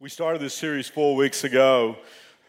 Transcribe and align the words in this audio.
We 0.00 0.08
started 0.08 0.40
this 0.40 0.54
series 0.54 0.86
four 0.86 1.16
weeks 1.16 1.42
ago 1.42 1.96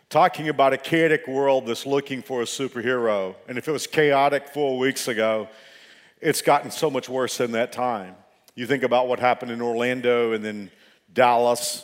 talking 0.07 0.49
about 0.49 0.71
a 0.71 0.77
chaotic 0.77 1.27
world 1.27 1.65
that's 1.65 1.83
looking 1.83 2.21
for 2.21 2.43
a 2.43 2.45
superhero. 2.45 3.33
And 3.47 3.57
if 3.57 3.67
it 3.67 3.71
was 3.71 3.87
chaotic 3.87 4.49
four 4.49 4.77
weeks 4.77 5.07
ago, 5.07 5.47
it's 6.21 6.43
gotten 6.43 6.69
so 6.69 6.91
much 6.91 7.09
worse 7.09 7.39
in 7.39 7.53
that 7.53 7.71
time. 7.71 8.13
You 8.53 8.67
think 8.67 8.83
about 8.83 9.07
what 9.07 9.19
happened 9.19 9.49
in 9.49 9.63
Orlando 9.63 10.33
and 10.33 10.45
then 10.45 10.69
Dallas 11.11 11.83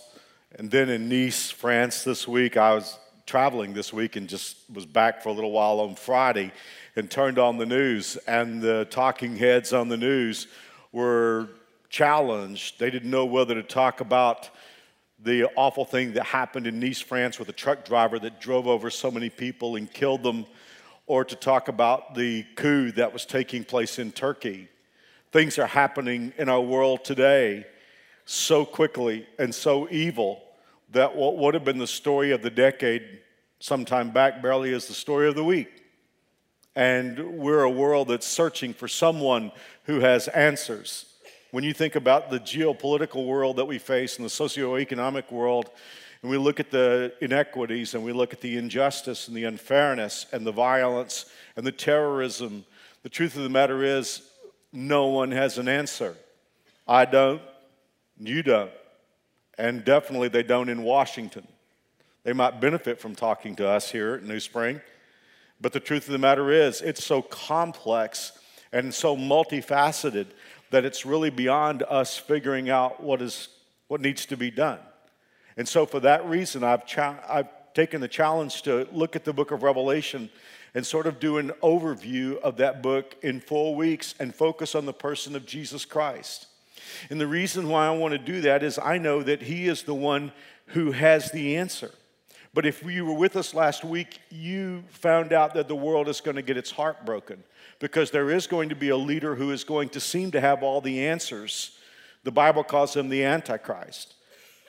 and 0.59 0.69
then 0.69 0.87
in 0.87 1.09
Nice, 1.09 1.49
France 1.49 2.03
this 2.03 2.27
week. 2.27 2.57
I 2.57 2.75
was 2.75 2.99
traveling 3.25 3.73
this 3.73 3.91
week 3.91 4.17
and 4.17 4.29
just 4.29 4.57
was 4.71 4.85
back 4.85 5.23
for 5.23 5.29
a 5.29 5.33
little 5.33 5.51
while 5.51 5.79
on 5.79 5.95
Friday 5.95 6.51
and 6.95 7.09
turned 7.09 7.39
on 7.39 7.57
the 7.57 7.65
news, 7.65 8.17
and 8.27 8.61
the 8.61 8.85
talking 8.91 9.35
heads 9.35 9.73
on 9.73 9.89
the 9.89 9.97
news 9.97 10.45
were 10.91 11.49
challenged. 11.89 12.77
They 12.77 12.91
didn't 12.91 13.09
know 13.09 13.25
whether 13.25 13.55
to 13.55 13.63
talk 13.63 13.99
about 13.99 14.51
the 15.25 15.49
awful 15.55 15.85
thing 15.85 16.13
that 16.13 16.23
happened 16.23 16.67
in 16.67 16.79
Nice, 16.79 17.01
France, 17.01 17.39
with 17.39 17.49
a 17.49 17.53
truck 17.53 17.83
driver 17.83 18.19
that 18.19 18.39
drove 18.39 18.67
over 18.67 18.91
so 18.91 19.09
many 19.09 19.31
people 19.31 19.75
and 19.75 19.91
killed 19.91 20.21
them, 20.21 20.45
or 21.07 21.25
to 21.25 21.35
talk 21.35 21.67
about 21.67 22.13
the 22.13 22.45
coup 22.55 22.91
that 22.91 23.11
was 23.11 23.25
taking 23.25 23.63
place 23.63 23.97
in 23.97 24.11
Turkey. 24.11 24.69
Things 25.31 25.57
are 25.57 25.65
happening 25.65 26.31
in 26.37 26.47
our 26.47 26.61
world 26.61 27.03
today 27.03 27.65
so 28.25 28.65
quickly 28.65 29.27
and 29.39 29.53
so 29.53 29.89
evil 29.89 30.43
that 30.91 31.15
what 31.15 31.37
would 31.37 31.55
have 31.55 31.65
been 31.65 31.79
the 31.79 31.87
story 31.87 32.31
of 32.31 32.43
the 32.43 32.51
decade 32.51 33.19
sometime 33.59 34.11
back 34.11 34.43
barely 34.43 34.71
is 34.71 34.87
the 34.87 34.93
story 34.93 35.27
of 35.27 35.35
the 35.35 35.43
week. 35.43 35.83
And 36.75 37.37
we're 37.37 37.63
a 37.63 37.69
world 37.69 38.09
that's 38.09 38.27
searching 38.27 38.73
for 38.73 38.87
someone 38.87 39.51
who 39.85 40.01
has 40.01 40.27
answers 40.27 41.14
when 41.55 41.63
you 41.63 41.71
think 41.71 41.95
about 41.95 42.29
the 42.29 42.39
geopolitical 42.41 43.25
world 43.25 43.55
that 43.55 43.63
we 43.63 43.79
face 43.79 44.17
and 44.17 44.25
the 44.25 44.29
socioeconomic 44.29 45.31
world, 45.31 45.69
and 46.21 46.29
we 46.29 46.37
look 46.37 46.59
at 46.59 46.69
the 46.69 47.13
inequities 47.21 47.93
and 47.93 48.03
we 48.03 48.11
look 48.11 48.33
at 48.33 48.41
the 48.41 48.57
injustice 48.57 49.29
and 49.29 49.37
the 49.37 49.45
unfairness 49.45 50.25
and 50.33 50.45
the 50.45 50.51
violence 50.51 51.27
and 51.55 51.65
the 51.65 51.71
terrorism, 51.71 52.65
the 53.03 53.09
truth 53.09 53.37
of 53.37 53.43
the 53.43 53.47
matter 53.47 53.85
is, 53.85 54.21
no 54.73 55.05
one 55.05 55.31
has 55.31 55.57
an 55.57 55.69
answer. 55.69 56.17
I 56.85 57.05
don't, 57.05 57.41
you 58.19 58.43
don't, 58.43 58.71
and 59.57 59.85
definitely 59.85 60.27
they 60.27 60.43
don't 60.43 60.67
in 60.67 60.83
Washington. 60.83 61.47
They 62.25 62.33
might 62.33 62.59
benefit 62.59 62.99
from 62.99 63.15
talking 63.15 63.55
to 63.55 63.69
us 63.69 63.89
here 63.89 64.15
at 64.15 64.23
New 64.23 64.41
Spring, 64.41 64.81
but 65.61 65.71
the 65.71 65.79
truth 65.79 66.05
of 66.07 66.11
the 66.11 66.17
matter 66.17 66.51
is, 66.51 66.81
it's 66.81 67.05
so 67.05 67.21
complex 67.21 68.33
and 68.73 68.93
so 68.93 69.15
multifaceted 69.15 70.25
that 70.71 70.85
it's 70.85 71.05
really 71.05 71.29
beyond 71.29 71.83
us 71.83 72.17
figuring 72.17 72.69
out 72.69 73.01
what, 73.01 73.21
is, 73.21 73.49
what 73.87 74.01
needs 74.01 74.25
to 74.27 74.37
be 74.37 74.51
done. 74.51 74.79
And 75.57 75.67
so, 75.67 75.85
for 75.85 75.99
that 76.01 76.25
reason, 76.27 76.63
I've, 76.63 76.85
cha- 76.85 77.19
I've 77.27 77.47
taken 77.73 78.01
the 78.01 78.07
challenge 78.07 78.63
to 78.63 78.87
look 78.91 79.15
at 79.15 79.23
the 79.23 79.33
book 79.33 79.51
of 79.51 79.63
Revelation 79.63 80.29
and 80.73 80.85
sort 80.85 81.07
of 81.07 81.19
do 81.19 81.37
an 81.37 81.51
overview 81.63 82.37
of 82.41 82.57
that 82.57 82.83
book 82.83 83.15
in 83.21 83.39
four 83.39 83.75
weeks 83.75 84.13
and 84.19 84.35
focus 84.35 84.75
on 84.75 84.85
the 84.85 84.93
person 84.93 85.35
of 85.35 85.45
Jesus 85.45 85.85
Christ. 85.85 86.47
And 87.09 87.19
the 87.19 87.27
reason 87.27 87.69
why 87.69 87.87
I 87.87 87.91
want 87.91 88.11
to 88.11 88.17
do 88.17 88.41
that 88.41 88.63
is 88.63 88.77
I 88.77 88.97
know 88.97 89.23
that 89.23 89.43
He 89.43 89.67
is 89.67 89.83
the 89.83 89.93
one 89.93 90.33
who 90.67 90.91
has 90.91 91.31
the 91.31 91.55
answer. 91.55 91.91
But 92.53 92.65
if 92.65 92.83
you 92.83 93.05
were 93.05 93.13
with 93.13 93.35
us 93.35 93.53
last 93.53 93.83
week, 93.83 94.19
you 94.29 94.83
found 94.89 95.33
out 95.33 95.53
that 95.55 95.67
the 95.67 95.75
world 95.75 96.07
is 96.07 96.21
going 96.21 96.35
to 96.35 96.41
get 96.41 96.57
its 96.57 96.71
heart 96.71 97.05
broken 97.05 97.43
because 97.79 98.11
there 98.11 98.29
is 98.29 98.47
going 98.47 98.69
to 98.69 98.75
be 98.75 98.89
a 98.89 98.97
leader 98.97 99.35
who 99.35 99.51
is 99.51 99.63
going 99.63 99.89
to 99.89 99.99
seem 99.99 100.31
to 100.31 100.41
have 100.41 100.63
all 100.63 100.81
the 100.81 101.05
answers. 101.05 101.77
The 102.23 102.31
Bible 102.31 102.63
calls 102.63 102.95
him 102.95 103.09
the 103.09 103.23
Antichrist. 103.23 104.13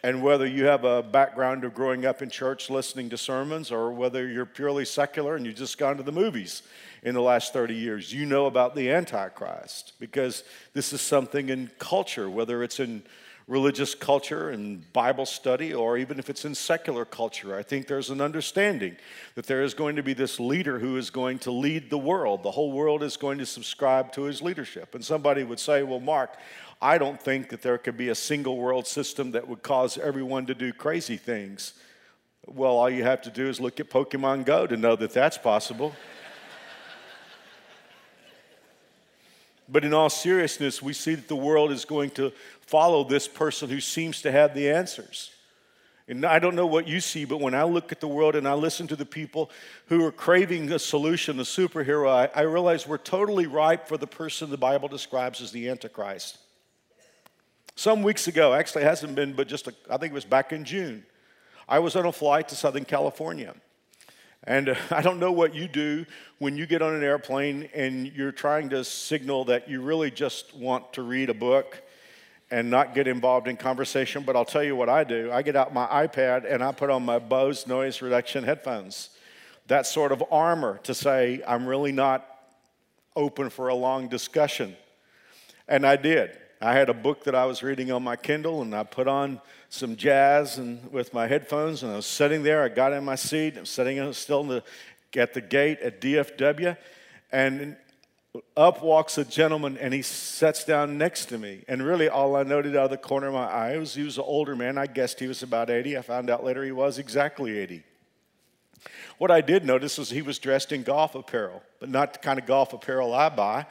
And 0.02 0.22
whether 0.22 0.46
you 0.46 0.66
have 0.66 0.84
a 0.84 1.02
background 1.02 1.64
of 1.64 1.74
growing 1.74 2.06
up 2.06 2.22
in 2.22 2.30
church 2.30 2.70
listening 2.70 3.10
to 3.10 3.16
sermons 3.16 3.72
or 3.72 3.92
whether 3.92 4.28
you're 4.28 4.46
purely 4.46 4.84
secular 4.84 5.34
and 5.34 5.44
you've 5.44 5.56
just 5.56 5.78
gone 5.78 5.96
to 5.96 6.02
the 6.02 6.12
movies 6.12 6.62
in 7.02 7.14
the 7.14 7.22
last 7.22 7.52
30 7.52 7.74
years, 7.74 8.12
you 8.12 8.26
know 8.26 8.46
about 8.46 8.74
the 8.76 8.90
Antichrist 8.90 9.94
because 9.98 10.44
this 10.74 10.92
is 10.92 11.00
something 11.00 11.48
in 11.48 11.70
culture, 11.78 12.30
whether 12.30 12.62
it's 12.62 12.78
in 12.78 13.02
religious 13.48 13.94
culture 13.94 14.50
and 14.50 14.92
Bible 14.92 15.24
study, 15.24 15.72
or 15.72 15.96
even 15.96 16.18
if 16.18 16.28
it's 16.28 16.44
in 16.44 16.54
secular 16.54 17.04
culture. 17.04 17.56
I 17.56 17.62
think 17.62 17.86
there's 17.86 18.10
an 18.10 18.20
understanding 18.20 18.96
that 19.36 19.46
there 19.46 19.62
is 19.62 19.72
going 19.72 19.96
to 19.96 20.02
be 20.02 20.14
this 20.14 20.40
leader 20.40 20.80
who 20.80 20.96
is 20.96 21.10
going 21.10 21.38
to 21.40 21.52
lead 21.52 21.88
the 21.88 21.98
world. 21.98 22.42
The 22.42 22.50
whole 22.50 22.72
world 22.72 23.04
is 23.04 23.16
going 23.16 23.38
to 23.38 23.46
subscribe 23.46 24.10
to 24.12 24.22
his 24.22 24.42
leadership. 24.42 24.94
And 24.96 25.04
somebody 25.04 25.44
would 25.44 25.60
say, 25.60 25.84
Well, 25.84 26.00
Mark, 26.00 26.36
I 26.82 26.98
don't 26.98 27.20
think 27.20 27.50
that 27.50 27.62
there 27.62 27.78
could 27.78 27.96
be 27.96 28.08
a 28.08 28.16
single 28.16 28.56
world 28.56 28.86
system 28.86 29.30
that 29.30 29.46
would 29.46 29.62
cause 29.62 29.96
everyone 29.96 30.46
to 30.46 30.54
do 30.54 30.72
crazy 30.72 31.16
things. 31.16 31.74
Well, 32.46 32.76
all 32.76 32.90
you 32.90 33.04
have 33.04 33.22
to 33.22 33.30
do 33.30 33.48
is 33.48 33.60
look 33.60 33.80
at 33.80 33.90
Pokemon 33.90 34.44
Go 34.44 34.66
to 34.66 34.76
know 34.76 34.96
that 34.96 35.12
that's 35.12 35.38
possible. 35.38 35.94
But 39.68 39.84
in 39.84 39.92
all 39.92 40.10
seriousness, 40.10 40.80
we 40.80 40.92
see 40.92 41.14
that 41.14 41.28
the 41.28 41.36
world 41.36 41.72
is 41.72 41.84
going 41.84 42.10
to 42.10 42.32
follow 42.60 43.04
this 43.04 43.26
person 43.26 43.68
who 43.68 43.80
seems 43.80 44.22
to 44.22 44.32
have 44.32 44.54
the 44.54 44.70
answers. 44.70 45.30
And 46.08 46.24
I 46.24 46.38
don't 46.38 46.54
know 46.54 46.66
what 46.66 46.86
you 46.86 47.00
see, 47.00 47.24
but 47.24 47.40
when 47.40 47.54
I 47.54 47.64
look 47.64 47.90
at 47.90 48.00
the 48.00 48.06
world 48.06 48.36
and 48.36 48.46
I 48.46 48.54
listen 48.54 48.86
to 48.88 48.96
the 48.96 49.04
people 49.04 49.50
who 49.86 50.04
are 50.04 50.12
craving 50.12 50.70
a 50.70 50.78
solution, 50.78 51.40
a 51.40 51.42
superhero, 51.42 52.08
I, 52.08 52.30
I 52.32 52.42
realize 52.42 52.86
we're 52.86 52.98
totally 52.98 53.48
ripe 53.48 53.88
for 53.88 53.96
the 53.96 54.06
person 54.06 54.50
the 54.50 54.56
Bible 54.56 54.86
describes 54.86 55.40
as 55.40 55.50
the 55.50 55.68
Antichrist. 55.68 56.38
Some 57.74 58.04
weeks 58.04 58.28
ago, 58.28 58.54
actually, 58.54 58.82
it 58.82 58.86
hasn't 58.86 59.16
been, 59.16 59.32
but 59.32 59.48
just 59.48 59.66
a, 59.66 59.74
I 59.90 59.96
think 59.96 60.12
it 60.12 60.14
was 60.14 60.24
back 60.24 60.52
in 60.52 60.64
June, 60.64 61.04
I 61.68 61.80
was 61.80 61.96
on 61.96 62.06
a 62.06 62.12
flight 62.12 62.48
to 62.50 62.54
Southern 62.54 62.84
California. 62.84 63.54
And 64.44 64.70
uh, 64.70 64.74
I 64.90 65.02
don't 65.02 65.18
know 65.18 65.32
what 65.32 65.54
you 65.54 65.68
do 65.68 66.06
when 66.38 66.56
you 66.56 66.66
get 66.66 66.82
on 66.82 66.94
an 66.94 67.02
airplane 67.02 67.68
and 67.74 68.06
you're 68.12 68.32
trying 68.32 68.68
to 68.70 68.84
signal 68.84 69.46
that 69.46 69.68
you 69.68 69.80
really 69.80 70.10
just 70.10 70.54
want 70.54 70.92
to 70.94 71.02
read 71.02 71.30
a 71.30 71.34
book 71.34 71.82
and 72.50 72.70
not 72.70 72.94
get 72.94 73.08
involved 73.08 73.48
in 73.48 73.56
conversation, 73.56 74.22
but 74.22 74.36
I'll 74.36 74.44
tell 74.44 74.62
you 74.62 74.76
what 74.76 74.88
I 74.88 75.02
do. 75.02 75.30
I 75.32 75.42
get 75.42 75.56
out 75.56 75.74
my 75.74 75.86
iPad 75.86 76.50
and 76.50 76.62
I 76.62 76.70
put 76.72 76.90
on 76.90 77.04
my 77.04 77.18
Bose 77.18 77.66
noise 77.66 78.00
reduction 78.02 78.44
headphones. 78.44 79.10
That 79.66 79.86
sort 79.86 80.12
of 80.12 80.22
armor 80.30 80.78
to 80.84 80.94
say, 80.94 81.42
I'm 81.46 81.66
really 81.66 81.90
not 81.90 82.24
open 83.16 83.50
for 83.50 83.68
a 83.68 83.74
long 83.74 84.08
discussion. 84.08 84.76
And 85.66 85.84
I 85.84 85.96
did. 85.96 86.38
I 86.60 86.74
had 86.74 86.88
a 86.88 86.94
book 86.94 87.24
that 87.24 87.34
I 87.34 87.46
was 87.46 87.62
reading 87.62 87.90
on 87.90 88.02
my 88.02 88.16
Kindle, 88.16 88.62
and 88.62 88.74
I 88.74 88.84
put 88.84 89.08
on 89.08 89.40
some 89.76 89.96
jazz 89.96 90.58
and 90.58 90.90
with 90.90 91.14
my 91.14 91.26
headphones, 91.26 91.82
and 91.82 91.92
I 91.92 91.96
was 91.96 92.06
sitting 92.06 92.42
there. 92.42 92.62
I 92.62 92.68
got 92.68 92.92
in 92.92 93.04
my 93.04 93.14
seat. 93.14 93.56
I'm 93.56 93.66
sitting 93.66 94.12
still 94.12 94.44
the, 94.44 94.62
at 95.14 95.34
the 95.34 95.40
gate 95.40 95.80
at 95.80 96.00
DFW, 96.00 96.76
and 97.30 97.76
up 98.56 98.82
walks 98.82 99.18
a 99.18 99.24
gentleman 99.24 99.78
and 99.78 99.94
he 99.94 100.02
sits 100.02 100.64
down 100.64 100.98
next 100.98 101.26
to 101.26 101.38
me. 101.38 101.64
And 101.68 101.82
really, 101.82 102.08
all 102.08 102.36
I 102.36 102.42
noted 102.42 102.76
out 102.76 102.86
of 102.86 102.90
the 102.90 102.96
corner 102.96 103.28
of 103.28 103.34
my 103.34 103.46
eye 103.46 103.76
was 103.76 103.94
he 103.94 104.02
was 104.02 104.18
an 104.18 104.24
older 104.26 104.56
man. 104.56 104.78
I 104.78 104.86
guessed 104.86 105.20
he 105.20 105.26
was 105.26 105.42
about 105.42 105.70
80. 105.70 105.96
I 105.96 106.02
found 106.02 106.30
out 106.30 106.44
later 106.44 106.64
he 106.64 106.72
was 106.72 106.98
exactly 106.98 107.58
80. 107.58 107.82
What 109.18 109.30
I 109.30 109.40
did 109.40 109.64
notice 109.64 109.98
was 109.98 110.10
he 110.10 110.22
was 110.22 110.38
dressed 110.38 110.72
in 110.72 110.82
golf 110.82 111.14
apparel, 111.14 111.62
but 111.80 111.88
not 111.88 112.12
the 112.12 112.18
kind 112.18 112.38
of 112.38 112.46
golf 112.46 112.72
apparel 112.72 113.14
I 113.14 113.28
buy. 113.28 113.66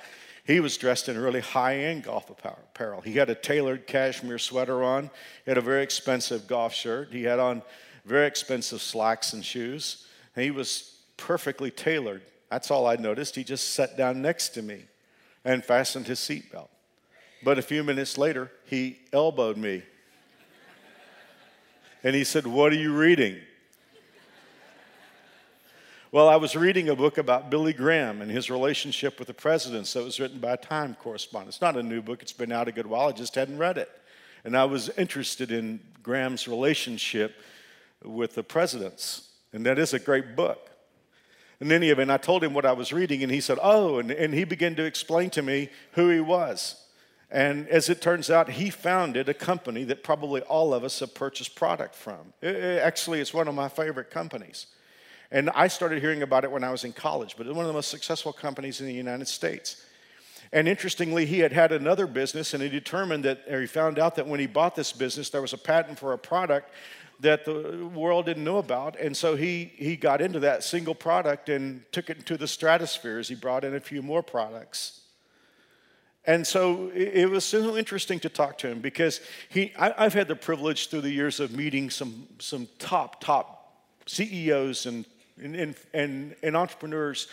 He 0.45 0.59
was 0.59 0.77
dressed 0.77 1.09
in 1.09 1.17
really 1.17 1.41
high 1.41 1.77
end 1.77 2.03
golf 2.03 2.29
apparel. 2.29 3.01
He 3.01 3.13
had 3.13 3.29
a 3.29 3.35
tailored 3.35 3.87
cashmere 3.87 4.39
sweater 4.39 4.83
on, 4.83 5.09
he 5.43 5.51
had 5.51 5.57
a 5.57 5.61
very 5.61 5.83
expensive 5.83 6.47
golf 6.47 6.73
shirt, 6.73 7.09
he 7.11 7.23
had 7.23 7.39
on 7.39 7.61
very 8.05 8.27
expensive 8.27 8.81
slacks 8.81 9.33
and 9.33 9.43
shoes. 9.43 10.05
And 10.35 10.43
he 10.45 10.51
was 10.51 10.97
perfectly 11.17 11.71
tailored 11.71 12.21
that's 12.49 12.71
all 12.71 12.87
I 12.87 12.95
noticed. 12.95 13.35
He 13.35 13.43
just 13.43 13.73
sat 13.73 13.97
down 13.97 14.21
next 14.21 14.49
to 14.49 14.61
me 14.61 14.85
and 15.43 15.63
fastened 15.63 16.07
his 16.07 16.19
seatbelt. 16.19 16.69
But 17.43 17.59
a 17.59 17.61
few 17.61 17.83
minutes 17.83 18.17
later, 18.17 18.51
he 18.65 18.99
elbowed 19.11 19.57
me. 19.57 19.83
And 22.03 22.15
he 22.15 22.23
said, 22.23 22.47
What 22.47 22.71
are 22.71 22.77
you 22.77 22.95
reading? 22.95 23.41
Well, 26.15 26.29
I 26.29 26.37
was 26.37 26.55
reading 26.55 26.87
a 26.87 26.95
book 26.95 27.17
about 27.17 27.49
Billy 27.49 27.73
Graham 27.73 28.21
and 28.21 28.31
his 28.31 28.49
relationship 28.49 29.19
with 29.19 29.27
the 29.27 29.33
presidents 29.33 29.91
that 29.91 30.03
was 30.05 30.17
written 30.17 30.39
by 30.39 30.53
a 30.53 30.57
Time 30.57 30.95
correspondent. 30.95 31.49
It's 31.49 31.61
not 31.61 31.75
a 31.75 31.83
new 31.83 32.01
book, 32.01 32.21
it's 32.21 32.31
been 32.31 32.53
out 32.53 32.69
a 32.69 32.71
good 32.71 32.87
while. 32.87 33.09
I 33.09 33.11
just 33.11 33.35
hadn't 33.35 33.57
read 33.57 33.77
it. 33.77 33.89
And 34.45 34.55
I 34.55 34.63
was 34.63 34.87
interested 34.97 35.51
in 35.51 35.81
Graham's 36.03 36.47
relationship 36.47 37.35
with 38.01 38.33
the 38.33 38.43
presidents. 38.43 39.27
And 39.51 39.65
that 39.65 39.77
is 39.77 39.93
a 39.93 39.99
great 39.99 40.37
book. 40.37 40.69
In 41.59 41.69
any 41.69 41.89
event, 41.89 42.09
I 42.09 42.15
told 42.15 42.45
him 42.45 42.53
what 42.53 42.65
I 42.65 42.71
was 42.71 42.93
reading, 42.93 43.21
and 43.21 43.29
he 43.29 43.41
said, 43.41 43.59
Oh, 43.61 43.99
and, 43.99 44.09
and 44.09 44.33
he 44.33 44.45
began 44.45 44.73
to 44.75 44.85
explain 44.85 45.31
to 45.31 45.41
me 45.41 45.67
who 45.95 46.07
he 46.07 46.21
was. 46.21 46.81
And 47.29 47.67
as 47.67 47.89
it 47.89 48.01
turns 48.01 48.29
out, 48.29 48.51
he 48.51 48.69
founded 48.69 49.27
a 49.27 49.33
company 49.33 49.83
that 49.83 50.01
probably 50.01 50.39
all 50.43 50.73
of 50.73 50.85
us 50.85 50.97
have 51.01 51.13
purchased 51.13 51.55
product 51.55 51.93
from. 51.93 52.31
It, 52.41 52.55
it, 52.55 52.81
actually, 52.81 53.19
it's 53.19 53.33
one 53.33 53.49
of 53.49 53.53
my 53.53 53.67
favorite 53.67 54.11
companies. 54.11 54.67
And 55.31 55.49
I 55.51 55.67
started 55.67 56.01
hearing 56.01 56.21
about 56.21 56.43
it 56.43 56.51
when 56.51 56.63
I 56.63 56.71
was 56.71 56.83
in 56.83 56.93
college, 56.93 57.35
but 57.37 57.47
it's 57.47 57.55
one 57.55 57.65
of 57.65 57.67
the 57.67 57.73
most 57.73 57.89
successful 57.89 58.31
companies 58.33 58.79
in 58.79 58.87
the 58.87 58.93
United 58.93 59.27
States. 59.27 59.83
And 60.51 60.67
interestingly, 60.67 61.25
he 61.25 61.39
had 61.39 61.51
had 61.51 61.71
another 61.71 62.07
business, 62.07 62.53
and 62.53 62.61
he 62.61 62.69
determined 62.69 63.25
that, 63.25 63.43
or 63.49 63.61
he 63.61 63.67
found 63.67 63.99
out 63.99 64.15
that 64.15 64.27
when 64.27 64.39
he 64.39 64.47
bought 64.47 64.75
this 64.75 64.93
business, 64.93 65.29
there 65.29 65.41
was 65.41 65.53
a 65.53 65.57
patent 65.57 65.99
for 65.99 66.13
a 66.13 66.17
product 66.17 66.71
that 67.19 67.45
the 67.45 67.89
world 67.93 68.25
didn't 68.25 68.43
know 68.43 68.57
about. 68.57 68.99
And 68.99 69.15
so 69.15 69.35
he, 69.35 69.71
he 69.75 69.95
got 69.95 70.21
into 70.21 70.39
that 70.41 70.63
single 70.63 70.95
product 70.95 71.49
and 71.49 71.83
took 71.91 72.09
it 72.09 72.17
into 72.17 72.37
the 72.37 72.47
stratosphere 72.47 73.19
as 73.19 73.27
he 73.27 73.35
brought 73.35 73.63
in 73.63 73.75
a 73.75 73.79
few 73.79 74.01
more 74.01 74.21
products. 74.21 75.01
And 76.27 76.45
so 76.45 76.89
it 76.93 77.29
was 77.29 77.45
so 77.45 77.77
interesting 77.77 78.19
to 78.21 78.29
talk 78.29 78.57
to 78.59 78.67
him 78.67 78.79
because 78.79 79.21
he, 79.49 79.71
I, 79.77 80.03
have 80.03 80.13
had 80.13 80.27
the 80.27 80.35
privilege 80.35 80.89
through 80.89 81.01
the 81.01 81.11
years 81.11 81.39
of 81.39 81.51
meeting 81.51 81.89
some, 81.89 82.27
some 82.39 82.67
top, 82.79 83.21
top 83.21 83.83
CEOs 84.07 84.87
and, 84.87 85.05
and, 85.41 85.75
and, 85.93 86.35
and 86.41 86.57
entrepreneurs 86.57 87.27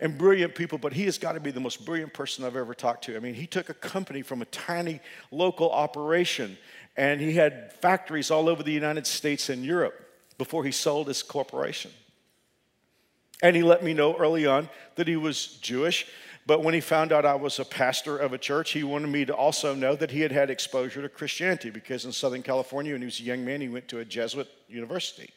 and 0.00 0.18
brilliant 0.18 0.54
people, 0.54 0.78
but 0.78 0.92
he 0.92 1.04
has 1.04 1.18
got 1.18 1.32
to 1.32 1.40
be 1.40 1.50
the 1.50 1.60
most 1.60 1.84
brilliant 1.84 2.12
person 2.12 2.44
I've 2.44 2.56
ever 2.56 2.74
talked 2.74 3.04
to. 3.04 3.16
I 3.16 3.20
mean, 3.20 3.34
he 3.34 3.46
took 3.46 3.68
a 3.68 3.74
company 3.74 4.22
from 4.22 4.42
a 4.42 4.46
tiny 4.46 5.00
local 5.30 5.70
operation 5.70 6.58
and 6.96 7.20
he 7.20 7.32
had 7.32 7.72
factories 7.74 8.30
all 8.30 8.48
over 8.48 8.62
the 8.62 8.72
United 8.72 9.06
States 9.06 9.48
and 9.48 9.64
Europe 9.64 10.00
before 10.38 10.64
he 10.64 10.72
sold 10.72 11.08
his 11.08 11.22
corporation. 11.22 11.90
And 13.42 13.56
he 13.56 13.62
let 13.62 13.82
me 13.82 13.94
know 13.94 14.16
early 14.16 14.46
on 14.46 14.68
that 14.94 15.08
he 15.08 15.16
was 15.16 15.46
Jewish. 15.60 16.06
But 16.46 16.62
when 16.62 16.74
he 16.74 16.80
found 16.80 17.12
out 17.12 17.24
I 17.24 17.34
was 17.34 17.58
a 17.58 17.64
pastor 17.64 18.16
of 18.16 18.32
a 18.32 18.38
church, 18.38 18.72
he 18.72 18.84
wanted 18.84 19.08
me 19.08 19.24
to 19.24 19.34
also 19.34 19.74
know 19.74 19.96
that 19.96 20.10
he 20.10 20.20
had 20.20 20.30
had 20.30 20.50
exposure 20.50 21.02
to 21.02 21.08
Christianity 21.08 21.70
because 21.70 22.04
in 22.04 22.12
Southern 22.12 22.42
California, 22.42 22.92
when 22.92 23.00
he 23.00 23.06
was 23.06 23.20
a 23.20 23.24
young 23.24 23.44
man, 23.44 23.60
he 23.60 23.68
went 23.68 23.88
to 23.88 23.98
a 23.98 24.04
Jesuit 24.04 24.48
university. 24.68 25.30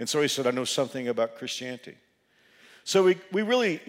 And 0.00 0.08
so 0.08 0.20
he 0.20 0.26
said, 0.26 0.48
I 0.48 0.50
know 0.50 0.64
something 0.64 1.06
about 1.06 1.36
Christianity. 1.36 1.94
So 2.84 3.04
we, 3.04 3.18
we 3.30 3.42
really 3.42 3.80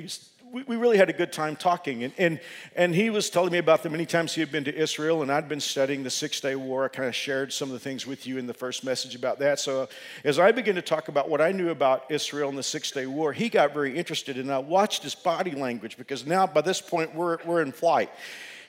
we, 0.52 0.76
really 0.76 0.98
had 0.98 1.10
a 1.10 1.14
good 1.14 1.32
time 1.32 1.56
talking. 1.56 2.04
And, 2.04 2.14
and, 2.18 2.40
and 2.76 2.94
he 2.94 3.10
was 3.10 3.30
telling 3.30 3.52
me 3.52 3.58
about 3.58 3.84
the 3.84 3.90
many 3.90 4.06
times 4.06 4.34
he 4.34 4.42
had 4.42 4.52
been 4.52 4.66
to 4.66 4.76
Israel, 4.76 5.22
and 5.22 5.32
I'd 5.32 5.48
been 5.48 5.62
studying 5.62 6.04
the 6.04 6.10
Six 6.10 6.42
Day 6.42 6.56
War. 6.56 6.86
I 6.86 6.88
kind 6.90 7.08
of 7.08 7.16
shared 7.16 7.54
some 7.54 7.70
of 7.70 7.74
the 7.74 7.80
things 7.80 8.06
with 8.06 8.28
you 8.28 8.38
in 8.38 8.48
the 8.48 8.54
first 8.54 8.84
message 8.84 9.16
about 9.16 9.40
that. 9.40 9.60
So 9.60 9.88
as 10.24 10.40
I 10.40 10.52
began 10.52 10.76
to 10.76 10.82
talk 10.82 11.08
about 11.08 11.30
what 11.30 11.42
I 11.42 11.52
knew 11.52 11.70
about 11.70 12.12
Israel 12.12 12.50
and 12.50 12.58
the 12.58 12.64
Six 12.64 12.92
Day 12.92 13.06
War, 13.06 13.32
he 13.32 13.48
got 13.50 13.74
very 13.74 13.98
interested, 13.98 14.38
and 14.38 14.52
I 14.52 14.60
watched 14.60 15.04
his 15.04 15.16
body 15.16 15.52
language 15.52 15.98
because 15.98 16.26
now 16.26 16.46
by 16.46 16.62
this 16.62 16.82
point 16.82 17.16
we're, 17.16 17.38
we're 17.46 17.62
in 17.62 17.72
flight. 17.72 18.10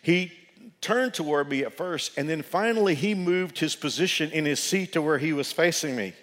He 0.03 0.33
turned 0.81 1.15
toward 1.15 1.49
me 1.49 1.65
at 1.65 1.77
first, 1.77 2.17
and 2.17 2.29
then 2.29 2.43
finally 2.43 2.95
he 2.95 3.15
moved 3.15 3.59
his 3.59 3.75
position 3.75 4.31
in 4.31 4.45
his 4.45 4.61
seat 4.61 4.93
to 4.93 5.03
where 5.03 5.19
he 5.19 5.33
was 5.33 5.51
facing 5.53 5.97
me. 5.97 6.15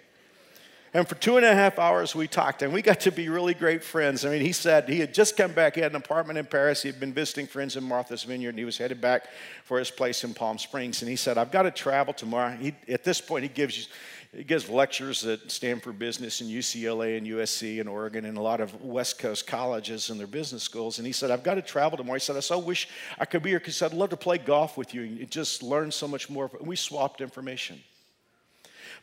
And 0.94 1.08
for 1.08 1.16
two 1.16 1.38
and 1.38 1.46
a 1.46 1.54
half 1.54 1.78
hours, 1.78 2.16
we 2.16 2.28
talked, 2.28 2.64
and 2.64 2.74
we 2.74 2.82
got 2.82 3.02
to 3.02 3.12
be 3.12 3.30
really 3.30 3.54
great 3.54 3.84
friends. 3.84 4.26
I 4.26 4.30
mean, 4.32 4.42
he 4.42 4.52
said 4.52 4.90
he 4.90 5.00
had 5.00 5.14
just 5.14 5.38
come 5.38 5.52
back. 5.52 5.76
He 5.76 5.82
had 5.82 5.92
an 5.92 5.98
apartment 5.98 6.40
in 6.40 6.46
Paris. 6.46 6.82
He 6.82 6.90
had 6.90 7.00
been 7.00 7.14
visiting 7.14 7.46
friends 7.46 7.76
in 7.76 7.84
Martha's 7.84 8.24
Vineyard, 8.24 8.50
and 8.50 8.60
he 8.60 8.66
was 8.66 8.80
headed 8.80 9.00
back 9.00 9.28
for 9.66 9.78
his 9.78 9.92
place 9.92 10.24
in 10.24 10.34
Palm 10.34 10.58
Springs. 10.58 11.04
And 11.04 11.10
he 11.10 11.16
said, 11.16 11.38
I've 11.38 11.52
got 11.52 11.64
to 11.64 11.72
travel 11.72 12.12
tomorrow. 12.12 12.56
He, 12.56 12.74
at 12.88 13.04
this 13.04 13.22
point, 13.22 13.44
he 13.44 13.50
gives, 13.50 13.88
he 14.36 14.44
gives 14.44 14.68
lectures 14.68 15.24
at 15.28 15.52
Stanford 15.52 16.00
Business 16.00 16.42
and 16.42 16.50
UCLA 16.50 17.20
and 17.20 17.28
USC 17.28 17.80
and 17.80 17.88
Oregon 17.88 18.26
and 18.26 18.36
a 18.36 18.42
lot 18.42 18.60
of 18.60 18.84
West 18.84 19.20
Coast 19.20 19.46
colleges 19.46 20.10
and 20.10 20.20
their 20.20 20.26
business 20.26 20.64
schools. 20.64 20.98
And 20.98 21.06
he 21.06 21.14
said, 21.14 21.30
I've 21.30 21.44
got 21.44 21.56
to 21.56 21.62
travel 21.62 22.00
tomorrow. 22.00 22.18
He 22.18 22.22
said, 22.22 22.36
I 22.36 22.40
so 22.40 22.58
wish 22.58 22.88
I 23.20 23.26
could 23.26 23.44
be 23.44 23.52
here 23.52 23.60
because 23.60 23.80
I'd 23.84 23.94
love 23.94 24.10
to 24.10 24.18
play 24.18 24.40
golf 24.40 24.76
with 24.76 24.96
you 24.96 25.04
and 25.04 25.30
just 25.30 25.62
learn 25.62 25.92
so 25.92 26.08
much 26.08 26.32
more. 26.32 26.50
And 26.58 26.68
we 26.68 26.76
swapped 26.76 27.22
information. 27.22 27.80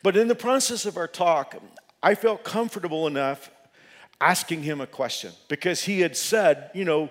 But 0.03 0.15
in 0.15 0.27
the 0.27 0.35
process 0.35 0.85
of 0.85 0.97
our 0.97 1.07
talk, 1.07 1.55
I 2.01 2.15
felt 2.15 2.43
comfortable 2.43 3.07
enough 3.07 3.49
asking 4.19 4.63
him 4.63 4.81
a 4.81 4.87
question 4.87 5.31
because 5.47 5.83
he 5.83 6.01
had 6.01 6.15
said, 6.15 6.71
you 6.73 6.85
know, 6.85 7.09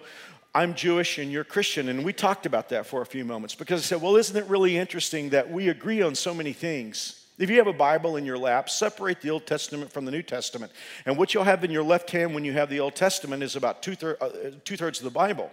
I'm 0.55 0.75
Jewish 0.75 1.19
and 1.19 1.31
you're 1.31 1.45
Christian. 1.45 1.89
And 1.89 2.05
we 2.05 2.13
talked 2.13 2.47
about 2.47 2.71
that 2.71 2.87
for 2.87 3.03
a 3.03 3.07
few 3.07 3.25
moments 3.25 3.55
because 3.55 3.83
I 3.83 3.85
said, 3.85 4.01
well, 4.01 4.17
isn't 4.17 4.37
it 4.37 4.47
really 4.49 4.77
interesting 4.77 5.31
that 5.31 5.51
we 5.51 5.69
agree 5.69 6.03
on 6.03 6.15
so 6.15 6.33
many 6.33 6.53
things? 6.53 7.27
If 7.39 7.51
you 7.51 7.59
have 7.59 7.67
a 7.67 7.73
Bible 7.73 8.17
in 8.17 8.25
your 8.25 8.39
lap, 8.39 8.71
separate 8.71 9.21
the 9.21 9.29
Old 9.29 9.47
Testament 9.47 9.93
from 9.93 10.07
the 10.07 10.11
New 10.11 10.23
Testament. 10.23 10.73
And 11.05 11.19
what 11.19 11.35
you'll 11.35 11.45
have 11.45 11.63
in 11.65 11.71
your 11.71 11.83
left 11.83 12.11
hand 12.11 12.35
when 12.35 12.45
you 12.45 12.55
have 12.55 12.71
the 12.71 12.81
Old 12.81 12.95
Testament 12.95 13.43
is 13.43 13.57
about 13.57 13.83
two 13.83 13.95
uh, 14.21 14.29
thirds 14.65 15.01
of 15.01 15.05
the 15.05 15.11
Bible. 15.11 15.51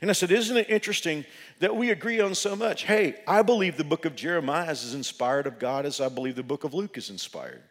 And 0.00 0.10
I 0.10 0.12
said, 0.12 0.30
Isn't 0.30 0.56
it 0.56 0.70
interesting 0.70 1.24
that 1.60 1.74
we 1.76 1.90
agree 1.90 2.20
on 2.20 2.34
so 2.34 2.56
much? 2.56 2.84
Hey, 2.84 3.16
I 3.26 3.42
believe 3.42 3.76
the 3.76 3.84
book 3.84 4.04
of 4.04 4.16
Jeremiah 4.16 4.70
is 4.70 4.84
as 4.84 4.94
inspired 4.94 5.46
of 5.46 5.58
God 5.58 5.86
as 5.86 6.00
I 6.00 6.08
believe 6.08 6.36
the 6.36 6.42
book 6.42 6.64
of 6.64 6.74
Luke 6.74 6.96
is 6.96 7.10
inspired. 7.10 7.62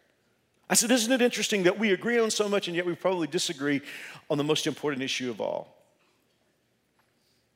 I 0.70 0.74
said, 0.74 0.90
Isn't 0.90 1.12
it 1.12 1.22
interesting 1.22 1.64
that 1.64 1.78
we 1.78 1.92
agree 1.92 2.18
on 2.18 2.30
so 2.30 2.48
much 2.48 2.68
and 2.68 2.76
yet 2.76 2.86
we 2.86 2.94
probably 2.94 3.26
disagree 3.26 3.82
on 4.30 4.38
the 4.38 4.44
most 4.44 4.66
important 4.66 5.02
issue 5.02 5.30
of 5.30 5.40
all? 5.40 5.76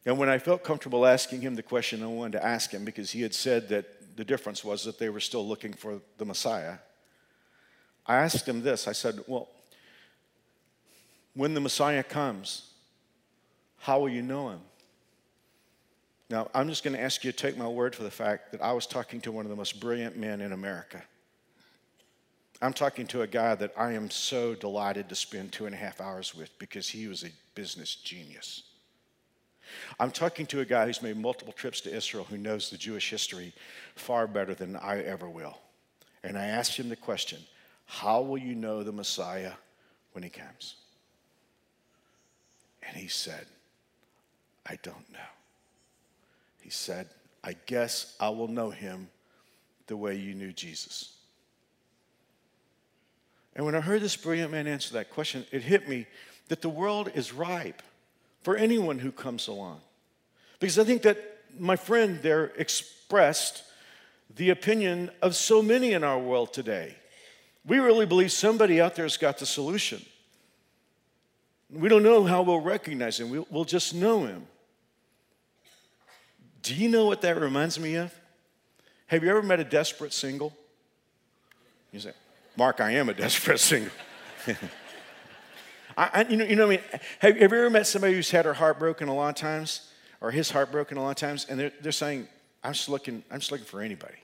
And 0.05 0.19
when 0.19 0.29
I 0.29 0.38
felt 0.38 0.62
comfortable 0.62 1.05
asking 1.05 1.41
him 1.41 1.56
the 1.56 1.62
question 1.62 2.02
I 2.02 2.06
wanted 2.06 2.38
to 2.38 2.47
ask 2.47 2.70
him, 2.70 2.85
because 2.85 3.11
he 3.11 3.23
had 3.23 3.35
said 3.35 3.69
that 3.70 4.17
the 4.17 4.25
difference 4.25 4.64
was 4.64 4.85
that 4.85 4.99
they 4.99 5.09
were 5.09 5.20
still 5.20 5.47
looking 5.47 5.73
for 5.73 6.00
the 6.19 6.25
Messiah, 6.25 6.76
I 8.06 8.17
asked 8.17 8.49
him 8.49 8.62
this 8.62 8.87
I 8.87 8.93
said, 8.93 9.20
Well, 9.26 9.49
when 11.35 11.55
the 11.55 11.61
Messiah 11.61 12.02
comes, 12.02 12.70
how 13.87 14.00
will 14.00 14.09
you 14.09 14.21
know 14.21 14.49
him? 14.49 14.59
Now, 16.29 16.50
I'm 16.53 16.69
just 16.69 16.83
going 16.83 16.97
to 16.97 17.00
ask 17.00 17.23
you 17.23 17.31
to 17.31 17.37
take 17.37 17.56
my 17.56 17.69
word 17.69 17.94
for 17.94 18.03
the 18.03 18.11
fact 18.11 18.50
that 18.50 18.61
I 18.61 18.73
was 18.73 18.85
talking 18.85 19.21
to 19.21 19.31
one 19.31 19.44
of 19.44 19.49
the 19.49 19.55
most 19.55 19.79
brilliant 19.79 20.17
men 20.17 20.41
in 20.41 20.53
America. 20.53 21.00
I'm 22.61 22.73
talking 22.73 23.06
to 23.06 23.23
a 23.23 23.29
guy 23.29 23.55
that 23.55 23.73
I 23.79 23.93
am 23.93 24.11
so 24.11 24.56
delighted 24.56 25.09
to 25.09 25.15
spend 25.15 25.53
two 25.53 25.67
and 25.67 25.75
a 25.75 25.79
half 25.79 26.00
hours 26.00 26.35
with 26.35 26.50
because 26.59 26.88
he 26.88 27.06
was 27.06 27.23
a 27.23 27.29
business 27.55 27.94
genius. 27.94 28.65
I'm 30.00 30.11
talking 30.11 30.47
to 30.47 30.62
a 30.62 30.65
guy 30.65 30.87
who's 30.87 31.00
made 31.00 31.17
multiple 31.17 31.53
trips 31.53 31.81
to 31.83 31.94
Israel 31.94 32.25
who 32.25 32.38
knows 32.38 32.71
the 32.71 32.77
Jewish 32.77 33.09
history 33.09 33.53
far 33.94 34.27
better 34.27 34.55
than 34.55 34.75
I 34.75 35.00
ever 35.03 35.31
will. 35.31 35.59
And 36.25 36.37
I 36.37 36.47
asked 36.47 36.77
him 36.77 36.88
the 36.88 36.97
question 36.97 37.38
How 37.85 38.21
will 38.21 38.38
you 38.38 38.56
know 38.56 38.83
the 38.83 38.91
Messiah 38.91 39.53
when 40.11 40.25
he 40.25 40.31
comes? 40.31 40.75
And 42.83 42.97
he 42.97 43.06
said, 43.06 43.47
I 44.68 44.78
don't 44.82 45.12
know. 45.12 45.18
He 46.60 46.70
said, 46.70 47.08
I 47.44 47.54
guess 47.66 48.16
I 48.18 48.30
will 48.30 48.48
know 48.48 48.70
him 48.70 49.08
the 49.86 49.96
way 49.96 50.16
you 50.16 50.34
knew 50.34 50.52
Jesus. 50.52 51.16
And 53.54 53.64
when 53.64 53.74
I 53.74 53.80
heard 53.80 54.02
this 54.02 54.16
brilliant 54.16 54.50
man 54.50 54.66
answer 54.66 54.94
that 54.94 55.10
question, 55.10 55.46
it 55.52 55.62
hit 55.62 55.88
me 55.88 56.06
that 56.48 56.60
the 56.60 56.68
world 56.68 57.10
is 57.14 57.32
ripe 57.32 57.82
for 58.42 58.56
anyone 58.56 58.98
who 58.98 59.12
comes 59.12 59.48
along. 59.48 59.80
Because 60.58 60.78
I 60.78 60.84
think 60.84 61.02
that 61.02 61.18
my 61.58 61.76
friend 61.76 62.20
there 62.22 62.52
expressed 62.56 63.62
the 64.34 64.50
opinion 64.50 65.10
of 65.22 65.34
so 65.34 65.62
many 65.62 65.92
in 65.92 66.04
our 66.04 66.18
world 66.18 66.52
today. 66.52 66.96
We 67.64 67.78
really 67.78 68.06
believe 68.06 68.32
somebody 68.32 68.80
out 68.80 68.94
there 68.94 69.04
has 69.04 69.16
got 69.16 69.38
the 69.38 69.46
solution. 69.46 70.04
We 71.70 71.88
don't 71.88 72.02
know 72.02 72.25
how 72.25 72.42
we'll 72.42 72.61
recognize 72.61 73.18
him, 73.18 73.30
we'll, 73.30 73.46
we'll 73.50 73.64
just 73.64 73.94
know 73.94 74.26
him. 74.26 74.46
Do 76.66 76.75
you 76.75 76.88
know 76.88 77.06
what 77.06 77.20
that 77.20 77.40
reminds 77.40 77.78
me 77.78 77.94
of? 77.94 78.12
Have 79.06 79.23
you 79.23 79.30
ever 79.30 79.40
met 79.40 79.61
a 79.61 79.64
desperate 79.64 80.12
single? 80.12 80.52
You 81.92 82.00
say, 82.00 82.11
Mark, 82.56 82.80
I 82.80 82.90
am 82.90 83.08
a 83.08 83.14
desperate 83.14 83.61
single. 83.61 83.92
I, 85.96 86.11
I, 86.12 86.26
you, 86.28 86.37
know, 86.37 86.44
you 86.44 86.56
know 86.56 86.66
what 86.66 86.73
I 86.73 86.76
mean? 86.78 87.00
Have, 87.20 87.37
have, 87.38 87.52
you 87.52 87.58
ever 87.58 87.70
met 87.70 87.87
somebody 87.87 88.14
who's 88.14 88.32
had 88.32 88.46
her 88.46 88.54
heart 88.54 88.80
broken 88.80 89.06
a 89.06 89.14
lot 89.14 89.28
of 89.28 89.37
times, 89.37 89.92
or 90.20 90.32
his 90.32 90.50
heart 90.50 90.73
broken 90.73 90.99
a 90.99 91.02
lot 91.04 91.11
of 91.11 91.16
times, 91.16 91.46
and 91.49 91.61
they're, 91.61 91.73
they're 91.82 91.92
saying, 91.92 92.26
I'm 92.64 92.73
just, 92.73 92.88
looking, 92.88 93.23
I'm 93.30 93.38
just 93.38 93.52
looking 93.52 93.66
for 93.66 93.80
anybody. 93.80 94.18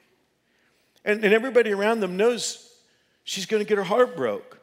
And, 1.04 1.24
and 1.24 1.32
everybody 1.32 1.70
around 1.70 2.00
them 2.00 2.16
knows 2.16 2.74
she's 3.22 3.46
going 3.46 3.62
to 3.62 3.68
get 3.68 3.78
her 3.78 3.84
heart 3.84 4.16
broke. 4.16 4.58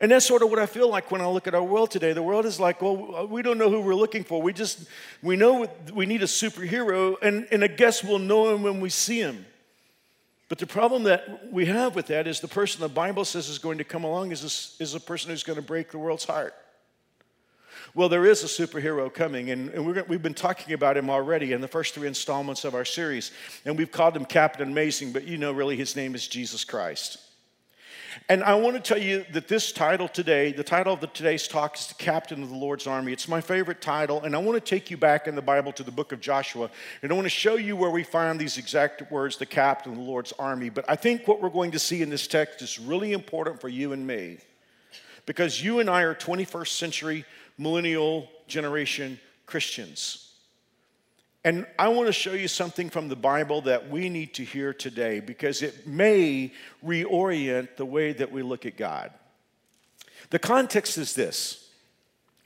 And 0.00 0.10
that's 0.10 0.26
sort 0.26 0.42
of 0.42 0.50
what 0.50 0.58
I 0.58 0.66
feel 0.66 0.90
like 0.90 1.10
when 1.10 1.20
I 1.20 1.26
look 1.26 1.46
at 1.46 1.54
our 1.54 1.62
world 1.62 1.90
today. 1.90 2.12
The 2.12 2.22
world 2.22 2.46
is 2.46 2.58
like, 2.58 2.82
well, 2.82 3.26
we 3.26 3.42
don't 3.42 3.58
know 3.58 3.70
who 3.70 3.80
we're 3.80 3.94
looking 3.94 4.24
for. 4.24 4.42
We 4.42 4.52
just, 4.52 4.86
we 5.22 5.36
know 5.36 5.68
we 5.92 6.04
need 6.04 6.22
a 6.22 6.26
superhero, 6.26 7.16
and, 7.22 7.46
and 7.52 7.62
I 7.62 7.68
guess 7.68 8.02
we'll 8.02 8.18
know 8.18 8.54
him 8.54 8.62
when 8.62 8.80
we 8.80 8.90
see 8.90 9.20
him. 9.20 9.46
But 10.48 10.58
the 10.58 10.66
problem 10.66 11.04
that 11.04 11.50
we 11.52 11.66
have 11.66 11.94
with 11.94 12.08
that 12.08 12.26
is 12.26 12.40
the 12.40 12.48
person 12.48 12.80
the 12.80 12.88
Bible 12.88 13.24
says 13.24 13.48
is 13.48 13.58
going 13.58 13.78
to 13.78 13.84
come 13.84 14.04
along 14.04 14.32
is 14.32 14.42
a, 14.42 14.82
is 14.82 14.94
a 14.94 15.00
person 15.00 15.30
who's 15.30 15.42
going 15.42 15.56
to 15.56 15.62
break 15.62 15.90
the 15.90 15.98
world's 15.98 16.24
heart. 16.24 16.54
Well, 17.94 18.08
there 18.08 18.26
is 18.26 18.42
a 18.42 18.46
superhero 18.46 19.12
coming, 19.12 19.50
and, 19.50 19.70
and 19.70 19.86
we 19.86 19.94
have 19.94 20.22
been 20.22 20.34
talking 20.34 20.74
about 20.74 20.96
him 20.96 21.08
already 21.08 21.52
in 21.52 21.60
the 21.60 21.68
first 21.68 21.94
three 21.94 22.08
installments 22.08 22.64
of 22.64 22.74
our 22.74 22.84
series. 22.84 23.30
And 23.64 23.78
we've 23.78 23.92
called 23.92 24.16
him 24.16 24.24
Captain 24.24 24.68
Amazing, 24.68 25.12
but 25.12 25.24
you 25.24 25.38
know, 25.38 25.52
really, 25.52 25.76
his 25.76 25.94
name 25.94 26.16
is 26.16 26.26
Jesus 26.26 26.64
Christ. 26.64 27.18
And 28.28 28.42
I 28.44 28.54
want 28.54 28.76
to 28.76 28.82
tell 28.82 29.02
you 29.02 29.24
that 29.32 29.48
this 29.48 29.72
title 29.72 30.08
today, 30.08 30.52
the 30.52 30.64
title 30.64 30.94
of 30.94 31.00
the, 31.00 31.06
today's 31.08 31.48
talk 31.48 31.76
is 31.78 31.88
The 31.88 31.94
Captain 31.94 32.42
of 32.42 32.48
the 32.48 32.56
Lord's 32.56 32.86
Army. 32.86 33.12
It's 33.12 33.28
my 33.28 33.40
favorite 33.40 33.80
title, 33.80 34.22
and 34.22 34.34
I 34.34 34.38
want 34.38 34.56
to 34.56 34.60
take 34.60 34.90
you 34.90 34.96
back 34.96 35.26
in 35.26 35.34
the 35.34 35.42
Bible 35.42 35.72
to 35.72 35.82
the 35.82 35.90
book 35.90 36.12
of 36.12 36.20
Joshua, 36.20 36.70
and 37.02 37.10
I 37.10 37.14
want 37.14 37.26
to 37.26 37.30
show 37.30 37.56
you 37.56 37.76
where 37.76 37.90
we 37.90 38.02
find 38.02 38.38
these 38.38 38.58
exact 38.58 39.10
words, 39.10 39.36
the 39.36 39.46
captain 39.46 39.92
of 39.92 39.98
the 39.98 40.04
Lord's 40.04 40.32
army. 40.38 40.68
But 40.68 40.84
I 40.88 40.96
think 40.96 41.26
what 41.26 41.42
we're 41.42 41.50
going 41.50 41.72
to 41.72 41.78
see 41.78 42.02
in 42.02 42.10
this 42.10 42.26
text 42.26 42.62
is 42.62 42.78
really 42.78 43.12
important 43.12 43.60
for 43.60 43.68
you 43.68 43.92
and 43.92 44.06
me, 44.06 44.38
because 45.26 45.62
you 45.62 45.80
and 45.80 45.90
I 45.90 46.02
are 46.02 46.14
21st 46.14 46.68
century 46.68 47.24
millennial 47.58 48.28
generation 48.46 49.18
Christians. 49.46 50.23
And 51.44 51.66
I 51.78 51.88
want 51.88 52.06
to 52.06 52.12
show 52.12 52.32
you 52.32 52.48
something 52.48 52.88
from 52.88 53.08
the 53.08 53.16
Bible 53.16 53.60
that 53.62 53.90
we 53.90 54.08
need 54.08 54.32
to 54.34 54.44
hear 54.44 54.72
today 54.72 55.20
because 55.20 55.60
it 55.60 55.86
may 55.86 56.52
reorient 56.84 57.76
the 57.76 57.84
way 57.84 58.14
that 58.14 58.32
we 58.32 58.42
look 58.42 58.64
at 58.64 58.78
God. 58.78 59.12
The 60.30 60.38
context 60.38 60.96
is 60.96 61.14
this 61.14 61.68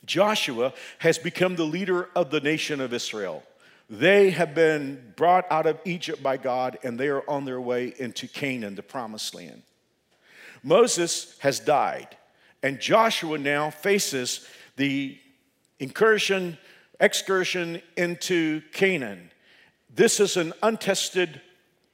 Joshua 0.05 0.73
has 0.99 1.17
become 1.17 1.55
the 1.55 1.65
leader 1.65 2.09
of 2.17 2.31
the 2.31 2.41
nation 2.41 2.81
of 2.81 2.93
Israel. 2.93 3.45
They 3.89 4.31
have 4.31 4.55
been 4.55 5.13
brought 5.17 5.47
out 5.51 5.67
of 5.67 5.79
Egypt 5.85 6.23
by 6.23 6.37
God 6.37 6.79
and 6.83 6.99
they 6.99 7.09
are 7.09 7.29
on 7.31 7.45
their 7.45 7.61
way 7.61 7.95
into 7.99 8.27
Canaan, 8.27 8.75
the 8.75 8.83
promised 8.83 9.35
land. 9.35 9.63
Moses 10.63 11.39
has 11.39 11.61
died, 11.61 12.17
and 12.65 12.81
Joshua 12.81 13.39
now 13.39 13.71
faces 13.71 14.47
the 14.77 15.17
incursion 15.79 16.59
excursion 17.01 17.81
into 17.97 18.63
Canaan. 18.73 19.31
This 19.95 20.21
is 20.21 20.37
an 20.37 20.53
untested 20.63 21.41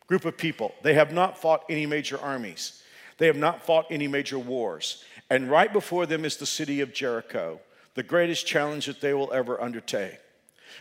group 0.07 0.25
of 0.25 0.37
people. 0.37 0.75
They 0.83 0.95
have 0.95 1.13
not 1.13 1.39
fought 1.39 1.65
any 1.69 1.87
major 1.87 2.19
armies, 2.21 2.83
they 3.19 3.27
have 3.27 3.37
not 3.37 3.65
fought 3.65 3.87
any 3.91 4.09
major 4.09 4.39
wars. 4.39 5.05
And 5.31 5.51
right 5.51 5.73
before 5.73 6.05
them 6.05 6.25
is 6.25 6.37
the 6.37 6.47
city 6.47 6.81
of 6.81 6.93
Jericho, 6.93 7.59
the 7.95 8.03
greatest 8.03 8.47
challenge 8.47 8.87
that 8.87 9.01
they 9.01 9.15
will 9.15 9.33
ever 9.33 9.61
undertake. 9.61 10.19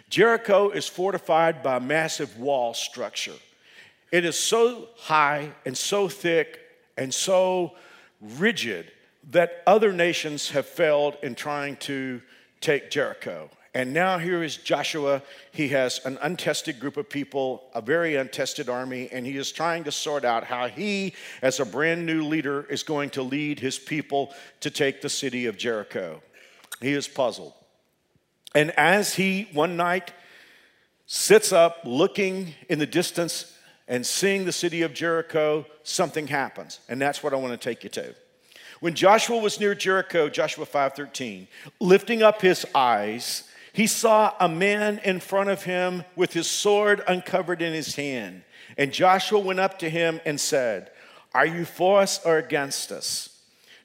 Jericho 0.10 0.70
is 0.70 0.88
fortified 0.88 1.64
by 1.64 1.78
a 1.78 1.80
massive 1.80 2.38
wall 2.38 2.74
structure. 2.74 3.36
It 4.12 4.26
is 4.26 4.38
so 4.38 4.90
high 4.98 5.52
and 5.66 5.78
so 5.78 6.08
thick 6.08 6.60
and 6.98 7.14
so 7.14 7.76
rigid 8.22 8.92
that 9.32 9.64
other 9.66 9.94
nations 9.94 10.50
have 10.52 10.66
failed 10.66 11.18
in 11.24 11.36
trying 11.36 11.78
to 11.78 12.22
take 12.60 12.92
Jericho. 12.92 13.50
And 13.76 13.92
now 13.92 14.20
here 14.20 14.44
is 14.44 14.58
Joshua. 14.58 15.24
He 15.52 15.70
has 15.70 16.00
an 16.06 16.20
untested 16.22 16.80
group 16.80 16.96
of 16.96 17.10
people, 17.10 17.64
a 17.74 17.82
very 17.82 18.16
untested 18.16 18.70
army, 18.70 19.10
and 19.12 19.26
he 19.26 19.36
is 19.36 19.52
trying 19.52 19.84
to 19.86 19.92
sort 19.92 20.24
out 20.24 20.44
how 20.44 20.68
he, 20.68 21.14
as 21.42 21.60
a 21.60 21.66
brand 21.66 22.06
new 22.06 22.24
leader, 22.24 22.68
is 22.70 22.84
going 22.84 23.10
to 23.12 23.24
lead 23.24 23.60
his 23.60 23.80
people 23.80 24.32
to 24.60 24.70
take 24.70 25.02
the 25.02 25.10
city 25.10 25.48
of 25.48 25.58
Jericho. 25.58 26.22
He 26.82 26.94
is 26.94 27.08
puzzled. 27.08 27.54
And 28.54 28.72
as 28.72 29.16
he 29.16 29.48
one 29.54 29.76
night 29.76 30.14
sits 31.08 31.52
up 31.52 31.80
looking 31.84 32.54
in 32.70 32.78
the 32.78 32.86
distance 32.86 33.58
and 33.88 34.06
seeing 34.06 34.46
the 34.46 34.52
city 34.52 34.84
of 34.84 34.94
Jericho, 34.94 35.66
something 35.82 36.28
happens. 36.28 36.80
And 36.88 37.02
that's 37.02 37.24
what 37.24 37.34
I 37.34 37.38
want 37.38 37.60
to 37.60 37.70
take 37.70 37.84
you 37.84 37.90
to. 37.92 38.14
When 38.80 38.94
Joshua 38.94 39.38
was 39.38 39.60
near 39.60 39.74
Jericho, 39.74 40.30
Joshua 40.30 40.66
5:13, 40.66 41.48
lifting 41.80 42.22
up 42.22 42.42
his 42.42 42.66
eyes, 42.76 43.46
he 43.74 43.88
saw 43.88 44.34
a 44.40 44.48
man 44.48 45.02
in 45.04 45.20
front 45.20 45.50
of 45.50 45.64
him 45.64 46.04
with 46.16 46.32
his 46.32 46.50
sword 46.50 47.02
uncovered 47.08 47.62
in 47.62 47.74
his 47.74 47.96
hand. 47.96 48.44
And 48.78 48.94
Joshua 48.94 49.40
went 49.40 49.60
up 49.60 49.80
to 49.80 49.90
him 49.90 50.22
and 50.26 50.40
said, 50.40 50.92
Are 51.34 51.46
you 51.46 51.66
for 51.66 52.00
us 52.00 52.24
or 52.24 52.38
against 52.38 52.92
us? 52.92 53.30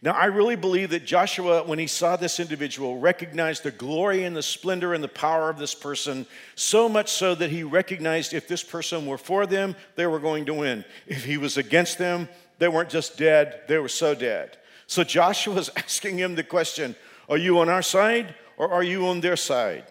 Now, 0.00 0.12
I 0.12 0.26
really 0.26 0.54
believe 0.54 0.90
that 0.90 1.06
Joshua, 1.06 1.64
when 1.64 1.78
he 1.78 1.88
saw 1.88 2.16
this 2.16 2.38
individual, 2.38 3.00
recognized 3.00 3.64
the 3.64 3.72
glory 3.72 4.24
and 4.24 4.36
the 4.36 4.42
splendor 4.42 4.94
and 4.94 5.02
the 5.02 5.08
power 5.08 5.50
of 5.50 5.58
this 5.58 5.74
person, 5.74 6.26
so 6.54 6.88
much 6.88 7.10
so 7.10 7.34
that 7.34 7.50
he 7.50 7.64
recognized 7.64 8.32
if 8.32 8.46
this 8.46 8.62
person 8.62 9.06
were 9.06 9.18
for 9.18 9.44
them, 9.44 9.74
they 9.96 10.06
were 10.06 10.20
going 10.20 10.44
to 10.46 10.54
win. 10.54 10.84
If 11.06 11.24
he 11.24 11.36
was 11.36 11.56
against 11.56 11.98
them, 11.98 12.28
they 12.58 12.68
weren't 12.68 12.90
just 12.90 13.16
dead, 13.16 13.62
they 13.66 13.78
were 13.78 13.88
so 13.88 14.14
dead. 14.14 14.58
So 14.86 15.02
Joshua 15.02 15.54
was 15.54 15.70
asking 15.76 16.18
him 16.18 16.34
the 16.34 16.44
question 16.44 16.94
Are 17.28 17.38
you 17.38 17.58
on 17.58 17.68
our 17.68 17.82
side 17.82 18.34
or 18.58 18.70
are 18.70 18.82
you 18.82 19.06
on 19.06 19.20
their 19.20 19.36
side? 19.36 19.84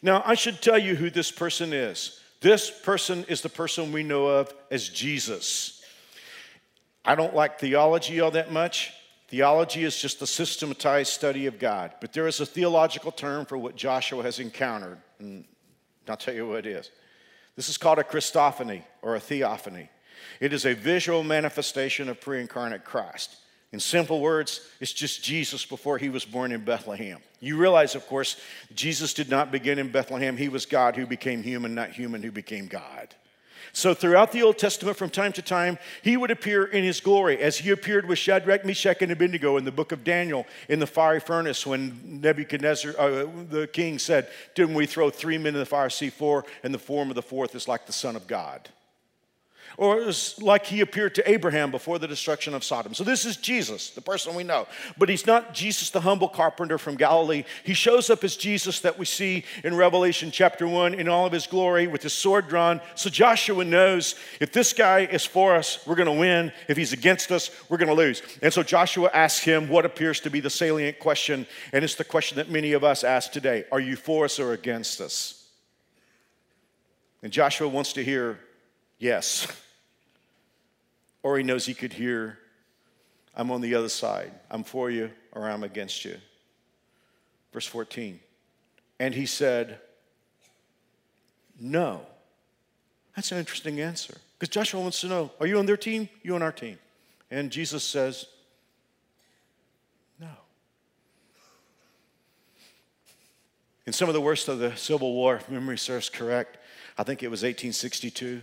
Now, 0.00 0.22
I 0.24 0.34
should 0.34 0.62
tell 0.62 0.78
you 0.78 0.94
who 0.94 1.10
this 1.10 1.30
person 1.30 1.72
is. 1.72 2.20
This 2.40 2.70
person 2.70 3.24
is 3.28 3.40
the 3.40 3.48
person 3.48 3.92
we 3.92 4.02
know 4.02 4.26
of 4.26 4.54
as 4.70 4.88
Jesus. 4.88 5.82
I 7.04 7.14
don't 7.14 7.34
like 7.34 7.58
theology 7.58 8.20
all 8.20 8.30
that 8.32 8.52
much. 8.52 8.92
Theology 9.28 9.84
is 9.84 10.00
just 10.00 10.22
a 10.22 10.26
systematized 10.26 11.12
study 11.12 11.46
of 11.46 11.58
God, 11.58 11.92
but 12.00 12.12
there 12.12 12.28
is 12.28 12.40
a 12.40 12.46
theological 12.46 13.10
term 13.10 13.44
for 13.44 13.58
what 13.58 13.74
Joshua 13.74 14.22
has 14.22 14.38
encountered, 14.38 14.98
and 15.18 15.44
I'll 16.08 16.16
tell 16.16 16.34
you 16.34 16.46
what 16.46 16.64
it 16.64 16.66
is. 16.66 16.90
This 17.56 17.68
is 17.68 17.76
called 17.76 17.98
a 17.98 18.04
Christophany 18.04 18.82
or 19.02 19.16
a 19.16 19.20
theophany. 19.20 19.88
It 20.40 20.52
is 20.52 20.64
a 20.64 20.74
visual 20.74 21.24
manifestation 21.24 22.08
of 22.08 22.20
pre 22.20 22.40
incarnate 22.40 22.84
Christ. 22.84 23.36
In 23.76 23.80
simple 23.80 24.22
words, 24.22 24.66
it's 24.80 24.94
just 24.94 25.22
Jesus 25.22 25.66
before 25.66 25.98
he 25.98 26.08
was 26.08 26.24
born 26.24 26.50
in 26.50 26.64
Bethlehem. 26.64 27.18
You 27.40 27.58
realize, 27.58 27.94
of 27.94 28.06
course, 28.06 28.40
Jesus 28.74 29.12
did 29.12 29.28
not 29.28 29.52
begin 29.52 29.78
in 29.78 29.92
Bethlehem. 29.92 30.38
He 30.38 30.48
was 30.48 30.64
God 30.64 30.96
who 30.96 31.04
became 31.04 31.42
human, 31.42 31.74
not 31.74 31.90
human 31.90 32.22
who 32.22 32.32
became 32.32 32.68
God. 32.68 33.14
So, 33.74 33.92
throughout 33.92 34.32
the 34.32 34.42
Old 34.42 34.56
Testament, 34.56 34.96
from 34.96 35.10
time 35.10 35.34
to 35.34 35.42
time, 35.42 35.76
he 36.00 36.16
would 36.16 36.30
appear 36.30 36.64
in 36.64 36.84
his 36.84 37.00
glory, 37.00 37.38
as 37.38 37.58
he 37.58 37.68
appeared 37.68 38.06
with 38.06 38.18
Shadrach, 38.18 38.64
Meshach, 38.64 39.02
and 39.02 39.12
Abednego 39.12 39.58
in 39.58 39.66
the 39.66 39.72
book 39.72 39.92
of 39.92 40.04
Daniel 40.04 40.46
in 40.70 40.78
the 40.78 40.86
fiery 40.86 41.20
furnace 41.20 41.66
when 41.66 42.00
Nebuchadnezzar, 42.22 42.94
uh, 42.98 43.26
the 43.50 43.68
king, 43.70 43.98
said, 43.98 44.30
Didn't 44.54 44.74
we 44.74 44.86
throw 44.86 45.10
three 45.10 45.36
men 45.36 45.52
in 45.52 45.60
the 45.60 45.66
fire? 45.66 45.90
See, 45.90 46.08
four, 46.08 46.46
and 46.62 46.72
the 46.72 46.78
form 46.78 47.10
of 47.10 47.14
the 47.14 47.20
fourth 47.20 47.54
is 47.54 47.68
like 47.68 47.84
the 47.84 47.92
Son 47.92 48.16
of 48.16 48.26
God. 48.26 48.70
Or 49.78 49.98
it 49.98 50.06
was 50.06 50.40
like 50.40 50.64
he 50.64 50.80
appeared 50.80 51.14
to 51.16 51.30
Abraham 51.30 51.70
before 51.70 51.98
the 51.98 52.08
destruction 52.08 52.54
of 52.54 52.64
Sodom. 52.64 52.94
So 52.94 53.04
this 53.04 53.26
is 53.26 53.36
Jesus, 53.36 53.90
the 53.90 54.00
person 54.00 54.34
we 54.34 54.42
know. 54.42 54.66
But 54.96 55.10
he's 55.10 55.26
not 55.26 55.52
Jesus, 55.52 55.90
the 55.90 56.00
humble 56.00 56.28
carpenter 56.28 56.78
from 56.78 56.96
Galilee. 56.96 57.44
He 57.62 57.74
shows 57.74 58.08
up 58.08 58.24
as 58.24 58.36
Jesus 58.36 58.80
that 58.80 58.98
we 58.98 59.04
see 59.04 59.44
in 59.64 59.76
Revelation 59.76 60.30
chapter 60.30 60.66
1 60.66 60.94
in 60.94 61.08
all 61.08 61.26
of 61.26 61.32
his 61.32 61.46
glory 61.46 61.86
with 61.86 62.02
his 62.02 62.14
sword 62.14 62.48
drawn. 62.48 62.80
So 62.94 63.10
Joshua 63.10 63.64
knows 63.64 64.14
if 64.40 64.50
this 64.50 64.72
guy 64.72 65.00
is 65.00 65.26
for 65.26 65.54
us, 65.54 65.86
we're 65.86 65.94
going 65.94 66.06
to 66.06 66.20
win. 66.20 66.52
If 66.68 66.78
he's 66.78 66.94
against 66.94 67.30
us, 67.30 67.50
we're 67.68 67.78
going 67.78 67.88
to 67.88 67.94
lose. 67.94 68.22
And 68.40 68.52
so 68.52 68.62
Joshua 68.62 69.10
asks 69.12 69.44
him 69.44 69.68
what 69.68 69.84
appears 69.84 70.20
to 70.20 70.30
be 70.30 70.40
the 70.40 70.50
salient 70.50 70.98
question. 71.00 71.46
And 71.74 71.84
it's 71.84 71.96
the 71.96 72.04
question 72.04 72.36
that 72.36 72.50
many 72.50 72.72
of 72.72 72.82
us 72.82 73.04
ask 73.04 73.30
today 73.30 73.64
Are 73.70 73.80
you 73.80 73.96
for 73.96 74.24
us 74.24 74.38
or 74.38 74.54
against 74.54 75.02
us? 75.02 75.48
And 77.22 77.30
Joshua 77.30 77.68
wants 77.68 77.92
to 77.94 78.04
hear 78.04 78.38
yes. 78.98 79.46
Or 81.26 81.36
he 81.36 81.42
knows 81.42 81.66
he 81.66 81.74
could 81.74 81.92
hear, 81.92 82.38
I'm 83.34 83.50
on 83.50 83.60
the 83.60 83.74
other 83.74 83.88
side. 83.88 84.30
I'm 84.48 84.62
for 84.62 84.92
you 84.92 85.10
or 85.32 85.50
I'm 85.50 85.64
against 85.64 86.04
you. 86.04 86.18
Verse 87.52 87.66
14. 87.66 88.20
And 89.00 89.12
he 89.12 89.26
said, 89.26 89.80
No. 91.58 92.02
That's 93.16 93.32
an 93.32 93.38
interesting 93.38 93.80
answer. 93.80 94.16
Because 94.38 94.50
Joshua 94.50 94.80
wants 94.80 95.00
to 95.00 95.08
know, 95.08 95.32
are 95.40 95.48
you 95.48 95.58
on 95.58 95.66
their 95.66 95.76
team? 95.76 96.08
You 96.22 96.36
on 96.36 96.42
our 96.42 96.52
team? 96.52 96.78
And 97.28 97.50
Jesus 97.50 97.82
says, 97.82 98.26
No. 100.20 100.30
In 103.84 103.92
some 103.92 104.08
of 104.08 104.14
the 104.14 104.20
worst 104.20 104.46
of 104.46 104.60
the 104.60 104.76
Civil 104.76 105.12
War, 105.12 105.34
if 105.34 105.48
memory 105.48 105.76
serves 105.76 106.08
correct, 106.08 106.58
I 106.96 107.02
think 107.02 107.24
it 107.24 107.32
was 107.32 107.42
1862 107.42 108.42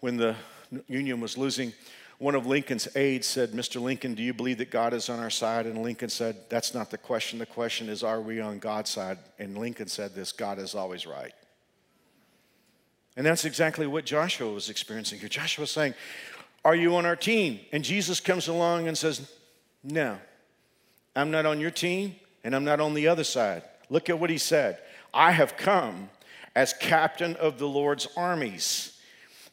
when 0.00 0.16
the 0.16 0.34
Union 0.88 1.20
was 1.20 1.38
losing 1.38 1.72
one 2.18 2.34
of 2.34 2.46
Lincoln's 2.46 2.88
aides 2.96 3.26
said, 3.26 3.50
Mr. 3.50 3.80
Lincoln, 3.80 4.14
do 4.14 4.22
you 4.22 4.32
believe 4.32 4.58
that 4.58 4.70
God 4.70 4.94
is 4.94 5.08
on 5.08 5.18
our 5.18 5.30
side? 5.30 5.66
And 5.66 5.82
Lincoln 5.82 6.08
said, 6.08 6.36
That's 6.48 6.72
not 6.72 6.90
the 6.90 6.98
question. 6.98 7.38
The 7.38 7.46
question 7.46 7.88
is, 7.88 8.02
Are 8.02 8.20
we 8.20 8.40
on 8.40 8.58
God's 8.58 8.90
side? 8.90 9.18
And 9.38 9.58
Lincoln 9.58 9.88
said 9.88 10.14
this 10.14 10.32
God 10.32 10.58
is 10.58 10.74
always 10.74 11.06
right. 11.06 11.32
And 13.16 13.26
that's 13.26 13.44
exactly 13.44 13.86
what 13.86 14.04
Joshua 14.04 14.50
was 14.52 14.70
experiencing 14.70 15.20
here. 15.20 15.28
Joshua 15.28 15.62
was 15.62 15.70
saying, 15.70 15.94
Are 16.64 16.74
you 16.74 16.96
on 16.96 17.04
our 17.04 17.16
team? 17.16 17.60
And 17.72 17.84
Jesus 17.84 18.20
comes 18.20 18.48
along 18.48 18.86
and 18.86 18.96
says, 18.96 19.28
No, 19.82 20.16
I'm 21.16 21.30
not 21.30 21.46
on 21.46 21.60
your 21.60 21.70
team, 21.70 22.14
and 22.44 22.54
I'm 22.54 22.64
not 22.64 22.80
on 22.80 22.94
the 22.94 23.08
other 23.08 23.24
side. 23.24 23.62
Look 23.90 24.08
at 24.08 24.18
what 24.18 24.30
he 24.30 24.38
said 24.38 24.78
I 25.12 25.32
have 25.32 25.56
come 25.56 26.10
as 26.54 26.72
captain 26.72 27.34
of 27.36 27.58
the 27.58 27.68
Lord's 27.68 28.06
armies. 28.16 28.93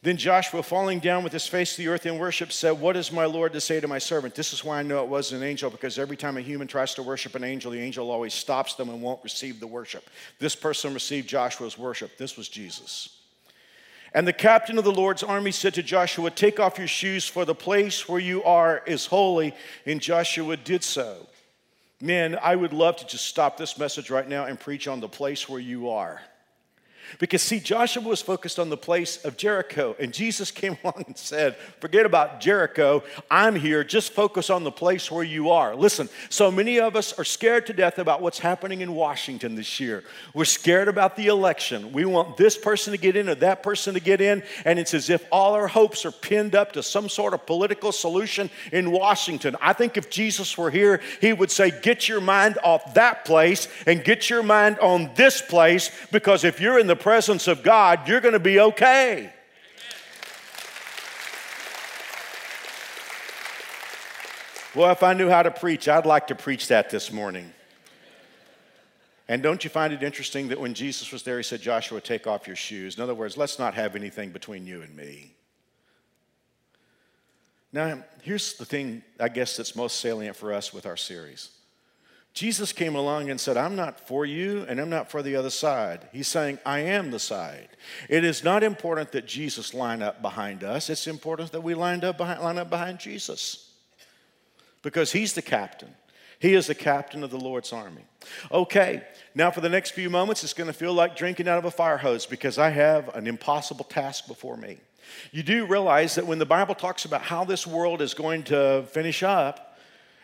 Then 0.02 0.16
Joshua, 0.16 0.64
falling 0.64 0.98
down 0.98 1.22
with 1.22 1.32
his 1.32 1.46
face 1.46 1.76
to 1.76 1.82
the 1.82 1.88
earth 1.88 2.06
in 2.06 2.18
worship, 2.18 2.50
said, 2.50 2.72
What 2.72 2.96
is 2.96 3.12
my 3.12 3.24
Lord 3.24 3.52
to 3.52 3.60
say 3.60 3.78
to 3.78 3.86
my 3.86 3.98
servant? 3.98 4.34
This 4.34 4.52
is 4.52 4.64
why 4.64 4.80
I 4.80 4.82
know 4.82 5.00
it 5.04 5.08
was 5.08 5.30
an 5.30 5.44
angel, 5.44 5.70
because 5.70 5.96
every 5.96 6.16
time 6.16 6.36
a 6.36 6.40
human 6.40 6.66
tries 6.66 6.92
to 6.94 7.04
worship 7.04 7.36
an 7.36 7.44
angel, 7.44 7.70
the 7.70 7.78
angel 7.78 8.10
always 8.10 8.34
stops 8.34 8.74
them 8.74 8.88
and 8.88 9.00
won't 9.00 9.22
receive 9.22 9.60
the 9.60 9.66
worship. 9.68 10.10
This 10.40 10.56
person 10.56 10.92
received 10.92 11.28
Joshua's 11.28 11.78
worship. 11.78 12.18
This 12.18 12.36
was 12.36 12.48
Jesus. 12.48 13.16
And 14.12 14.26
the 14.26 14.32
captain 14.32 14.76
of 14.76 14.82
the 14.84 14.92
Lord's 14.92 15.22
army 15.22 15.52
said 15.52 15.74
to 15.74 15.84
Joshua, 15.84 16.32
Take 16.32 16.58
off 16.58 16.78
your 16.78 16.88
shoes, 16.88 17.28
for 17.28 17.44
the 17.44 17.54
place 17.54 18.08
where 18.08 18.20
you 18.20 18.42
are 18.42 18.82
is 18.84 19.06
holy. 19.06 19.54
And 19.86 20.00
Joshua 20.00 20.56
did 20.56 20.82
so. 20.82 21.28
Man, 22.00 22.36
I 22.42 22.56
would 22.56 22.72
love 22.72 22.96
to 22.96 23.06
just 23.06 23.26
stop 23.26 23.56
this 23.56 23.78
message 23.78 24.10
right 24.10 24.28
now 24.28 24.46
and 24.46 24.58
preach 24.58 24.88
on 24.88 24.98
the 24.98 25.08
place 25.08 25.48
where 25.48 25.60
you 25.60 25.90
are. 25.90 26.20
Because, 27.18 27.42
see, 27.42 27.60
Joshua 27.60 28.02
was 28.02 28.22
focused 28.22 28.58
on 28.58 28.70
the 28.70 28.76
place 28.76 29.24
of 29.24 29.36
Jericho, 29.36 29.96
and 29.98 30.12
Jesus 30.12 30.50
came 30.50 30.76
along 30.82 31.04
and 31.06 31.16
said, 31.16 31.56
Forget 31.80 32.06
about 32.06 32.40
Jericho. 32.40 33.02
I'm 33.30 33.54
here. 33.56 33.84
Just 33.84 34.12
focus 34.12 34.50
on 34.50 34.64
the 34.64 34.70
place 34.70 35.10
where 35.10 35.24
you 35.24 35.50
are. 35.50 35.74
Listen, 35.74 36.08
so 36.28 36.50
many 36.50 36.78
of 36.80 36.96
us 36.96 37.18
are 37.18 37.24
scared 37.24 37.66
to 37.66 37.72
death 37.72 37.98
about 37.98 38.22
what's 38.22 38.38
happening 38.38 38.80
in 38.80 38.94
Washington 38.94 39.54
this 39.54 39.80
year. 39.80 40.04
We're 40.34 40.44
scared 40.44 40.88
about 40.88 41.16
the 41.16 41.26
election. 41.26 41.92
We 41.92 42.04
want 42.04 42.36
this 42.36 42.56
person 42.56 42.92
to 42.92 42.98
get 42.98 43.16
in 43.16 43.28
or 43.28 43.34
that 43.36 43.62
person 43.62 43.94
to 43.94 44.00
get 44.00 44.20
in, 44.20 44.42
and 44.64 44.78
it's 44.78 44.94
as 44.94 45.10
if 45.10 45.26
all 45.30 45.54
our 45.54 45.68
hopes 45.68 46.04
are 46.04 46.12
pinned 46.12 46.54
up 46.54 46.72
to 46.72 46.82
some 46.82 47.08
sort 47.08 47.34
of 47.34 47.46
political 47.46 47.92
solution 47.92 48.50
in 48.72 48.90
Washington. 48.90 49.56
I 49.60 49.72
think 49.72 49.96
if 49.96 50.10
Jesus 50.10 50.56
were 50.56 50.70
here, 50.70 51.00
he 51.20 51.32
would 51.32 51.50
say, 51.50 51.70
Get 51.82 52.08
your 52.08 52.20
mind 52.20 52.58
off 52.62 52.94
that 52.94 53.24
place 53.24 53.68
and 53.86 54.04
get 54.04 54.30
your 54.30 54.42
mind 54.42 54.78
on 54.78 55.10
this 55.14 55.42
place, 55.42 55.90
because 56.10 56.44
if 56.44 56.60
you're 56.60 56.78
in 56.78 56.86
the 56.86 56.96
presence 57.02 57.48
of 57.48 57.62
God, 57.62 58.08
you're 58.08 58.20
going 58.20 58.32
to 58.32 58.38
be 58.38 58.60
okay. 58.60 59.32
Well, 64.74 64.90
if 64.90 65.02
I 65.02 65.12
knew 65.12 65.28
how 65.28 65.42
to 65.42 65.50
preach, 65.50 65.86
I'd 65.86 66.06
like 66.06 66.28
to 66.28 66.34
preach 66.34 66.68
that 66.68 66.88
this 66.88 67.12
morning. 67.12 67.52
And 69.28 69.42
don't 69.42 69.62
you 69.64 69.70
find 69.70 69.92
it 69.92 70.02
interesting 70.02 70.48
that 70.48 70.60
when 70.60 70.74
Jesus 70.74 71.12
was 71.12 71.22
there, 71.24 71.36
he 71.36 71.42
said, 71.42 71.60
Joshua, 71.60 72.00
take 72.00 72.26
off 72.26 72.46
your 72.46 72.56
shoes? 72.56 72.96
In 72.96 73.02
other 73.02 73.14
words, 73.14 73.36
let's 73.36 73.58
not 73.58 73.74
have 73.74 73.96
anything 73.96 74.30
between 74.30 74.66
you 74.66 74.82
and 74.82 74.94
me. 74.96 75.34
Now, 77.72 78.02
here's 78.22 78.54
the 78.54 78.64
thing, 78.64 79.02
I 79.18 79.28
guess, 79.28 79.56
that's 79.56 79.74
most 79.74 80.00
salient 80.00 80.36
for 80.36 80.52
us 80.52 80.72
with 80.72 80.86
our 80.86 80.96
series. 80.96 81.50
Jesus 82.34 82.72
came 82.72 82.94
along 82.94 83.28
and 83.28 83.38
said, 83.38 83.56
I'm 83.58 83.76
not 83.76 84.00
for 84.00 84.24
you 84.24 84.64
and 84.68 84.80
I'm 84.80 84.88
not 84.88 85.10
for 85.10 85.22
the 85.22 85.36
other 85.36 85.50
side. 85.50 86.08
He's 86.12 86.28
saying, 86.28 86.58
I 86.64 86.78
am 86.80 87.10
the 87.10 87.18
side. 87.18 87.68
It 88.08 88.24
is 88.24 88.42
not 88.42 88.62
important 88.62 89.12
that 89.12 89.26
Jesus 89.26 89.74
line 89.74 90.00
up 90.00 90.22
behind 90.22 90.64
us, 90.64 90.88
it's 90.88 91.06
important 91.06 91.52
that 91.52 91.62
we 91.62 91.74
lined 91.74 92.04
up 92.04 92.16
behind, 92.16 92.40
line 92.40 92.58
up 92.58 92.70
behind 92.70 92.98
Jesus 92.98 93.70
because 94.82 95.12
he's 95.12 95.34
the 95.34 95.42
captain. 95.42 95.94
He 96.38 96.54
is 96.54 96.66
the 96.66 96.74
captain 96.74 97.22
of 97.22 97.30
the 97.30 97.38
Lord's 97.38 97.72
army. 97.72 98.02
Okay, 98.50 99.02
now 99.34 99.52
for 99.52 99.60
the 99.60 99.68
next 99.68 99.92
few 99.92 100.10
moments, 100.10 100.42
it's 100.42 100.54
going 100.54 100.66
to 100.66 100.72
feel 100.72 100.92
like 100.92 101.14
drinking 101.14 101.46
out 101.46 101.58
of 101.58 101.64
a 101.64 101.70
fire 101.70 101.98
hose 101.98 102.26
because 102.26 102.58
I 102.58 102.70
have 102.70 103.14
an 103.14 103.28
impossible 103.28 103.84
task 103.84 104.26
before 104.26 104.56
me. 104.56 104.78
You 105.30 105.44
do 105.44 105.66
realize 105.66 106.16
that 106.16 106.26
when 106.26 106.38
the 106.38 106.46
Bible 106.46 106.74
talks 106.74 107.04
about 107.04 107.22
how 107.22 107.44
this 107.44 107.64
world 107.64 108.02
is 108.02 108.14
going 108.14 108.42
to 108.44 108.84
finish 108.90 109.22
up, 109.22 109.71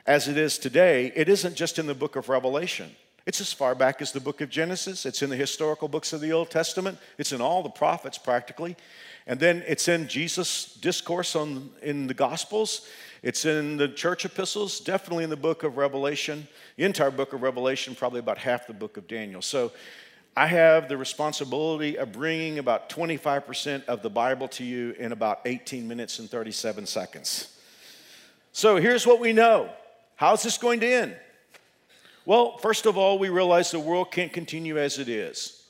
as 0.08 0.26
it 0.26 0.38
is 0.38 0.56
today, 0.56 1.12
it 1.14 1.28
isn't 1.28 1.54
just 1.54 1.78
in 1.78 1.86
the 1.86 1.94
book 1.94 2.16
of 2.16 2.30
Revelation. 2.30 2.90
It's 3.26 3.42
as 3.42 3.52
far 3.52 3.74
back 3.74 4.00
as 4.00 4.10
the 4.10 4.20
book 4.20 4.40
of 4.40 4.48
Genesis. 4.48 5.04
It's 5.04 5.20
in 5.20 5.28
the 5.28 5.36
historical 5.36 5.86
books 5.86 6.14
of 6.14 6.22
the 6.22 6.32
Old 6.32 6.50
Testament. 6.50 6.96
It's 7.18 7.32
in 7.32 7.42
all 7.42 7.62
the 7.62 7.68
prophets 7.68 8.16
practically. 8.16 8.74
And 9.26 9.38
then 9.38 9.62
it's 9.68 9.86
in 9.86 10.08
Jesus' 10.08 10.74
discourse 10.76 11.36
on, 11.36 11.68
in 11.82 12.06
the 12.06 12.14
Gospels. 12.14 12.88
It's 13.22 13.44
in 13.44 13.76
the 13.76 13.86
church 13.86 14.24
epistles, 14.24 14.80
definitely 14.80 15.24
in 15.24 15.30
the 15.30 15.36
book 15.36 15.62
of 15.62 15.76
Revelation, 15.76 16.48
the 16.76 16.84
entire 16.84 17.10
book 17.10 17.34
of 17.34 17.42
Revelation, 17.42 17.94
probably 17.94 18.20
about 18.20 18.38
half 18.38 18.66
the 18.66 18.72
book 18.72 18.96
of 18.96 19.06
Daniel. 19.08 19.42
So 19.42 19.72
I 20.34 20.46
have 20.46 20.88
the 20.88 20.96
responsibility 20.96 21.98
of 21.98 22.12
bringing 22.12 22.58
about 22.58 22.88
25% 22.88 23.84
of 23.84 24.00
the 24.00 24.08
Bible 24.08 24.48
to 24.48 24.64
you 24.64 24.92
in 24.98 25.12
about 25.12 25.40
18 25.44 25.86
minutes 25.86 26.18
and 26.18 26.30
37 26.30 26.86
seconds. 26.86 27.54
So 28.52 28.76
here's 28.76 29.06
what 29.06 29.20
we 29.20 29.34
know 29.34 29.68
How's 30.18 30.42
this 30.42 30.58
going 30.58 30.80
to 30.80 30.86
end? 30.86 31.16
Well, 32.26 32.58
first 32.58 32.86
of 32.86 32.98
all, 32.98 33.20
we 33.20 33.28
realize 33.28 33.70
the 33.70 33.78
world 33.78 34.10
can't 34.10 34.32
continue 34.32 34.76
as 34.76 34.98
it 34.98 35.08
is. 35.08 35.62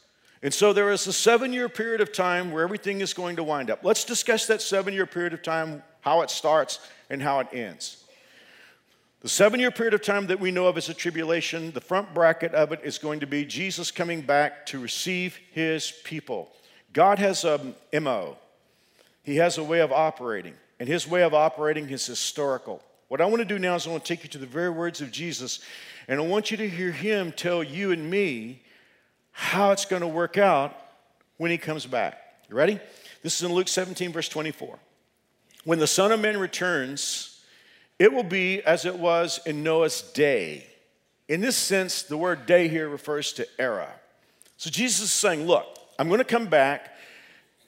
And 0.42 0.54
so 0.54 0.72
there 0.72 0.90
is 0.90 1.06
a 1.06 1.12
seven 1.12 1.52
year 1.52 1.68
period 1.68 2.00
of 2.00 2.14
time 2.14 2.50
where 2.50 2.62
everything 2.62 3.02
is 3.02 3.12
going 3.12 3.36
to 3.36 3.44
wind 3.44 3.68
up. 3.68 3.84
Let's 3.84 4.04
discuss 4.04 4.46
that 4.46 4.62
seven 4.62 4.94
year 4.94 5.04
period 5.04 5.34
of 5.34 5.42
time, 5.42 5.82
how 6.00 6.22
it 6.22 6.30
starts 6.30 6.80
and 7.10 7.20
how 7.20 7.40
it 7.40 7.48
ends. 7.52 8.02
The 9.20 9.28
seven 9.28 9.60
year 9.60 9.70
period 9.70 9.92
of 9.92 10.00
time 10.00 10.28
that 10.28 10.40
we 10.40 10.50
know 10.50 10.66
of 10.66 10.78
as 10.78 10.88
a 10.88 10.94
tribulation, 10.94 11.70
the 11.72 11.82
front 11.82 12.14
bracket 12.14 12.54
of 12.54 12.72
it 12.72 12.80
is 12.82 12.96
going 12.96 13.20
to 13.20 13.26
be 13.26 13.44
Jesus 13.44 13.90
coming 13.90 14.22
back 14.22 14.64
to 14.66 14.80
receive 14.80 15.38
his 15.52 15.92
people. 16.04 16.48
God 16.94 17.18
has 17.18 17.44
a 17.44 17.60
MO, 18.00 18.38
he 19.22 19.36
has 19.36 19.58
a 19.58 19.64
way 19.64 19.80
of 19.80 19.92
operating, 19.92 20.54
and 20.80 20.88
his 20.88 21.06
way 21.06 21.22
of 21.22 21.34
operating 21.34 21.90
is 21.90 22.06
historical. 22.06 22.82
What 23.08 23.22
I 23.22 23.26
want 23.26 23.38
to 23.38 23.46
do 23.46 23.58
now 23.58 23.74
is 23.74 23.86
I 23.86 23.90
want 23.90 24.04
to 24.04 24.14
take 24.14 24.22
you 24.22 24.30
to 24.30 24.38
the 24.38 24.46
very 24.46 24.68
words 24.68 25.00
of 25.00 25.10
Jesus, 25.10 25.60
and 26.08 26.20
I 26.20 26.24
want 26.24 26.50
you 26.50 26.58
to 26.58 26.68
hear 26.68 26.92
him 26.92 27.32
tell 27.32 27.62
you 27.62 27.90
and 27.90 28.10
me 28.10 28.62
how 29.32 29.72
it's 29.72 29.86
going 29.86 30.02
to 30.02 30.08
work 30.08 30.36
out 30.36 30.76
when 31.38 31.50
he 31.50 31.56
comes 31.56 31.86
back. 31.86 32.18
You 32.50 32.56
ready? 32.56 32.78
This 33.22 33.36
is 33.36 33.42
in 33.42 33.54
Luke 33.54 33.68
17, 33.68 34.12
verse 34.12 34.28
24. 34.28 34.78
When 35.64 35.78
the 35.78 35.86
Son 35.86 36.12
of 36.12 36.20
Man 36.20 36.38
returns, 36.38 37.42
it 37.98 38.12
will 38.12 38.22
be 38.22 38.62
as 38.62 38.84
it 38.84 38.98
was 38.98 39.40
in 39.46 39.62
Noah's 39.62 40.02
day. 40.02 40.66
In 41.28 41.40
this 41.40 41.56
sense, 41.56 42.02
the 42.02 42.16
word 42.16 42.44
day 42.46 42.68
here 42.68 42.88
refers 42.88 43.32
to 43.34 43.46
era. 43.58 43.88
So 44.58 44.70
Jesus 44.70 45.00
is 45.00 45.12
saying, 45.12 45.46
Look, 45.46 45.66
I'm 45.98 46.08
going 46.08 46.18
to 46.18 46.24
come 46.24 46.46
back, 46.46 46.94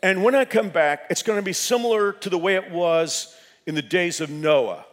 and 0.02 0.22
when 0.22 0.34
I 0.34 0.44
come 0.44 0.68
back, 0.68 1.06
it's 1.08 1.22
going 1.22 1.38
to 1.38 1.42
be 1.42 1.52
similar 1.54 2.12
to 2.12 2.28
the 2.28 2.38
way 2.38 2.56
it 2.56 2.70
was 2.70 3.34
in 3.66 3.74
the 3.74 3.82
days 3.82 4.20
of 4.20 4.28
Noah. 4.28 4.84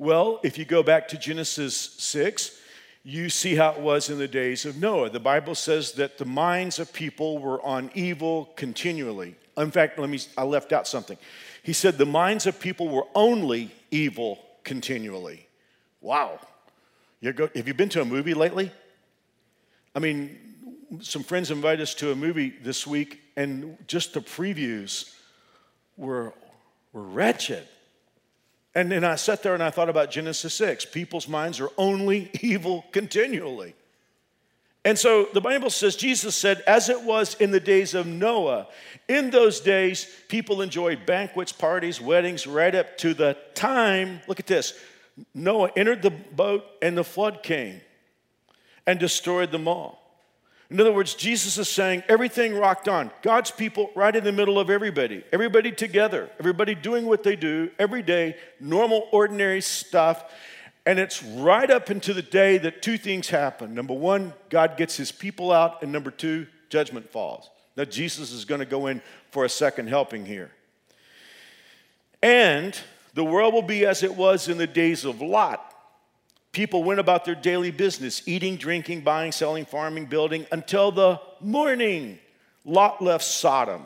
Well, 0.00 0.40
if 0.42 0.56
you 0.56 0.64
go 0.64 0.82
back 0.82 1.08
to 1.08 1.18
Genesis 1.18 1.76
6, 1.76 2.58
you 3.04 3.28
see 3.28 3.54
how 3.54 3.72
it 3.72 3.80
was 3.80 4.08
in 4.08 4.16
the 4.16 4.26
days 4.26 4.64
of 4.64 4.80
Noah. 4.80 5.10
The 5.10 5.20
Bible 5.20 5.54
says 5.54 5.92
that 5.92 6.16
the 6.16 6.24
minds 6.24 6.78
of 6.78 6.90
people 6.90 7.36
were 7.36 7.60
on 7.60 7.90
evil 7.94 8.48
continually. 8.56 9.34
In 9.58 9.70
fact, 9.70 9.98
let 9.98 10.08
me 10.08 10.18
I 10.38 10.44
left 10.44 10.72
out 10.72 10.88
something. 10.88 11.18
He 11.62 11.74
said 11.74 11.98
the 11.98 12.06
minds 12.06 12.46
of 12.46 12.58
people 12.58 12.88
were 12.88 13.04
only 13.14 13.72
evil 13.90 14.38
continually. 14.64 15.46
Wow. 16.00 16.40
Go, 17.22 17.50
have 17.54 17.68
you 17.68 17.74
been 17.74 17.90
to 17.90 18.00
a 18.00 18.06
movie 18.06 18.32
lately? 18.32 18.72
I 19.94 19.98
mean, 19.98 20.38
some 21.00 21.22
friends 21.22 21.50
invited 21.50 21.82
us 21.82 21.92
to 21.96 22.10
a 22.10 22.16
movie 22.16 22.54
this 22.62 22.86
week, 22.86 23.20
and 23.36 23.76
just 23.86 24.14
the 24.14 24.20
previews 24.20 25.14
were, 25.98 26.32
were 26.94 27.02
wretched. 27.02 27.68
And 28.74 28.90
then 28.90 29.04
I 29.04 29.16
sat 29.16 29.42
there 29.42 29.54
and 29.54 29.62
I 29.62 29.70
thought 29.70 29.88
about 29.88 30.10
Genesis 30.10 30.54
6. 30.54 30.86
People's 30.86 31.26
minds 31.26 31.60
are 31.60 31.70
only 31.76 32.30
evil 32.40 32.84
continually. 32.92 33.74
And 34.84 34.98
so 34.98 35.28
the 35.34 35.42
Bible 35.42 35.68
says, 35.68 35.94
Jesus 35.94 36.34
said, 36.34 36.62
as 36.66 36.88
it 36.88 37.02
was 37.02 37.34
in 37.34 37.50
the 37.50 37.60
days 37.60 37.92
of 37.92 38.06
Noah, 38.06 38.66
in 39.08 39.30
those 39.30 39.60
days, 39.60 40.06
people 40.28 40.62
enjoyed 40.62 41.04
banquets, 41.04 41.52
parties, 41.52 42.00
weddings, 42.00 42.46
right 42.46 42.74
up 42.74 42.96
to 42.98 43.12
the 43.12 43.36
time, 43.54 44.20
look 44.26 44.40
at 44.40 44.46
this, 44.46 44.72
Noah 45.34 45.70
entered 45.76 46.00
the 46.00 46.10
boat 46.10 46.64
and 46.80 46.96
the 46.96 47.04
flood 47.04 47.42
came 47.42 47.82
and 48.86 48.98
destroyed 48.98 49.50
them 49.50 49.68
all. 49.68 49.99
In 50.70 50.80
other 50.80 50.92
words, 50.92 51.14
Jesus 51.14 51.58
is 51.58 51.68
saying 51.68 52.04
everything 52.08 52.54
rocked 52.54 52.88
on. 52.88 53.10
God's 53.22 53.50
people 53.50 53.90
right 53.96 54.14
in 54.14 54.22
the 54.22 54.30
middle 54.30 54.58
of 54.58 54.70
everybody, 54.70 55.24
everybody 55.32 55.72
together, 55.72 56.30
everybody 56.38 56.76
doing 56.76 57.06
what 57.06 57.24
they 57.24 57.34
do 57.34 57.70
every 57.78 58.02
day, 58.02 58.36
normal, 58.60 59.08
ordinary 59.10 59.60
stuff. 59.60 60.32
And 60.86 61.00
it's 61.00 61.22
right 61.24 61.68
up 61.68 61.90
into 61.90 62.14
the 62.14 62.22
day 62.22 62.56
that 62.58 62.82
two 62.82 62.98
things 62.98 63.28
happen. 63.28 63.74
Number 63.74 63.94
one, 63.94 64.32
God 64.48 64.76
gets 64.76 64.96
his 64.96 65.10
people 65.10 65.50
out, 65.50 65.82
and 65.82 65.90
number 65.90 66.10
two, 66.10 66.46
judgment 66.68 67.10
falls. 67.10 67.50
Now, 67.76 67.84
Jesus 67.84 68.30
is 68.30 68.44
going 68.44 68.60
to 68.60 68.66
go 68.66 68.86
in 68.86 69.02
for 69.30 69.44
a 69.44 69.48
second 69.48 69.88
helping 69.88 70.24
here. 70.24 70.50
And 72.22 72.78
the 73.14 73.24
world 73.24 73.54
will 73.54 73.62
be 73.62 73.86
as 73.86 74.02
it 74.02 74.14
was 74.14 74.48
in 74.48 74.56
the 74.56 74.66
days 74.66 75.04
of 75.04 75.20
Lot. 75.20 75.66
People 76.52 76.82
went 76.82 76.98
about 76.98 77.24
their 77.24 77.34
daily 77.34 77.70
business, 77.70 78.22
eating, 78.26 78.56
drinking, 78.56 79.02
buying, 79.02 79.30
selling, 79.30 79.64
farming, 79.64 80.06
building, 80.06 80.46
until 80.50 80.90
the 80.90 81.20
morning. 81.40 82.18
Lot 82.64 83.00
left 83.00 83.24
Sodom. 83.24 83.84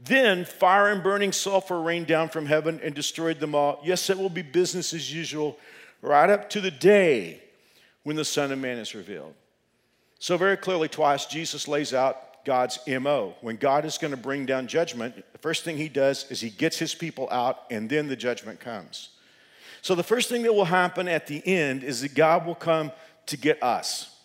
Then 0.00 0.44
fire 0.44 0.88
and 0.88 1.02
burning 1.02 1.32
sulfur 1.32 1.80
rained 1.80 2.06
down 2.06 2.28
from 2.28 2.44
heaven 2.44 2.78
and 2.82 2.94
destroyed 2.94 3.40
them 3.40 3.54
all. 3.54 3.80
Yes, 3.82 4.10
it 4.10 4.18
will 4.18 4.28
be 4.28 4.42
business 4.42 4.92
as 4.92 5.12
usual, 5.12 5.56
right 6.02 6.28
up 6.28 6.50
to 6.50 6.60
the 6.60 6.70
day 6.70 7.40
when 8.02 8.16
the 8.16 8.24
Son 8.24 8.52
of 8.52 8.58
Man 8.58 8.76
is 8.76 8.94
revealed. 8.94 9.34
So, 10.18 10.36
very 10.36 10.58
clearly, 10.58 10.88
twice, 10.88 11.24
Jesus 11.24 11.66
lays 11.66 11.94
out 11.94 12.44
God's 12.44 12.78
MO. 12.86 13.34
When 13.40 13.56
God 13.56 13.86
is 13.86 13.96
going 13.96 14.10
to 14.10 14.16
bring 14.16 14.44
down 14.44 14.66
judgment, 14.66 15.16
the 15.32 15.38
first 15.38 15.64
thing 15.64 15.78
he 15.78 15.88
does 15.88 16.30
is 16.30 16.40
he 16.40 16.50
gets 16.50 16.78
his 16.78 16.94
people 16.94 17.28
out, 17.30 17.64
and 17.70 17.88
then 17.88 18.08
the 18.08 18.16
judgment 18.16 18.60
comes. 18.60 19.10
So 19.84 19.94
the 19.94 20.02
first 20.02 20.30
thing 20.30 20.44
that 20.44 20.54
will 20.54 20.64
happen 20.64 21.08
at 21.08 21.26
the 21.26 21.46
end 21.46 21.84
is 21.84 22.00
that 22.00 22.14
God 22.14 22.46
will 22.46 22.54
come 22.54 22.90
to 23.26 23.36
get 23.36 23.62
us. 23.62 24.18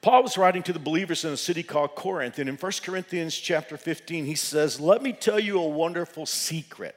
Paul 0.00 0.24
was 0.24 0.36
writing 0.36 0.64
to 0.64 0.72
the 0.72 0.80
believers 0.80 1.24
in 1.24 1.32
a 1.32 1.36
city 1.36 1.62
called 1.62 1.94
Corinth, 1.94 2.40
and 2.40 2.48
in 2.48 2.56
1 2.56 2.72
Corinthians 2.82 3.36
chapter 3.36 3.76
15, 3.76 4.24
he 4.24 4.34
says, 4.34 4.80
Let 4.80 5.00
me 5.00 5.12
tell 5.12 5.38
you 5.38 5.60
a 5.60 5.68
wonderful 5.68 6.26
secret. 6.26 6.96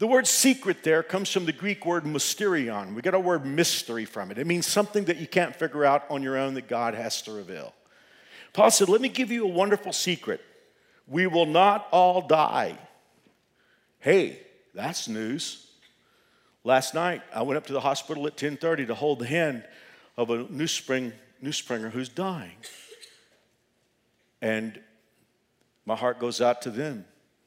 The 0.00 0.08
word 0.08 0.26
secret 0.26 0.82
there 0.82 1.04
comes 1.04 1.30
from 1.30 1.46
the 1.46 1.52
Greek 1.52 1.86
word 1.86 2.02
mysterion. 2.06 2.96
We 2.96 3.02
get 3.02 3.14
our 3.14 3.20
word 3.20 3.46
mystery 3.46 4.04
from 4.04 4.32
it. 4.32 4.38
It 4.38 4.48
means 4.48 4.66
something 4.66 5.04
that 5.04 5.18
you 5.18 5.28
can't 5.28 5.54
figure 5.54 5.84
out 5.84 6.10
on 6.10 6.24
your 6.24 6.36
own 6.36 6.54
that 6.54 6.66
God 6.66 6.94
has 6.94 7.22
to 7.22 7.32
reveal. 7.32 7.72
Paul 8.52 8.72
said, 8.72 8.88
Let 8.88 9.00
me 9.00 9.10
give 9.10 9.30
you 9.30 9.44
a 9.44 9.48
wonderful 9.48 9.92
secret. 9.92 10.40
We 11.06 11.28
will 11.28 11.46
not 11.46 11.86
all 11.92 12.26
die. 12.26 12.76
Hey, 14.00 14.40
that's 14.74 15.06
news. 15.06 15.68
Last 16.64 16.94
night, 16.94 17.22
I 17.34 17.42
went 17.42 17.56
up 17.56 17.66
to 17.66 17.72
the 17.72 17.80
hospital 17.80 18.26
at 18.26 18.36
10:30 18.36 18.86
to 18.86 18.94
hold 18.94 19.18
the 19.18 19.26
hand 19.26 19.64
of 20.16 20.30
a 20.30 20.44
new 20.44 20.66
spring 20.66 21.12
new 21.40 21.52
springer 21.52 21.90
who's 21.90 22.08
dying. 22.08 22.56
And 24.42 24.80
my 25.86 25.96
heart 25.96 26.18
goes 26.18 26.40
out 26.40 26.62
to 26.62 26.70
them, 26.70 27.06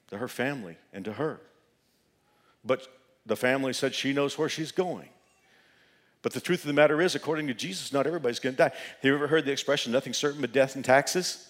to 0.10 0.17
her 0.17 0.28
family, 0.28 0.78
and 0.91 1.06
to 1.06 1.13
her. 1.13 1.39
But 2.65 2.88
the 3.26 3.36
family 3.36 3.73
said 3.73 3.93
she 3.93 4.13
knows 4.13 4.38
where 4.38 4.49
she's 4.49 4.71
going. 4.71 5.10
But 6.21 6.34
the 6.34 6.41
truth 6.41 6.62
of 6.62 6.67
the 6.67 6.73
matter 6.73 7.02
is, 7.02 7.15
according 7.15 7.47
to 7.47 7.54
Jesus, 7.54 7.91
not 7.91 8.08
everybody's 8.08 8.39
going 8.39 8.56
to 8.56 8.58
die. 8.58 8.69
Have 8.69 9.04
you 9.04 9.13
ever 9.13 9.28
heard 9.28 9.45
the 9.45 9.52
expression, 9.52 9.91
nothing 9.91 10.13
certain 10.13 10.41
but 10.41 10.54
death 10.54 10.76
and 10.76 10.84
taxes? 10.84 11.49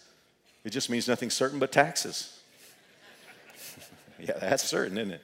It 0.64 0.72
just 0.72 0.90
means 0.90 1.08
nothing 1.08 1.30
certain 1.30 1.60
but 1.60 1.72
taxes. 1.72 2.40
yeah, 4.20 4.38
that's 4.40 4.64
certain, 4.64 4.98
isn't 4.98 5.14
it? 5.14 5.22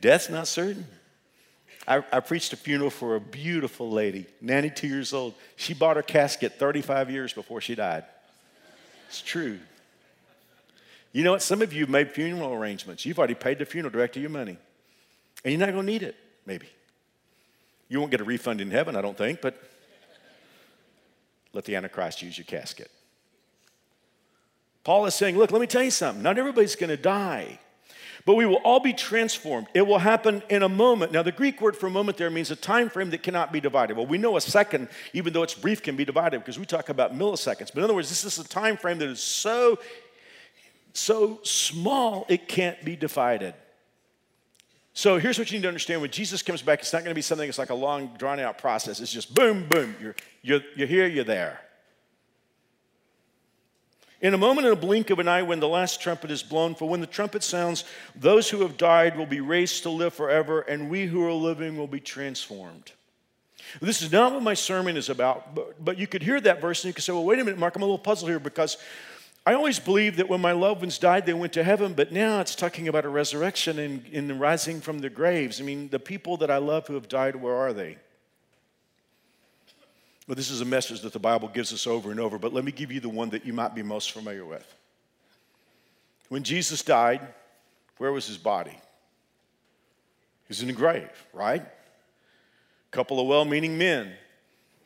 Death's 0.00 0.28
not 0.28 0.46
certain. 0.46 0.86
I, 1.86 2.02
I, 2.12 2.20
preached 2.20 2.52
a 2.52 2.56
funeral 2.56 2.90
for 2.90 3.16
a 3.16 3.20
beautiful 3.20 3.90
lady, 3.90 4.26
92 4.40 4.86
years 4.86 5.12
old. 5.12 5.34
She 5.56 5.74
bought 5.74 5.96
her 5.96 6.02
casket 6.02 6.54
35 6.54 7.10
years 7.10 7.32
before 7.32 7.60
she 7.60 7.74
died. 7.74 8.04
It's 9.08 9.20
true. 9.20 9.58
You 11.12 11.24
know 11.24 11.32
what? 11.32 11.42
Some 11.42 11.60
of 11.60 11.72
you 11.72 11.80
have 11.80 11.90
made 11.90 12.12
funeral 12.12 12.52
arrangements. 12.52 13.04
You've 13.04 13.18
already 13.18 13.34
paid 13.34 13.58
the 13.58 13.66
funeral 13.66 13.90
director 13.90 14.20
your 14.20 14.30
money. 14.30 14.56
And 15.44 15.52
you're 15.52 15.58
not 15.58 15.72
going 15.72 15.84
to 15.84 15.92
need 15.92 16.02
it, 16.02 16.16
maybe. 16.46 16.66
You 17.88 17.98
won't 17.98 18.10
get 18.10 18.20
a 18.20 18.24
refund 18.24 18.60
in 18.60 18.70
heaven, 18.70 18.96
I 18.96 19.02
don't 19.02 19.18
think, 19.18 19.40
but 19.40 19.60
let 21.52 21.64
the 21.64 21.76
Antichrist 21.76 22.22
use 22.22 22.38
your 22.38 22.44
casket. 22.44 22.90
Paul 24.84 25.04
is 25.06 25.14
saying, 25.14 25.36
look, 25.36 25.50
let 25.50 25.60
me 25.60 25.66
tell 25.66 25.82
you 25.82 25.90
something. 25.90 26.22
Not 26.22 26.38
everybody's 26.38 26.76
going 26.76 26.90
to 26.90 26.96
die, 26.96 27.58
but 28.24 28.34
we 28.34 28.46
will 28.46 28.56
all 28.56 28.80
be 28.80 28.92
transformed. 28.92 29.66
It 29.74 29.86
will 29.86 29.98
happen 29.98 30.42
in 30.48 30.62
a 30.62 30.68
moment. 30.68 31.12
Now, 31.12 31.22
the 31.22 31.32
Greek 31.32 31.60
word 31.60 31.76
for 31.76 31.86
a 31.86 31.90
moment 31.90 32.16
there 32.16 32.30
means 32.30 32.50
a 32.50 32.56
time 32.56 32.88
frame 32.88 33.10
that 33.10 33.22
cannot 33.22 33.52
be 33.52 33.60
divided. 33.60 33.96
Well, 33.96 34.06
we 34.06 34.18
know 34.18 34.36
a 34.36 34.40
second, 34.40 34.88
even 35.12 35.32
though 35.32 35.42
it's 35.42 35.54
brief, 35.54 35.82
can 35.82 35.96
be 35.96 36.04
divided 36.04 36.40
because 36.40 36.58
we 36.58 36.66
talk 36.66 36.88
about 36.88 37.16
milliseconds. 37.16 37.70
But 37.72 37.78
in 37.78 37.84
other 37.84 37.94
words, 37.94 38.08
this 38.08 38.24
is 38.24 38.38
a 38.38 38.48
time 38.48 38.76
frame 38.76 38.98
that 38.98 39.08
is 39.08 39.20
so, 39.20 39.78
so 40.92 41.40
small 41.42 42.26
it 42.28 42.48
can't 42.48 42.82
be 42.84 42.96
divided. 42.96 43.54
So 44.94 45.18
here's 45.18 45.38
what 45.38 45.50
you 45.50 45.58
need 45.58 45.62
to 45.62 45.68
understand 45.68 46.02
when 46.02 46.10
Jesus 46.10 46.42
comes 46.42 46.60
back, 46.60 46.80
it's 46.80 46.92
not 46.92 47.00
going 47.00 47.10
to 47.10 47.14
be 47.14 47.22
something 47.22 47.48
that's 47.48 47.58
like 47.58 47.70
a 47.70 47.74
long, 47.74 48.10
drawn 48.18 48.38
out 48.38 48.58
process. 48.58 49.00
It's 49.00 49.12
just 49.12 49.34
boom, 49.34 49.66
boom. 49.66 49.96
You're, 50.00 50.14
you're, 50.42 50.60
you're 50.76 50.88
here, 50.88 51.06
you're 51.06 51.24
there. 51.24 51.60
In 54.22 54.34
a 54.34 54.38
moment, 54.38 54.68
in 54.68 54.72
a 54.72 54.76
blink 54.76 55.10
of 55.10 55.18
an 55.18 55.26
eye, 55.26 55.42
when 55.42 55.58
the 55.58 55.68
last 55.68 56.00
trumpet 56.00 56.30
is 56.30 56.44
blown, 56.44 56.76
for 56.76 56.88
when 56.88 57.00
the 57.00 57.08
trumpet 57.08 57.42
sounds, 57.42 57.82
those 58.14 58.48
who 58.48 58.62
have 58.62 58.76
died 58.76 59.18
will 59.18 59.26
be 59.26 59.40
raised 59.40 59.82
to 59.82 59.90
live 59.90 60.14
forever, 60.14 60.60
and 60.60 60.88
we 60.88 61.06
who 61.06 61.26
are 61.26 61.32
living 61.32 61.76
will 61.76 61.88
be 61.88 61.98
transformed. 61.98 62.92
This 63.80 64.00
is 64.00 64.12
not 64.12 64.32
what 64.32 64.42
my 64.42 64.54
sermon 64.54 64.96
is 64.96 65.08
about, 65.08 65.56
but, 65.56 65.84
but 65.84 65.98
you 65.98 66.06
could 66.06 66.22
hear 66.22 66.40
that 66.40 66.60
verse 66.60 66.84
and 66.84 66.90
you 66.90 66.94
could 66.94 67.02
say, 67.02 67.12
well, 67.12 67.24
wait 67.24 67.40
a 67.40 67.44
minute, 67.44 67.58
Mark, 67.58 67.74
I'm 67.74 67.82
a 67.82 67.84
little 67.84 67.98
puzzled 67.98 68.30
here 68.30 68.38
because 68.38 68.76
I 69.44 69.54
always 69.54 69.80
believed 69.80 70.18
that 70.18 70.28
when 70.28 70.40
my 70.40 70.52
loved 70.52 70.82
ones 70.82 70.98
died, 70.98 71.26
they 71.26 71.32
went 71.32 71.52
to 71.54 71.64
heaven, 71.64 71.94
but 71.94 72.12
now 72.12 72.40
it's 72.40 72.54
talking 72.54 72.86
about 72.86 73.04
a 73.04 73.08
resurrection 73.08 73.78
and, 73.78 74.04
and 74.12 74.40
rising 74.40 74.80
from 74.80 75.00
the 75.00 75.10
graves. 75.10 75.60
I 75.60 75.64
mean, 75.64 75.88
the 75.88 75.98
people 75.98 76.36
that 76.38 76.50
I 76.50 76.58
love 76.58 76.86
who 76.86 76.94
have 76.94 77.08
died, 77.08 77.34
where 77.34 77.56
are 77.56 77.72
they? 77.72 77.96
Well, 80.26 80.36
this 80.36 80.50
is 80.50 80.60
a 80.60 80.64
message 80.64 81.00
that 81.00 81.12
the 81.12 81.18
Bible 81.18 81.48
gives 81.48 81.72
us 81.72 81.86
over 81.86 82.10
and 82.10 82.20
over, 82.20 82.38
but 82.38 82.52
let 82.52 82.64
me 82.64 82.72
give 82.72 82.92
you 82.92 83.00
the 83.00 83.08
one 83.08 83.30
that 83.30 83.44
you 83.44 83.52
might 83.52 83.74
be 83.74 83.82
most 83.82 84.12
familiar 84.12 84.44
with. 84.44 84.66
When 86.28 86.44
Jesus 86.44 86.82
died, 86.82 87.20
where 87.98 88.12
was 88.12 88.26
his 88.26 88.38
body? 88.38 88.70
He 88.70 90.48
was 90.48 90.60
in 90.60 90.68
the 90.68 90.72
grave, 90.72 91.10
right? 91.32 91.62
A 91.62 92.90
couple 92.90 93.20
of 93.20 93.26
well 93.26 93.44
meaning 93.44 93.76
men 93.76 94.12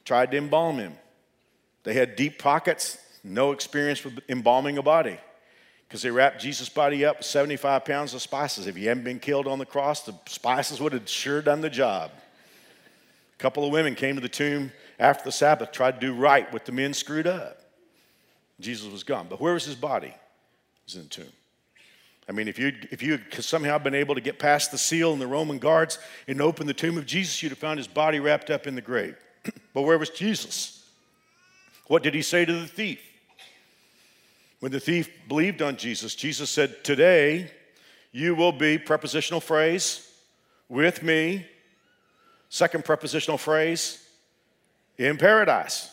tried 0.04 0.30
to 0.30 0.38
embalm 0.38 0.78
him. 0.78 0.94
They 1.84 1.94
had 1.94 2.16
deep 2.16 2.38
pockets, 2.38 2.98
no 3.22 3.52
experience 3.52 4.04
with 4.04 4.18
embalming 4.28 4.78
a 4.78 4.82
body 4.82 5.18
because 5.86 6.02
they 6.02 6.10
wrapped 6.10 6.40
Jesus' 6.40 6.68
body 6.68 7.04
up 7.04 7.18
with 7.18 7.26
75 7.26 7.84
pounds 7.84 8.14
of 8.14 8.22
spices. 8.22 8.66
If 8.66 8.74
he 8.74 8.86
hadn't 8.86 9.04
been 9.04 9.20
killed 9.20 9.46
on 9.46 9.58
the 9.58 9.66
cross, 9.66 10.02
the 10.02 10.14
spices 10.26 10.80
would 10.80 10.92
have 10.92 11.08
sure 11.08 11.42
done 11.42 11.60
the 11.60 11.70
job. 11.70 12.10
A 13.38 13.42
couple 13.42 13.64
of 13.64 13.70
women 13.70 13.94
came 13.94 14.14
to 14.14 14.20
the 14.20 14.28
tomb 14.28 14.72
after 14.98 15.24
the 15.24 15.32
Sabbath, 15.32 15.72
tried 15.72 16.00
to 16.00 16.06
do 16.06 16.14
right 16.14 16.50
what 16.52 16.64
the 16.64 16.72
men 16.72 16.94
screwed 16.94 17.26
up. 17.26 17.60
Jesus 18.60 18.90
was 18.90 19.04
gone. 19.04 19.26
But 19.28 19.40
where 19.40 19.54
was 19.54 19.64
his 19.64 19.74
body? 19.74 20.08
He 20.08 20.14
was 20.86 20.94
in 20.96 21.02
the 21.02 21.08
tomb. 21.08 21.32
I 22.28 22.32
mean, 22.32 22.48
if 22.48 22.58
you 22.58 22.72
if 22.90 23.02
you 23.02 23.18
had 23.18 23.44
somehow 23.44 23.78
been 23.78 23.94
able 23.94 24.14
to 24.14 24.20
get 24.20 24.38
past 24.38 24.72
the 24.72 24.78
seal 24.78 25.12
and 25.12 25.20
the 25.20 25.26
Roman 25.26 25.58
guards 25.58 25.98
and 26.26 26.40
open 26.40 26.66
the 26.66 26.74
tomb 26.74 26.98
of 26.98 27.06
Jesus, 27.06 27.42
you'd 27.42 27.50
have 27.50 27.58
found 27.58 27.78
his 27.78 27.86
body 27.86 28.18
wrapped 28.18 28.50
up 28.50 28.66
in 28.66 28.74
the 28.74 28.80
grave. 28.80 29.16
but 29.74 29.82
where 29.82 29.98
was 29.98 30.10
Jesus? 30.10 30.84
What 31.86 32.02
did 32.02 32.14
he 32.14 32.22
say 32.22 32.44
to 32.44 32.52
the 32.52 32.66
thief? 32.66 33.00
When 34.60 34.72
the 34.72 34.80
thief 34.80 35.10
believed 35.28 35.62
on 35.62 35.76
Jesus, 35.76 36.14
Jesus 36.14 36.50
said, 36.50 36.82
Today 36.82 37.50
you 38.10 38.34
will 38.34 38.52
be, 38.52 38.78
prepositional 38.78 39.40
phrase, 39.40 40.10
with 40.68 41.02
me. 41.02 41.46
Second 42.48 42.84
prepositional 42.84 43.38
phrase, 43.38 44.05
in 44.98 45.16
paradise. 45.16 45.90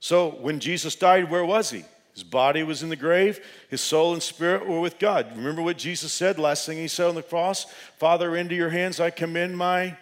So 0.00 0.30
when 0.30 0.60
Jesus 0.60 0.94
died, 0.94 1.30
where 1.30 1.44
was 1.44 1.70
he? 1.70 1.84
His 2.14 2.24
body 2.24 2.64
was 2.64 2.82
in 2.82 2.88
the 2.88 2.96
grave, 2.96 3.40
his 3.68 3.80
soul 3.80 4.12
and 4.12 4.22
spirit 4.22 4.66
were 4.66 4.80
with 4.80 4.98
God. 4.98 5.36
Remember 5.36 5.62
what 5.62 5.78
Jesus 5.78 6.12
said, 6.12 6.38
last 6.38 6.66
thing 6.66 6.78
he 6.78 6.88
said 6.88 7.08
on 7.08 7.14
the 7.14 7.22
cross? 7.22 7.66
Father, 7.96 8.36
into 8.36 8.56
your 8.56 8.70
hands 8.70 8.98
I 8.98 9.10
commend 9.10 9.56
my 9.56 9.96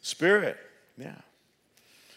spirit. 0.00 0.56
Yeah. 0.96 1.16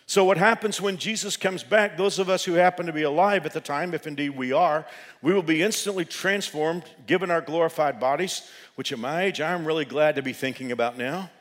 So, 0.07 0.23
what 0.23 0.37
happens 0.37 0.79
when 0.79 0.97
Jesus 0.97 1.35
comes 1.35 1.63
back, 1.63 1.97
those 1.97 2.19
of 2.19 2.29
us 2.29 2.45
who 2.45 2.53
happen 2.53 2.85
to 2.85 2.93
be 2.93 3.01
alive 3.01 3.45
at 3.45 3.53
the 3.53 3.59
time, 3.59 3.95
if 3.95 4.05
indeed 4.05 4.29
we 4.29 4.51
are, 4.51 4.85
we 5.23 5.33
will 5.33 5.41
be 5.41 5.63
instantly 5.63 6.05
transformed, 6.05 6.83
given 7.07 7.31
our 7.31 7.41
glorified 7.41 7.99
bodies, 7.99 8.43
which 8.75 8.91
at 8.91 8.99
my 8.99 9.23
age 9.23 9.41
I'm 9.41 9.65
really 9.65 9.85
glad 9.85 10.15
to 10.15 10.21
be 10.21 10.31
thinking 10.31 10.71
about 10.71 10.95
now. 10.95 11.31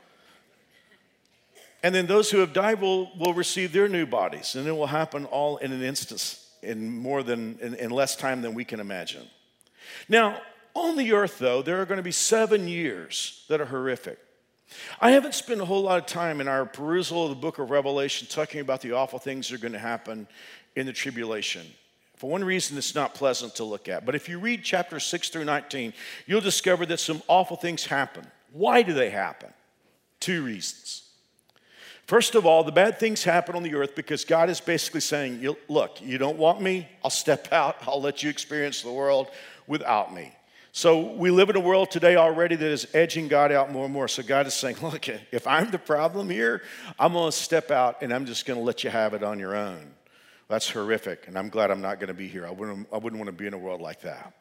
And 1.85 1.95
then 1.95 2.07
those 2.07 2.31
who 2.31 2.39
have 2.39 2.55
died 2.55 2.81
will, 2.81 3.13
will 3.19 3.35
receive 3.35 3.75
their 3.75 3.89
new 3.89 4.07
bodies, 4.07 4.55
and 4.55 4.67
it 4.67 4.73
will 4.73 4.87
happen 4.87 5.27
all 5.27 5.59
in 5.59 5.71
an 5.71 5.83
instant, 5.83 6.39
in 6.63 6.97
more 6.97 7.23
than 7.23 7.59
in, 7.61 7.75
in 7.75 7.91
less 7.91 8.17
time 8.17 8.41
than 8.41 8.55
we 8.55 8.65
can 8.65 8.81
imagine. 8.81 9.29
Now, 10.09 10.41
on 10.73 10.97
the 10.97 11.13
earth, 11.13 11.39
though, 11.39 11.61
there 11.61 11.83
are 11.83 11.85
going 11.85 11.99
to 11.99 12.03
be 12.03 12.11
seven 12.11 12.69
years 12.69 13.45
that 13.51 13.61
are 13.61 13.67
horrific. 13.67 14.19
I 14.99 15.11
haven't 15.11 15.35
spent 15.35 15.61
a 15.61 15.67
whole 15.67 15.83
lot 15.83 15.99
of 15.99 16.07
time 16.07 16.41
in 16.41 16.49
our 16.49 16.65
perusal 16.65 17.25
of 17.25 17.29
the 17.29 17.37
book 17.37 17.59
of 17.59 17.71
Revelation 17.71 18.29
talking 18.31 18.63
about 18.63 18.81
the 18.81 18.93
awful 18.93 19.19
things 19.19 19.51
that 19.51 19.57
are 19.57 19.63
going 19.63 19.75
to 19.75 19.79
happen 19.79 20.27
in 20.77 20.87
the 20.87 20.93
tribulation. 20.93 21.67
For 22.17 22.31
one 22.31 22.45
reason, 22.45 22.79
it's 22.79 22.95
not 22.95 23.13
pleasant 23.15 23.57
to 23.57 23.65
look 23.65 23.91
at. 23.91 24.07
But 24.07 24.15
if 24.15 24.27
you 24.27 24.39
read 24.39 24.65
chapter 24.65 24.99
6 24.99 25.29
through 25.29 25.45
19, 25.45 25.93
you'll 26.25 26.41
discover 26.41 26.87
that 26.87 26.99
some 26.99 27.21
awful 27.29 27.59
things 27.59 27.85
happen. 27.85 28.27
Why 28.53 28.81
do 28.81 28.95
they 28.95 29.11
happen? 29.11 29.53
Two 30.19 30.43
reasons. 30.43 31.04
First 32.07 32.35
of 32.35 32.45
all, 32.45 32.65
the 32.65 32.73
bad 32.73 32.99
things 32.99 33.25
happen 33.25 33.57
on 33.57 33.63
the 33.63 33.75
earth 33.75 33.95
because 33.95 34.25
God 34.25 34.51
is 34.51 34.61
basically 34.61 35.01
saying, 35.01 35.47
Look, 35.69 36.03
you 36.03 36.19
don't 36.19 36.37
want 36.37 36.61
me? 36.61 36.89
I'll 37.03 37.11
step 37.11 37.49
out. 37.53 37.77
I'll 37.87 38.01
let 38.01 38.23
you 38.23 38.31
experience 38.31 38.83
the 38.83 38.93
world 38.93 39.29
without 39.67 40.13
me. 40.13 40.33
So 40.73 41.13
we 41.13 41.31
live 41.31 41.51
in 41.51 41.57
a 41.57 41.61
world 41.61 41.93
today 41.93 42.17
already 42.17 42.57
that 42.57 42.69
is 42.69 42.89
edging 42.95 43.29
God 43.29 43.53
out 43.53 43.71
more 43.71 43.85
and 43.85 43.95
more. 43.95 44.09
So 44.09 44.23
God 44.23 44.47
is 44.47 44.55
saying, 44.55 44.77
Look, 44.83 45.09
if 45.09 45.47
I'm 45.47 45.71
the 45.71 45.79
problem 45.79 46.29
here, 46.29 46.63
I'm 46.99 47.15
going 47.15 47.31
to 47.31 47.37
step 47.37 47.71
out 47.71 48.03
and 48.03 48.13
I'm 48.13 48.27
just 48.27 48.45
going 48.45 48.59
to 48.59 48.65
let 48.65 48.85
you 48.85 48.91
have 48.91 49.15
it 49.15 49.23
on 49.23 49.39
your 49.39 49.55
own. 49.55 49.93
That's 50.49 50.69
horrific. 50.69 51.27
And 51.27 51.39
I'm 51.39 51.49
glad 51.49 51.71
I'm 51.71 51.81
not 51.81 52.01
going 52.01 52.09
to 52.09 52.15
be 52.15 52.29
here. 52.29 52.47
I 52.47 52.51
wouldn't, 52.51 52.87
I 52.93 52.99
wouldn't 52.99 53.19
want 53.19 53.29
to 53.29 53.33
be 53.33 53.47
in 53.47 53.55
a 53.55 53.59
world 53.59 53.81
like 53.81 54.03
that. 54.03 54.35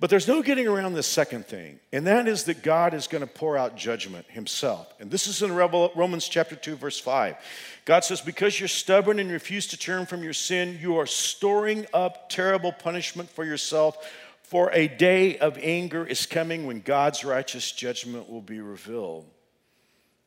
But 0.00 0.10
there's 0.10 0.28
no 0.28 0.42
getting 0.42 0.68
around 0.68 0.92
the 0.92 1.02
second 1.02 1.46
thing, 1.46 1.80
and 1.92 2.06
that 2.06 2.28
is 2.28 2.44
that 2.44 2.62
God 2.62 2.94
is 2.94 3.08
going 3.08 3.20
to 3.20 3.26
pour 3.26 3.56
out 3.58 3.76
judgment 3.76 4.26
himself. 4.30 4.92
And 5.00 5.10
this 5.10 5.26
is 5.26 5.42
in 5.42 5.52
Romans 5.52 6.28
chapter 6.28 6.54
2, 6.54 6.76
verse 6.76 7.00
5. 7.00 7.34
God 7.84 8.04
says, 8.04 8.20
Because 8.20 8.60
you're 8.60 8.68
stubborn 8.68 9.18
and 9.18 9.28
refuse 9.28 9.66
to 9.68 9.76
turn 9.76 10.06
from 10.06 10.22
your 10.22 10.34
sin, 10.34 10.78
you 10.80 10.98
are 10.98 11.06
storing 11.06 11.84
up 11.92 12.28
terrible 12.28 12.70
punishment 12.70 13.28
for 13.28 13.44
yourself. 13.44 13.96
For 14.44 14.70
a 14.72 14.86
day 14.86 15.36
of 15.38 15.58
anger 15.60 16.06
is 16.06 16.26
coming 16.26 16.66
when 16.66 16.80
God's 16.80 17.24
righteous 17.24 17.72
judgment 17.72 18.30
will 18.30 18.40
be 18.40 18.60
revealed. 18.60 19.26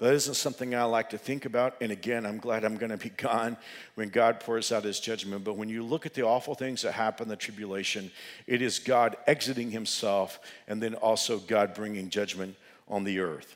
That 0.01 0.15
isn't 0.15 0.33
something 0.33 0.73
I 0.73 0.85
like 0.85 1.11
to 1.11 1.19
think 1.19 1.45
about. 1.45 1.75
And 1.79 1.91
again, 1.91 2.25
I'm 2.25 2.39
glad 2.39 2.65
I'm 2.65 2.75
going 2.75 2.89
to 2.89 2.97
be 2.97 3.09
gone 3.17 3.55
when 3.93 4.09
God 4.09 4.39
pours 4.39 4.71
out 4.71 4.83
his 4.83 4.99
judgment. 4.99 5.43
But 5.43 5.57
when 5.57 5.69
you 5.69 5.83
look 5.83 6.07
at 6.07 6.15
the 6.15 6.23
awful 6.23 6.55
things 6.55 6.81
that 6.81 6.93
happen 6.93 7.25
in 7.25 7.29
the 7.29 7.35
tribulation, 7.35 8.11
it 8.47 8.63
is 8.63 8.79
God 8.79 9.15
exiting 9.27 9.69
himself 9.69 10.39
and 10.67 10.81
then 10.81 10.95
also 10.95 11.37
God 11.37 11.75
bringing 11.75 12.09
judgment 12.09 12.55
on 12.87 13.03
the 13.03 13.19
earth. 13.19 13.55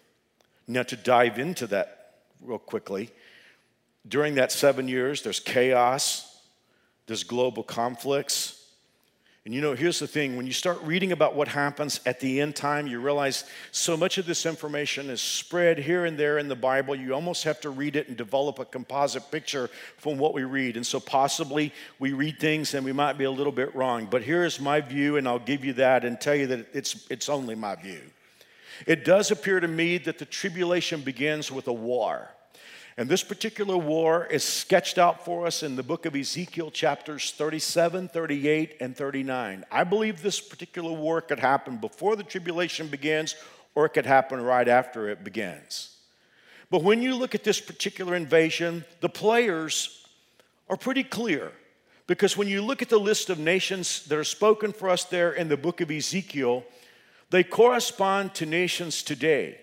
Now, 0.67 0.83
to 0.83 0.95
dive 0.95 1.39
into 1.39 1.65
that 1.67 2.13
real 2.43 2.59
quickly, 2.59 3.09
during 4.07 4.35
that 4.35 4.51
seven 4.51 4.87
years, 4.87 5.23
there's 5.23 5.39
chaos, 5.39 6.41
there's 7.07 7.23
global 7.23 7.63
conflicts, 7.63 8.54
And 9.45 9.53
you 9.53 9.61
know, 9.61 9.75
here's 9.75 9.99
the 9.99 10.07
thing 10.07 10.37
when 10.37 10.47
you 10.47 10.51
start 10.51 10.81
reading 10.81 11.11
about 11.11 11.35
what 11.35 11.47
happens 11.47 12.01
at 12.07 12.19
the 12.19 12.41
end 12.41 12.55
time, 12.55 12.87
you 12.87 12.99
realize 12.99 13.43
so 13.71 13.95
much 13.95 14.17
of 14.17 14.25
this 14.25 14.43
information 14.43 15.07
is 15.11 15.21
spread 15.21 15.77
here 15.77 16.05
and 16.05 16.17
there 16.17 16.39
in 16.39 16.47
the 16.47 16.55
Bible. 16.55 16.95
You 16.95 17.13
almost 17.13 17.43
have 17.43 17.61
to 17.61 17.69
read 17.69 17.95
it 17.95 18.07
and 18.07 18.17
develop 18.17 18.57
a 18.57 18.65
composite 18.65 19.29
picture 19.29 19.69
from 19.97 20.17
what 20.17 20.33
we 20.33 20.43
read. 20.45 20.77
And 20.77 20.85
so, 20.85 20.99
possibly, 20.99 21.71
we 21.99 22.13
read 22.13 22.39
things 22.39 22.73
and 22.73 22.83
we 22.83 22.91
might 22.91 23.19
be 23.19 23.25
a 23.25 23.31
little 23.31 23.51
bit 23.51 23.75
wrong. 23.75 24.07
But 24.09 24.23
here 24.23 24.45
is 24.45 24.59
my 24.59 24.81
view, 24.81 25.17
and 25.17 25.27
I'll 25.27 25.37
give 25.37 25.63
you 25.63 25.73
that 25.73 26.05
and 26.05 26.19
tell 26.19 26.35
you 26.35 26.47
that 26.47 26.65
it's, 26.73 27.05
it's 27.11 27.29
only 27.29 27.53
my 27.53 27.75
view. 27.75 28.01
It 28.87 29.05
does 29.05 29.29
appear 29.29 29.59
to 29.59 29.67
me 29.67 29.99
that 29.99 30.17
the 30.17 30.25
tribulation 30.25 31.01
begins 31.01 31.51
with 31.51 31.67
a 31.67 31.73
war. 31.73 32.34
And 32.97 33.09
this 33.09 33.23
particular 33.23 33.75
war 33.75 34.25
is 34.25 34.43
sketched 34.43 34.97
out 34.97 35.25
for 35.25 35.45
us 35.45 35.63
in 35.63 35.75
the 35.75 35.83
book 35.83 36.05
of 36.05 36.15
Ezekiel, 36.15 36.71
chapters 36.71 37.31
37, 37.31 38.07
38, 38.07 38.77
and 38.79 38.95
39. 38.95 39.65
I 39.69 39.83
believe 39.83 40.21
this 40.21 40.39
particular 40.39 40.93
war 40.93 41.19
could 41.19 41.39
happen 41.39 41.75
before 41.75 42.15
the 42.15 42.23
tribulation 42.23 42.87
begins, 42.87 43.35
or 43.75 43.85
it 43.85 43.89
could 43.89 44.05
happen 44.05 44.41
right 44.41 44.67
after 44.67 45.09
it 45.09 45.25
begins. 45.25 45.97
But 46.71 46.83
when 46.83 47.01
you 47.01 47.15
look 47.15 47.35
at 47.35 47.43
this 47.43 47.59
particular 47.59 48.15
invasion, 48.15 48.85
the 49.01 49.09
players 49.09 50.07
are 50.69 50.77
pretty 50.77 51.03
clear. 51.03 51.51
Because 52.07 52.37
when 52.37 52.47
you 52.47 52.61
look 52.61 52.81
at 52.81 52.89
the 52.89 52.99
list 52.99 53.29
of 53.29 53.39
nations 53.39 54.05
that 54.05 54.17
are 54.17 54.23
spoken 54.23 54.71
for 54.71 54.89
us 54.89 55.03
there 55.03 55.33
in 55.33 55.49
the 55.49 55.57
book 55.57 55.81
of 55.81 55.91
Ezekiel, 55.91 56.63
they 57.29 57.43
correspond 57.43 58.33
to 58.35 58.45
nations 58.45 59.03
today. 59.03 59.57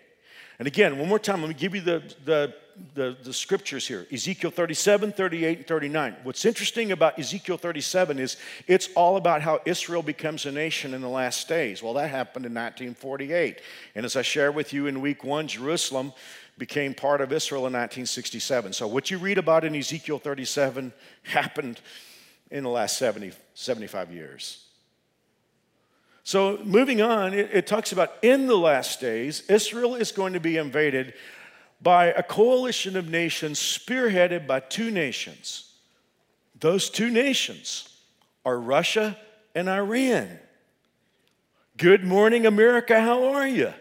And 0.59 0.69
again, 0.69 0.99
one 0.99 1.09
more 1.09 1.19
time, 1.19 1.41
let 1.41 1.49
me 1.49 1.55
give 1.55 1.75
you 1.75 1.81
the, 1.81 2.03
the 2.25 2.55
the, 2.95 3.17
the 3.23 3.33
scriptures 3.33 3.87
here 3.87 4.07
Ezekiel 4.13 4.51
37, 4.51 5.13
38, 5.13 5.59
and 5.59 5.67
39. 5.67 6.17
What's 6.23 6.45
interesting 6.45 6.93
about 6.93 7.19
Ezekiel 7.19 7.57
37 7.57 8.19
is 8.19 8.37
it's 8.67 8.89
all 8.95 9.17
about 9.17 9.43
how 9.43 9.61
Israel 9.65 10.03
becomes 10.03 10.47
a 10.47 10.53
nation 10.53 10.95
in 10.95 11.01
the 11.01 11.09
last 11.09 11.49
days. 11.49 11.83
Well, 11.83 11.95
that 11.95 12.11
happened 12.11 12.47
in 12.47 12.53
1948. 12.53 13.61
And 13.95 14.05
as 14.05 14.17
I 14.17 14.23
shared 14.23 14.55
with 14.55 14.73
you 14.73 14.87
in 14.87 15.01
week 15.01 15.25
one, 15.25 15.49
Jerusalem 15.49 16.13
became 16.59 16.95
part 16.95 17.21
of 17.21 17.33
Israel 17.33 17.61
in 17.61 17.73
1967. 17.73 18.73
So 18.73 18.87
what 18.87 19.11
you 19.11 19.19
read 19.19 19.39
about 19.39 19.65
in 19.65 19.75
Ezekiel 19.75 20.19
37 20.19 20.93
happened 21.23 21.81
in 22.51 22.65
the 22.65 22.71
last 22.71 22.99
70, 22.99 23.33
75 23.55 24.13
years. 24.13 24.67
So, 26.25 26.61
moving 26.63 27.03
on, 27.03 27.35
it, 27.35 27.51
it, 27.53 27.67
talks 27.67 27.91
about 27.91 28.13
in 28.23 28.47
the 28.47 28.57
last 28.57 29.01
days, 29.01 29.43
Israel 29.49 29.97
is 29.97 30.13
going 30.13 30.35
to 30.35 30.41
be 30.41 30.57
invaded 30.57 31.15
by 31.83 32.07
a 32.07 32.23
coalition 32.23 32.97
of 32.97 33.09
nations 33.09 33.59
spearheaded 33.59 34.47
by 34.47 34.61
two 34.61 34.91
nations. 34.91 35.73
Those 36.61 36.89
two 36.89 37.11
nations 37.11 37.89
are 38.45 38.59
Russia 38.59 39.19
and 39.55 39.69
Iran. 39.69 40.39
Good 41.77 42.05
morning, 42.05 42.47
America. 42.47 43.01
How 43.01 43.33
are 43.33 43.47
you? 43.47 43.73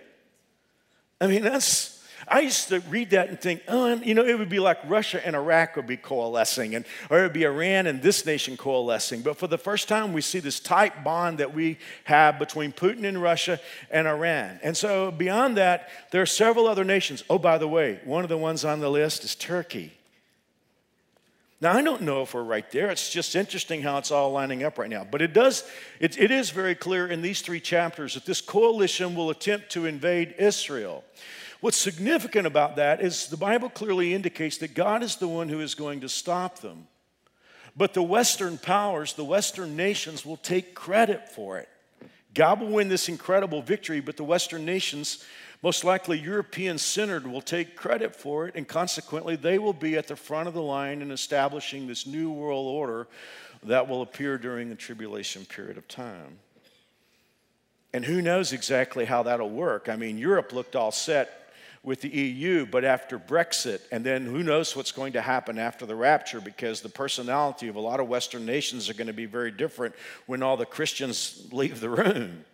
I 1.19 1.27
mean, 1.27 1.43
that's 1.43 1.90
I 2.27 2.41
used 2.41 2.69
to 2.69 2.79
read 2.81 3.11
that 3.11 3.29
and 3.29 3.39
think, 3.39 3.63
oh, 3.67 3.95
you 3.95 4.13
know, 4.13 4.25
it 4.25 4.37
would 4.37 4.49
be 4.49 4.59
like 4.59 4.77
Russia 4.87 5.25
and 5.25 5.35
Iraq 5.35 5.75
would 5.75 5.87
be 5.87 5.97
coalescing, 5.97 6.75
and, 6.75 6.85
or 7.09 7.19
it 7.19 7.21
would 7.23 7.33
be 7.33 7.43
Iran 7.43 7.87
and 7.87 8.01
this 8.01 8.25
nation 8.25 8.57
coalescing. 8.57 9.21
But 9.21 9.37
for 9.37 9.47
the 9.47 9.57
first 9.57 9.87
time, 9.87 10.13
we 10.13 10.21
see 10.21 10.39
this 10.39 10.59
tight 10.59 11.03
bond 11.03 11.39
that 11.39 11.53
we 11.53 11.77
have 12.05 12.39
between 12.39 12.71
Putin 12.71 13.05
and 13.05 13.21
Russia 13.21 13.59
and 13.89 14.07
Iran. 14.07 14.59
And 14.63 14.75
so, 14.77 15.11
beyond 15.11 15.57
that, 15.57 15.89
there 16.11 16.21
are 16.21 16.27
several 16.27 16.67
other 16.67 16.83
nations. 16.83 17.23
Oh, 17.29 17.37
by 17.37 17.57
the 17.57 17.67
way, 17.67 17.99
one 18.05 18.23
of 18.23 18.29
the 18.29 18.37
ones 18.37 18.65
on 18.65 18.79
the 18.79 18.89
list 18.89 19.23
is 19.23 19.35
Turkey. 19.35 19.93
Now, 21.61 21.73
I 21.73 21.83
don't 21.83 22.01
know 22.01 22.23
if 22.23 22.33
we're 22.33 22.41
right 22.41 22.69
there. 22.71 22.89
It's 22.89 23.11
just 23.11 23.35
interesting 23.35 23.83
how 23.83 23.99
it's 23.99 24.09
all 24.09 24.31
lining 24.31 24.63
up 24.63 24.79
right 24.79 24.89
now. 24.89 25.05
But 25.09 25.21
it 25.21 25.31
does, 25.31 25.63
it, 25.99 26.17
it 26.19 26.31
is 26.31 26.49
very 26.49 26.73
clear 26.73 27.07
in 27.07 27.21
these 27.21 27.41
three 27.41 27.59
chapters 27.59 28.15
that 28.15 28.25
this 28.25 28.41
coalition 28.41 29.13
will 29.13 29.29
attempt 29.29 29.69
to 29.73 29.85
invade 29.85 30.33
Israel. 30.39 31.03
What's 31.61 31.77
significant 31.77 32.47
about 32.47 32.77
that 32.77 33.01
is 33.01 33.27
the 33.27 33.37
Bible 33.37 33.69
clearly 33.69 34.15
indicates 34.15 34.57
that 34.57 34.73
God 34.73 35.03
is 35.03 35.17
the 35.17 35.27
one 35.27 35.47
who 35.47 35.61
is 35.61 35.75
going 35.75 36.01
to 36.01 36.09
stop 36.09 36.59
them. 36.59 36.87
But 37.77 37.93
the 37.93 38.03
Western 38.03 38.57
powers, 38.57 39.13
the 39.13 39.23
Western 39.23 39.75
nations, 39.75 40.25
will 40.25 40.37
take 40.37 40.73
credit 40.73 41.29
for 41.29 41.59
it. 41.59 41.69
God 42.33 42.59
will 42.59 42.69
win 42.69 42.89
this 42.89 43.07
incredible 43.07 43.61
victory, 43.61 44.01
but 44.01 44.17
the 44.17 44.23
Western 44.23 44.65
nations, 44.65 45.23
most 45.61 45.83
likely 45.83 46.17
European 46.17 46.79
centered, 46.79 47.27
will 47.27 47.41
take 47.41 47.75
credit 47.75 48.15
for 48.15 48.47
it, 48.47 48.55
and 48.55 48.67
consequently, 48.67 49.35
they 49.35 49.59
will 49.59 49.73
be 49.73 49.95
at 49.97 50.07
the 50.07 50.15
front 50.15 50.47
of 50.47 50.55
the 50.55 50.61
line 50.63 51.03
in 51.03 51.11
establishing 51.11 51.85
this 51.85 52.07
new 52.07 52.31
world 52.31 52.65
order 52.67 53.07
that 53.63 53.87
will 53.87 54.01
appear 54.01 54.39
during 54.39 54.69
the 54.69 54.75
tribulation 54.75 55.45
period 55.45 55.77
of 55.77 55.87
time. 55.87 56.39
And 57.93 58.03
who 58.03 58.21
knows 58.21 58.51
exactly 58.51 59.05
how 59.05 59.23
that'll 59.23 59.49
work? 59.49 59.89
I 59.89 59.95
mean, 59.95 60.17
Europe 60.17 60.53
looked 60.53 60.75
all 60.75 60.91
set 60.91 61.40
with 61.83 62.01
the 62.01 62.09
EU, 62.09 62.65
but 62.65 62.85
after 62.85 63.17
Brexit, 63.17 63.81
and 63.91 64.05
then 64.05 64.25
who 64.25 64.43
knows 64.43 64.75
what's 64.75 64.91
going 64.91 65.13
to 65.13 65.21
happen 65.21 65.57
after 65.57 65.85
the 65.85 65.95
rapture 65.95 66.39
because 66.39 66.81
the 66.81 66.89
personality 66.89 67.67
of 67.67 67.75
a 67.75 67.79
lot 67.79 67.99
of 67.99 68.07
Western 68.07 68.45
nations 68.45 68.89
are 68.89 68.93
going 68.93 69.07
to 69.07 69.13
be 69.13 69.25
very 69.25 69.49
different 69.49 69.95
when 70.27 70.43
all 70.43 70.57
the 70.57 70.65
Christians 70.65 71.47
leave 71.51 71.79
the 71.79 71.89
room. 71.89 72.45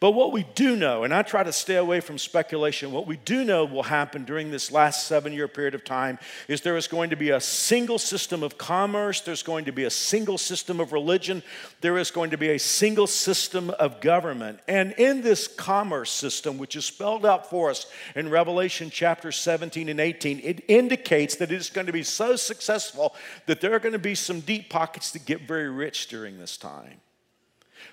But 0.00 0.12
what 0.12 0.32
we 0.32 0.46
do 0.54 0.76
know, 0.76 1.04
and 1.04 1.14
I 1.14 1.22
try 1.22 1.42
to 1.42 1.52
stay 1.52 1.76
away 1.76 2.00
from 2.00 2.18
speculation, 2.18 2.92
what 2.92 3.06
we 3.06 3.16
do 3.16 3.44
know 3.44 3.64
will 3.64 3.82
happen 3.82 4.24
during 4.24 4.50
this 4.50 4.70
last 4.70 5.06
seven 5.06 5.32
year 5.32 5.48
period 5.48 5.74
of 5.74 5.84
time 5.84 6.18
is 6.48 6.60
there 6.60 6.76
is 6.76 6.86
going 6.86 7.10
to 7.10 7.16
be 7.16 7.30
a 7.30 7.40
single 7.40 7.98
system 7.98 8.42
of 8.42 8.58
commerce, 8.58 9.20
there's 9.20 9.42
going 9.42 9.64
to 9.64 9.72
be 9.72 9.84
a 9.84 9.90
single 9.90 10.38
system 10.38 10.80
of 10.80 10.92
religion, 10.92 11.42
there 11.80 11.98
is 11.98 12.10
going 12.10 12.30
to 12.30 12.38
be 12.38 12.50
a 12.50 12.58
single 12.58 13.06
system 13.06 13.70
of 13.70 14.00
government. 14.00 14.60
And 14.68 14.92
in 14.92 15.22
this 15.22 15.48
commerce 15.48 16.10
system, 16.10 16.58
which 16.58 16.76
is 16.76 16.84
spelled 16.84 17.24
out 17.24 17.48
for 17.48 17.70
us 17.70 17.86
in 18.14 18.28
Revelation 18.28 18.90
chapter 18.90 19.32
17 19.32 19.88
and 19.88 20.00
18, 20.00 20.40
it 20.42 20.64
indicates 20.68 21.36
that 21.36 21.50
it 21.50 21.56
is 21.56 21.70
going 21.70 21.86
to 21.86 21.92
be 21.92 22.02
so 22.02 22.36
successful 22.36 23.14
that 23.46 23.60
there 23.60 23.74
are 23.74 23.80
going 23.80 23.92
to 23.92 23.98
be 23.98 24.14
some 24.14 24.40
deep 24.40 24.68
pockets 24.68 25.12
that 25.12 25.24
get 25.24 25.42
very 25.42 25.70
rich 25.70 26.08
during 26.08 26.38
this 26.38 26.56
time. 26.56 27.00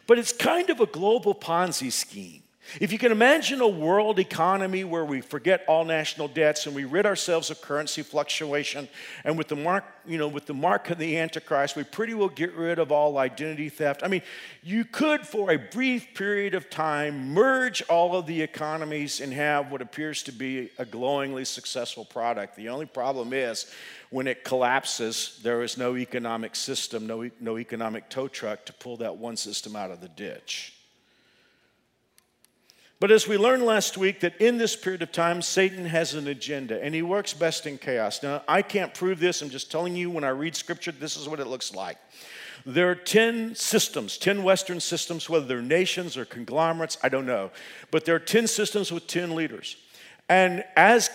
But 0.07 0.19
it's 0.19 0.33
kind 0.33 0.69
of 0.69 0.79
a 0.79 0.85
global 0.85 1.33
Ponzi 1.35 1.91
scheme. 1.91 2.43
If 2.79 2.91
you 2.93 2.97
can 2.97 3.11
imagine 3.11 3.59
a 3.59 3.67
world 3.67 4.19
economy 4.19 4.83
where 4.83 5.03
we 5.03 5.19
forget 5.19 5.65
all 5.67 5.83
national 5.83 6.29
debts 6.29 6.65
and 6.65 6.73
we 6.73 6.85
rid 6.85 7.05
ourselves 7.05 7.51
of 7.51 7.61
currency 7.61 8.01
fluctuation, 8.03 8.87
and 9.25 9.37
with 9.37 9.49
the 9.49 9.55
mark, 9.55 9.83
you 10.07 10.17
know, 10.17 10.29
with 10.29 10.45
the 10.45 10.53
mark 10.53 10.89
of 10.89 10.97
the 10.97 11.17
Antichrist, 11.17 11.75
we 11.75 11.83
pretty 11.83 12.13
well 12.13 12.29
get 12.29 12.53
rid 12.53 12.79
of 12.79 12.91
all 12.91 13.17
identity 13.17 13.67
theft. 13.67 14.01
I 14.01 14.07
mean, 14.07 14.21
you 14.63 14.85
could, 14.85 15.27
for 15.27 15.51
a 15.51 15.57
brief 15.57 16.13
period 16.13 16.55
of 16.55 16.69
time, 16.69 17.33
merge 17.33 17.83
all 17.89 18.15
of 18.15 18.25
the 18.25 18.41
economies 18.41 19.19
and 19.19 19.33
have 19.33 19.69
what 19.69 19.81
appears 19.81 20.23
to 20.23 20.31
be 20.31 20.69
a 20.77 20.85
glowingly 20.85 21.45
successful 21.45 22.05
product. 22.05 22.55
The 22.55 22.69
only 22.69 22.85
problem 22.85 23.33
is 23.33 23.67
when 24.13 24.27
it 24.27 24.43
collapses, 24.43 25.39
there 25.41 25.63
is 25.63 25.75
no 25.75 25.97
economic 25.97 26.55
system, 26.55 27.07
no, 27.07 27.27
no 27.39 27.57
economic 27.57 28.11
tow 28.11 28.27
truck 28.27 28.63
to 28.63 28.71
pull 28.71 28.95
that 28.97 29.17
one 29.17 29.35
system 29.35 29.75
out 29.75 29.89
of 29.89 30.01
the 30.01 30.07
ditch. 30.07 30.75
But 32.99 33.09
as 33.09 33.27
we 33.27 33.37
learned 33.37 33.63
last 33.63 33.97
week, 33.97 34.19
that 34.19 34.39
in 34.39 34.59
this 34.59 34.75
period 34.75 35.01
of 35.01 35.11
time, 35.11 35.41
Satan 35.41 35.85
has 35.85 36.13
an 36.13 36.27
agenda 36.27 36.81
and 36.83 36.93
he 36.93 37.01
works 37.01 37.33
best 37.33 37.65
in 37.65 37.79
chaos. 37.79 38.21
Now, 38.21 38.43
I 38.47 38.61
can't 38.61 38.93
prove 38.93 39.19
this, 39.19 39.41
I'm 39.41 39.49
just 39.49 39.71
telling 39.71 39.95
you 39.95 40.11
when 40.11 40.23
I 40.23 40.29
read 40.29 40.55
scripture, 40.55 40.91
this 40.91 41.17
is 41.17 41.27
what 41.27 41.39
it 41.39 41.47
looks 41.47 41.73
like. 41.73 41.97
There 42.67 42.91
are 42.91 42.95
10 42.95 43.55
systems, 43.55 44.19
10 44.19 44.43
Western 44.43 44.79
systems, 44.79 45.27
whether 45.27 45.47
they're 45.47 45.63
nations 45.63 46.17
or 46.17 46.25
conglomerates, 46.25 46.99
I 47.01 47.09
don't 47.09 47.25
know. 47.25 47.49
But 47.89 48.05
there 48.05 48.13
are 48.13 48.19
10 48.19 48.45
systems 48.45 48.91
with 48.91 49.07
10 49.07 49.33
leaders. 49.33 49.75
And 50.29 50.63
as 50.75 51.09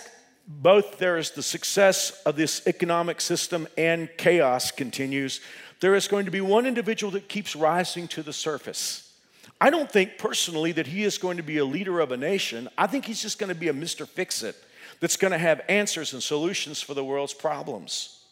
both 0.49 0.97
there 0.97 1.19
is 1.19 1.33
the 1.33 1.43
success 1.43 2.23
of 2.25 2.37
this 2.37 2.67
economic 2.67 3.21
system 3.21 3.69
and 3.77 4.09
chaos 4.17 4.71
continues, 4.71 5.41
there 5.81 5.95
is 5.95 6.09
going 6.09 6.25
to 6.25 6.31
be 6.31 6.41
one 6.41 6.65
individual 6.65 7.13
that 7.13 7.29
keeps 7.29 7.55
rising 7.55 8.09
to 8.09 8.23
the 8.23 8.33
surface. 8.33 9.13
I 9.61 9.71
don't 9.71 9.91
think 9.91 10.19
personally 10.19 10.73
that 10.73 10.87
he 10.87 11.05
is 11.05 11.19
going 11.19 11.37
to 11.37 11.43
be 11.43 11.59
a 11.59 11.65
leader 11.65 12.01
of 12.01 12.13
a 12.13 12.17
nation. 12.17 12.69
I 12.79 12.87
think 12.87 13.05
he's 13.05 13.21
just 13.21 13.39
going 13.39 13.53
to 13.53 13.59
be 13.59 13.69
a 13.69 13.75
Mr. 13.75 14.09
Fix 14.09 14.43
It 14.43 14.57
that's 15.01 15.17
going 15.17 15.33
to 15.33 15.39
have 15.39 15.61
answers 15.69 16.15
and 16.15 16.23
solutions 16.23 16.81
for 16.81 16.95
the 16.95 17.05
world's 17.05 17.35
problems. 17.35 18.25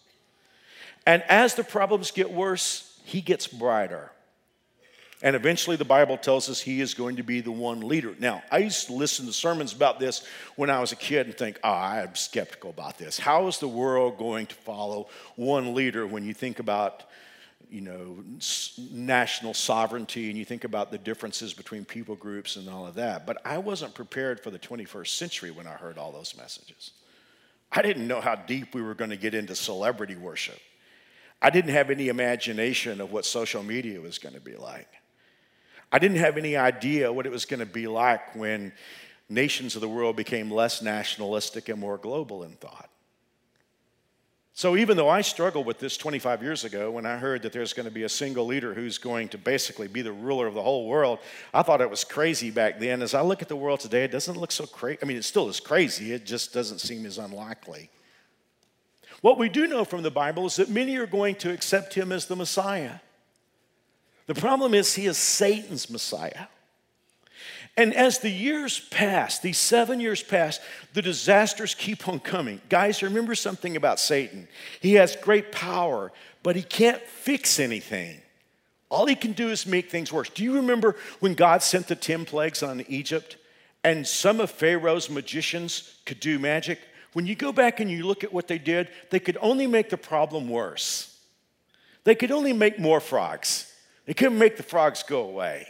And 1.04 1.22
as 1.24 1.54
the 1.54 1.64
problems 1.64 2.10
get 2.10 2.32
worse, 2.32 2.98
he 3.04 3.20
gets 3.20 3.46
brighter. 3.46 4.10
And 5.22 5.34
eventually, 5.34 5.76
the 5.76 5.84
Bible 5.84 6.18
tells 6.18 6.50
us 6.50 6.60
he 6.60 6.82
is 6.82 6.92
going 6.92 7.16
to 7.16 7.22
be 7.22 7.40
the 7.40 7.50
one 7.50 7.80
leader. 7.80 8.14
Now, 8.18 8.42
I 8.50 8.58
used 8.58 8.88
to 8.88 8.92
listen 8.92 9.24
to 9.26 9.32
sermons 9.32 9.72
about 9.72 9.98
this 9.98 10.26
when 10.56 10.68
I 10.68 10.78
was 10.80 10.92
a 10.92 10.96
kid 10.96 11.26
and 11.26 11.36
think, 11.36 11.58
oh, 11.64 11.72
I'm 11.72 12.14
skeptical 12.14 12.68
about 12.68 12.98
this. 12.98 13.18
How 13.18 13.46
is 13.46 13.58
the 13.58 13.68
world 13.68 14.18
going 14.18 14.46
to 14.46 14.54
follow 14.54 15.08
one 15.36 15.74
leader 15.74 16.06
when 16.06 16.24
you 16.24 16.34
think 16.34 16.58
about, 16.58 17.04
you 17.70 17.80
know, 17.80 18.22
national 18.92 19.54
sovereignty 19.54 20.28
and 20.28 20.36
you 20.36 20.44
think 20.44 20.64
about 20.64 20.90
the 20.90 20.98
differences 20.98 21.54
between 21.54 21.86
people 21.86 22.14
groups 22.14 22.56
and 22.56 22.68
all 22.68 22.86
of 22.86 22.96
that? 22.96 23.26
But 23.26 23.40
I 23.42 23.56
wasn't 23.56 23.94
prepared 23.94 24.40
for 24.40 24.50
the 24.50 24.58
21st 24.58 25.08
century 25.08 25.50
when 25.50 25.66
I 25.66 25.72
heard 25.72 25.96
all 25.96 26.12
those 26.12 26.36
messages. 26.36 26.90
I 27.72 27.80
didn't 27.80 28.06
know 28.06 28.20
how 28.20 28.34
deep 28.34 28.74
we 28.74 28.82
were 28.82 28.94
going 28.94 29.10
to 29.10 29.16
get 29.16 29.34
into 29.34 29.56
celebrity 29.56 30.14
worship. 30.14 30.60
I 31.40 31.48
didn't 31.48 31.72
have 31.72 31.88
any 31.88 32.08
imagination 32.08 33.00
of 33.00 33.12
what 33.12 33.24
social 33.24 33.62
media 33.62 33.98
was 33.98 34.18
going 34.18 34.34
to 34.34 34.40
be 34.42 34.56
like. 34.56 34.88
I 35.96 35.98
didn't 35.98 36.18
have 36.18 36.36
any 36.36 36.58
idea 36.58 37.10
what 37.10 37.24
it 37.24 37.32
was 37.32 37.46
going 37.46 37.60
to 37.60 37.64
be 37.64 37.86
like 37.86 38.36
when 38.36 38.74
nations 39.30 39.76
of 39.76 39.80
the 39.80 39.88
world 39.88 40.14
became 40.14 40.50
less 40.50 40.82
nationalistic 40.82 41.70
and 41.70 41.80
more 41.80 41.96
global 41.96 42.42
in 42.42 42.50
thought. 42.50 42.90
So, 44.52 44.76
even 44.76 44.98
though 44.98 45.08
I 45.08 45.22
struggled 45.22 45.64
with 45.64 45.78
this 45.78 45.96
25 45.96 46.42
years 46.42 46.64
ago 46.64 46.90
when 46.90 47.06
I 47.06 47.16
heard 47.16 47.40
that 47.44 47.52
there's 47.54 47.72
going 47.72 47.86
to 47.88 47.90
be 47.90 48.02
a 48.02 48.10
single 48.10 48.44
leader 48.44 48.74
who's 48.74 48.98
going 48.98 49.28
to 49.30 49.38
basically 49.38 49.88
be 49.88 50.02
the 50.02 50.12
ruler 50.12 50.46
of 50.46 50.52
the 50.52 50.60
whole 50.60 50.86
world, 50.86 51.18
I 51.54 51.62
thought 51.62 51.80
it 51.80 51.88
was 51.88 52.04
crazy 52.04 52.50
back 52.50 52.78
then. 52.78 53.00
As 53.00 53.14
I 53.14 53.22
look 53.22 53.40
at 53.40 53.48
the 53.48 53.56
world 53.56 53.80
today, 53.80 54.04
it 54.04 54.12
doesn't 54.12 54.36
look 54.36 54.52
so 54.52 54.66
crazy. 54.66 54.98
I 55.00 55.06
mean, 55.06 55.16
it 55.16 55.24
still 55.24 55.48
is 55.48 55.60
crazy, 55.60 56.12
it 56.12 56.26
just 56.26 56.52
doesn't 56.52 56.80
seem 56.80 57.06
as 57.06 57.16
unlikely. 57.16 57.88
What 59.22 59.38
we 59.38 59.48
do 59.48 59.66
know 59.66 59.86
from 59.86 60.02
the 60.02 60.10
Bible 60.10 60.44
is 60.44 60.56
that 60.56 60.68
many 60.68 60.98
are 60.98 61.06
going 61.06 61.36
to 61.36 61.54
accept 61.54 61.94
him 61.94 62.12
as 62.12 62.26
the 62.26 62.36
Messiah. 62.36 62.96
The 64.26 64.34
problem 64.34 64.74
is, 64.74 64.94
he 64.94 65.06
is 65.06 65.16
Satan's 65.16 65.88
Messiah. 65.88 66.46
And 67.76 67.94
as 67.94 68.20
the 68.20 68.30
years 68.30 68.80
pass, 68.90 69.38
these 69.38 69.58
seven 69.58 70.00
years 70.00 70.22
pass, 70.22 70.60
the 70.94 71.02
disasters 71.02 71.74
keep 71.74 72.08
on 72.08 72.20
coming. 72.20 72.60
Guys, 72.68 73.02
remember 73.02 73.34
something 73.34 73.76
about 73.76 74.00
Satan. 74.00 74.48
He 74.80 74.94
has 74.94 75.14
great 75.14 75.52
power, 75.52 76.10
but 76.42 76.56
he 76.56 76.62
can't 76.62 77.02
fix 77.02 77.60
anything. 77.60 78.22
All 78.88 79.06
he 79.06 79.14
can 79.14 79.32
do 79.32 79.50
is 79.50 79.66
make 79.66 79.90
things 79.90 80.12
worse. 80.12 80.30
Do 80.30 80.42
you 80.42 80.54
remember 80.56 80.96
when 81.20 81.34
God 81.34 81.62
sent 81.62 81.86
the 81.86 81.96
10 81.96 82.24
plagues 82.24 82.62
on 82.62 82.84
Egypt 82.88 83.36
and 83.84 84.06
some 84.06 84.40
of 84.40 84.50
Pharaoh's 84.50 85.10
magicians 85.10 85.98
could 86.06 86.20
do 86.20 86.38
magic? 86.38 86.78
When 87.12 87.26
you 87.26 87.34
go 87.34 87.52
back 87.52 87.80
and 87.80 87.90
you 87.90 88.06
look 88.06 88.24
at 88.24 88.32
what 88.32 88.48
they 88.48 88.58
did, 88.58 88.88
they 89.10 89.20
could 89.20 89.36
only 89.40 89.66
make 89.66 89.90
the 89.90 89.96
problem 89.96 90.48
worse. 90.48 91.18
They 92.04 92.14
could 92.14 92.30
only 92.30 92.52
make 92.52 92.78
more 92.78 93.00
frogs. 93.00 93.65
They 94.06 94.14
couldn't 94.14 94.38
make 94.38 94.56
the 94.56 94.62
frogs 94.62 95.02
go 95.02 95.22
away. 95.22 95.68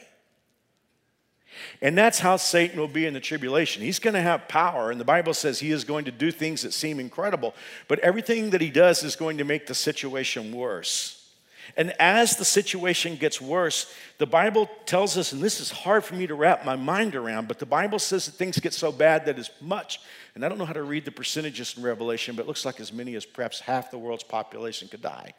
And 1.80 1.96
that's 1.96 2.18
how 2.18 2.36
Satan 2.36 2.78
will 2.78 2.88
be 2.88 3.06
in 3.06 3.14
the 3.14 3.20
tribulation. 3.20 3.82
He's 3.82 3.98
going 3.98 4.14
to 4.14 4.20
have 4.20 4.46
power, 4.46 4.90
and 4.90 5.00
the 5.00 5.04
Bible 5.04 5.34
says 5.34 5.58
he 5.58 5.70
is 5.70 5.84
going 5.84 6.04
to 6.04 6.10
do 6.10 6.30
things 6.30 6.62
that 6.62 6.72
seem 6.72 7.00
incredible, 7.00 7.54
but 7.88 7.98
everything 8.00 8.50
that 8.50 8.60
he 8.60 8.70
does 8.70 9.02
is 9.02 9.16
going 9.16 9.38
to 9.38 9.44
make 9.44 9.66
the 9.66 9.74
situation 9.74 10.52
worse. 10.52 11.22
And 11.76 11.92
as 11.98 12.36
the 12.36 12.44
situation 12.44 13.16
gets 13.16 13.40
worse, 13.40 13.92
the 14.18 14.26
Bible 14.26 14.70
tells 14.84 15.18
us, 15.18 15.32
and 15.32 15.42
this 15.42 15.60
is 15.60 15.70
hard 15.70 16.04
for 16.04 16.14
me 16.14 16.26
to 16.26 16.34
wrap 16.34 16.64
my 16.64 16.76
mind 16.76 17.16
around, 17.16 17.48
but 17.48 17.58
the 17.58 17.66
Bible 17.66 17.98
says 17.98 18.26
that 18.26 18.32
things 18.32 18.58
get 18.58 18.72
so 18.72 18.92
bad 18.92 19.26
that 19.26 19.38
as 19.38 19.50
much, 19.60 20.00
and 20.34 20.44
I 20.44 20.48
don't 20.48 20.58
know 20.58 20.64
how 20.64 20.74
to 20.74 20.82
read 20.82 21.04
the 21.04 21.10
percentages 21.10 21.76
in 21.76 21.82
Revelation, 21.82 22.36
but 22.36 22.42
it 22.42 22.48
looks 22.48 22.64
like 22.64 22.80
as 22.80 22.92
many 22.92 23.14
as 23.16 23.24
perhaps 23.24 23.60
half 23.60 23.90
the 23.90 23.98
world's 23.98 24.22
population 24.22 24.88
could 24.88 25.02
die. 25.02 25.32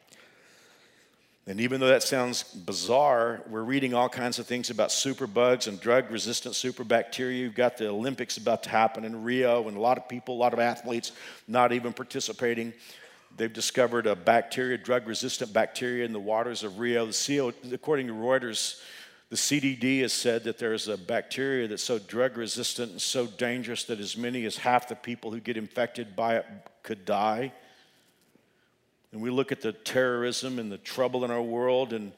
And 1.48 1.62
even 1.62 1.80
though 1.80 1.88
that 1.88 2.04
sounds 2.04 2.44
bizarre, 2.44 3.42
we're 3.50 3.64
reading 3.64 3.94
all 3.94 4.10
kinds 4.10 4.38
of 4.38 4.46
things 4.46 4.70
about 4.70 4.90
superbugs 4.90 5.70
and 5.70 5.80
drug 5.80 6.12
resistant 6.12 6.56
superbacteria. 6.56 7.40
You've 7.40 7.56
got 7.56 7.78
the 7.78 7.88
Olympics 7.88 8.36
about 8.36 8.64
to 8.64 8.70
happen 8.70 9.06
in 9.06 9.24
Rio, 9.24 9.70
and 9.70 9.78
a 9.78 9.80
lot 9.80 9.98
of 9.98 10.10
people, 10.10 10.36
a 10.36 10.38
lot 10.40 10.52
of 10.52 10.60
athletes 10.60 11.14
not 11.48 11.72
even 11.72 11.94
participating. 11.94 12.74
They've 13.38 13.52
discovered 13.52 14.08
a 14.08 14.16
bacteria, 14.16 14.78
drug 14.78 15.08
resistant 15.08 15.54
bacteria 15.54 16.04
in 16.04 16.12
the 16.12 16.20
waters 16.20 16.64
of 16.64 16.80
Rio. 16.80 17.10
CO, 17.14 17.54
according 17.72 18.08
to 18.08 18.14
Reuters, 18.14 18.82
the 19.30 19.38
CDC 19.38 20.02
has 20.02 20.12
said 20.12 20.44
that 20.44 20.58
there's 20.58 20.90
a 20.90 20.98
bacteria 20.98 21.70
that's 21.70 21.84
so 21.84 21.98
drug 21.98 22.36
resistant 22.36 22.92
and 22.92 23.02
so 23.02 23.26
dangerous 23.26 23.86
that 23.86 24.02
as 24.02 24.18
many 24.18 24.44
as 24.44 24.58
half 24.58 24.90
the 24.90 24.96
people 24.96 25.32
who 25.32 25.40
get 25.40 25.56
infected 25.56 26.14
by 26.14 26.36
it 26.36 26.46
could 26.84 27.06
die 27.06 27.54
and 29.18 29.24
we 29.24 29.32
look 29.32 29.52
at 29.52 29.62
the 29.62 29.74
terrorism 29.74 30.60
and 30.60 30.72
the 30.72 30.78
trouble 30.78 31.26
in 31.26 31.32
our 31.32 31.42
world, 31.42 31.92
and 31.92 32.12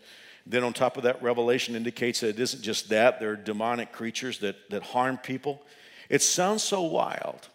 then 0.46 0.66
on 0.66 0.74
top 0.74 0.98
of 0.98 1.04
that, 1.04 1.24
Revelation 1.24 1.74
indicates 1.74 2.20
that 2.20 2.28
it 2.28 2.40
isn't 2.42 2.62
just 2.62 2.90
that, 2.90 3.22
there 3.22 3.32
are 3.32 3.36
demonic 3.38 3.94
creatures 3.94 4.40
that, 4.40 4.70
that 4.70 4.84
harm 4.84 5.16
people. 5.16 5.62
It 6.10 6.22
sounds 6.22 6.62
so 6.62 6.82
wild. 6.82 7.48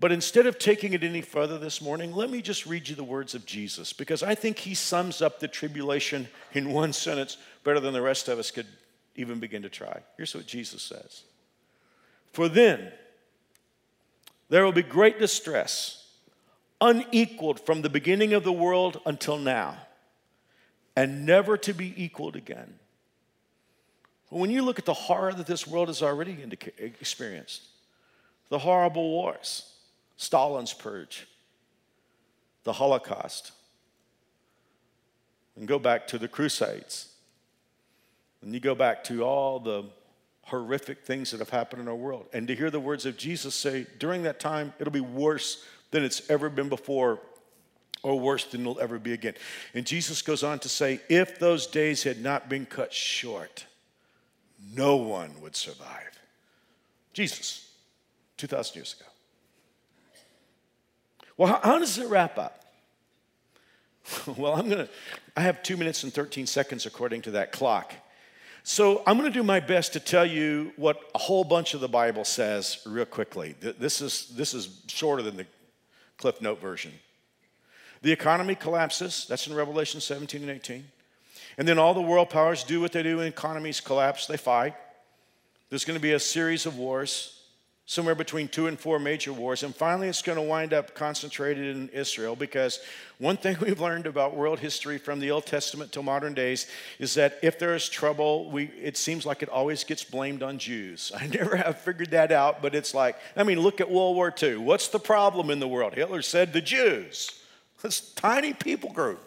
But 0.00 0.10
instead 0.10 0.46
of 0.46 0.58
taking 0.58 0.92
it 0.92 1.04
any 1.04 1.20
further 1.20 1.56
this 1.56 1.80
morning, 1.80 2.12
let 2.12 2.30
me 2.30 2.42
just 2.42 2.66
read 2.66 2.88
you 2.88 2.96
the 2.96 3.04
words 3.04 3.36
of 3.36 3.46
Jesus 3.46 3.92
because 3.92 4.24
I 4.24 4.34
think 4.34 4.58
he 4.58 4.74
sums 4.74 5.22
up 5.22 5.38
the 5.38 5.46
tribulation 5.46 6.26
in 6.52 6.72
one 6.72 6.92
sentence 6.92 7.36
better 7.62 7.78
than 7.78 7.94
the 7.94 8.02
rest 8.02 8.26
of 8.26 8.40
us 8.40 8.50
could 8.50 8.66
even 9.14 9.38
begin 9.38 9.62
to 9.62 9.68
try. 9.68 10.00
Here's 10.16 10.34
what 10.34 10.48
Jesus 10.48 10.82
says 10.82 11.22
For 12.32 12.48
then 12.48 12.90
there 14.48 14.64
will 14.64 14.72
be 14.72 14.82
great 14.82 15.20
distress 15.20 16.03
unequaled 16.84 17.58
from 17.60 17.80
the 17.80 17.88
beginning 17.88 18.34
of 18.34 18.44
the 18.44 18.52
world 18.52 19.00
until 19.06 19.38
now, 19.38 19.78
and 20.94 21.24
never 21.24 21.56
to 21.56 21.72
be 21.72 21.94
equaled 21.96 22.36
again. 22.36 22.74
When 24.28 24.50
you 24.50 24.62
look 24.62 24.78
at 24.78 24.84
the 24.84 24.92
horror 24.92 25.32
that 25.32 25.46
this 25.46 25.66
world 25.66 25.88
has 25.88 26.02
already 26.02 26.36
experienced, 26.78 27.62
the 28.50 28.58
horrible 28.58 29.08
wars, 29.08 29.72
Stalin's 30.16 30.74
purge, 30.74 31.26
the 32.64 32.74
Holocaust, 32.74 33.52
and 35.56 35.66
go 35.66 35.78
back 35.78 36.06
to 36.08 36.18
the 36.18 36.28
Crusades, 36.28 37.08
and 38.42 38.52
you 38.52 38.60
go 38.60 38.74
back 38.74 39.04
to 39.04 39.24
all 39.24 39.58
the 39.58 39.84
horrific 40.42 41.06
things 41.06 41.30
that 41.30 41.40
have 41.40 41.48
happened 41.48 41.80
in 41.80 41.88
our 41.88 41.94
world, 41.94 42.26
and 42.34 42.46
to 42.48 42.54
hear 42.54 42.70
the 42.70 42.80
words 42.80 43.06
of 43.06 43.16
Jesus 43.16 43.54
say, 43.54 43.86
during 43.98 44.24
that 44.24 44.38
time, 44.38 44.74
it'll 44.78 44.92
be 44.92 45.00
worse 45.00 45.64
than 45.94 46.02
it's 46.02 46.28
ever 46.28 46.50
been 46.50 46.68
before 46.68 47.20
or 48.02 48.18
worse 48.18 48.46
than 48.46 48.62
it'll 48.62 48.80
ever 48.80 48.98
be 48.98 49.12
again. 49.12 49.34
And 49.74 49.86
Jesus 49.86 50.22
goes 50.22 50.42
on 50.42 50.58
to 50.58 50.68
say, 50.68 51.00
if 51.08 51.38
those 51.38 51.68
days 51.68 52.02
had 52.02 52.20
not 52.20 52.48
been 52.48 52.66
cut 52.66 52.92
short, 52.92 53.64
no 54.74 54.96
one 54.96 55.30
would 55.40 55.54
survive. 55.54 56.18
Jesus, 57.12 57.70
2,000 58.38 58.74
years 58.74 58.96
ago. 58.98 59.08
Well, 61.36 61.52
how, 61.52 61.60
how 61.62 61.78
does 61.78 61.96
it 61.96 62.08
wrap 62.08 62.38
up? 62.38 62.64
well, 64.36 64.54
I'm 64.54 64.68
going 64.68 64.86
to, 64.86 64.88
I 65.36 65.42
have 65.42 65.62
two 65.62 65.76
minutes 65.76 66.02
and 66.02 66.12
13 66.12 66.48
seconds 66.48 66.86
according 66.86 67.22
to 67.22 67.30
that 67.32 67.52
clock. 67.52 67.94
So 68.64 69.04
I'm 69.06 69.16
going 69.16 69.32
to 69.32 69.38
do 69.38 69.44
my 69.44 69.60
best 69.60 69.92
to 69.92 70.00
tell 70.00 70.26
you 70.26 70.72
what 70.74 70.98
a 71.14 71.18
whole 71.18 71.44
bunch 71.44 71.72
of 71.72 71.80
the 71.80 71.88
Bible 71.88 72.24
says 72.24 72.78
real 72.84 73.04
quickly. 73.04 73.54
This 73.60 74.00
is, 74.00 74.32
this 74.34 74.54
is 74.54 74.80
shorter 74.88 75.22
than 75.22 75.36
the 75.36 75.46
Cliff 76.16 76.40
Note 76.40 76.60
version. 76.60 76.92
The 78.02 78.12
economy 78.12 78.54
collapses. 78.54 79.26
That's 79.28 79.46
in 79.46 79.54
Revelation 79.54 80.00
17 80.00 80.42
and 80.42 80.50
18. 80.50 80.84
And 81.56 81.66
then 81.66 81.78
all 81.78 81.94
the 81.94 82.02
world 82.02 82.30
powers 82.30 82.64
do 82.64 82.80
what 82.80 82.92
they 82.92 83.02
do 83.02 83.18
when 83.18 83.26
economies 83.26 83.80
collapse 83.80 84.26
they 84.26 84.36
fight. 84.36 84.74
There's 85.70 85.84
going 85.84 85.98
to 85.98 86.02
be 86.02 86.12
a 86.12 86.20
series 86.20 86.66
of 86.66 86.76
wars, 86.76 87.33
somewhere 87.86 88.14
between 88.14 88.48
two 88.48 88.66
and 88.66 88.80
four 88.80 88.98
major 88.98 89.32
wars. 89.32 89.62
And 89.62 89.74
finally, 89.74 90.08
it's 90.08 90.22
going 90.22 90.36
to 90.36 90.42
wind 90.42 90.72
up 90.72 90.94
concentrated 90.94 91.76
in 91.76 91.90
Israel 91.90 92.34
because 92.34 92.80
one 93.18 93.36
thing 93.36 93.56
we've 93.60 93.80
learned 93.80 94.06
about 94.06 94.34
world 94.34 94.58
history 94.58 94.96
from 94.96 95.20
the 95.20 95.30
Old 95.30 95.44
Testament 95.44 95.92
to 95.92 96.02
modern 96.02 96.32
days 96.32 96.66
is 96.98 97.14
that 97.14 97.38
if 97.42 97.58
there 97.58 97.74
is 97.74 97.88
trouble, 97.88 98.50
we, 98.50 98.64
it 98.80 98.96
seems 98.96 99.26
like 99.26 99.42
it 99.42 99.50
always 99.50 99.84
gets 99.84 100.02
blamed 100.02 100.42
on 100.42 100.58
Jews. 100.58 101.12
I 101.18 101.26
never 101.26 101.56
have 101.56 101.78
figured 101.78 102.10
that 102.12 102.32
out, 102.32 102.62
but 102.62 102.74
it's 102.74 102.94
like, 102.94 103.16
I 103.36 103.42
mean, 103.42 103.60
look 103.60 103.80
at 103.80 103.90
World 103.90 104.16
War 104.16 104.32
II. 104.42 104.56
What's 104.56 104.88
the 104.88 104.98
problem 105.00 105.50
in 105.50 105.60
the 105.60 105.68
world? 105.68 105.94
Hitler 105.94 106.22
said 106.22 106.52
the 106.52 106.62
Jews, 106.62 107.38
this 107.82 108.00
tiny 108.14 108.54
people 108.54 108.92
group. 108.92 109.20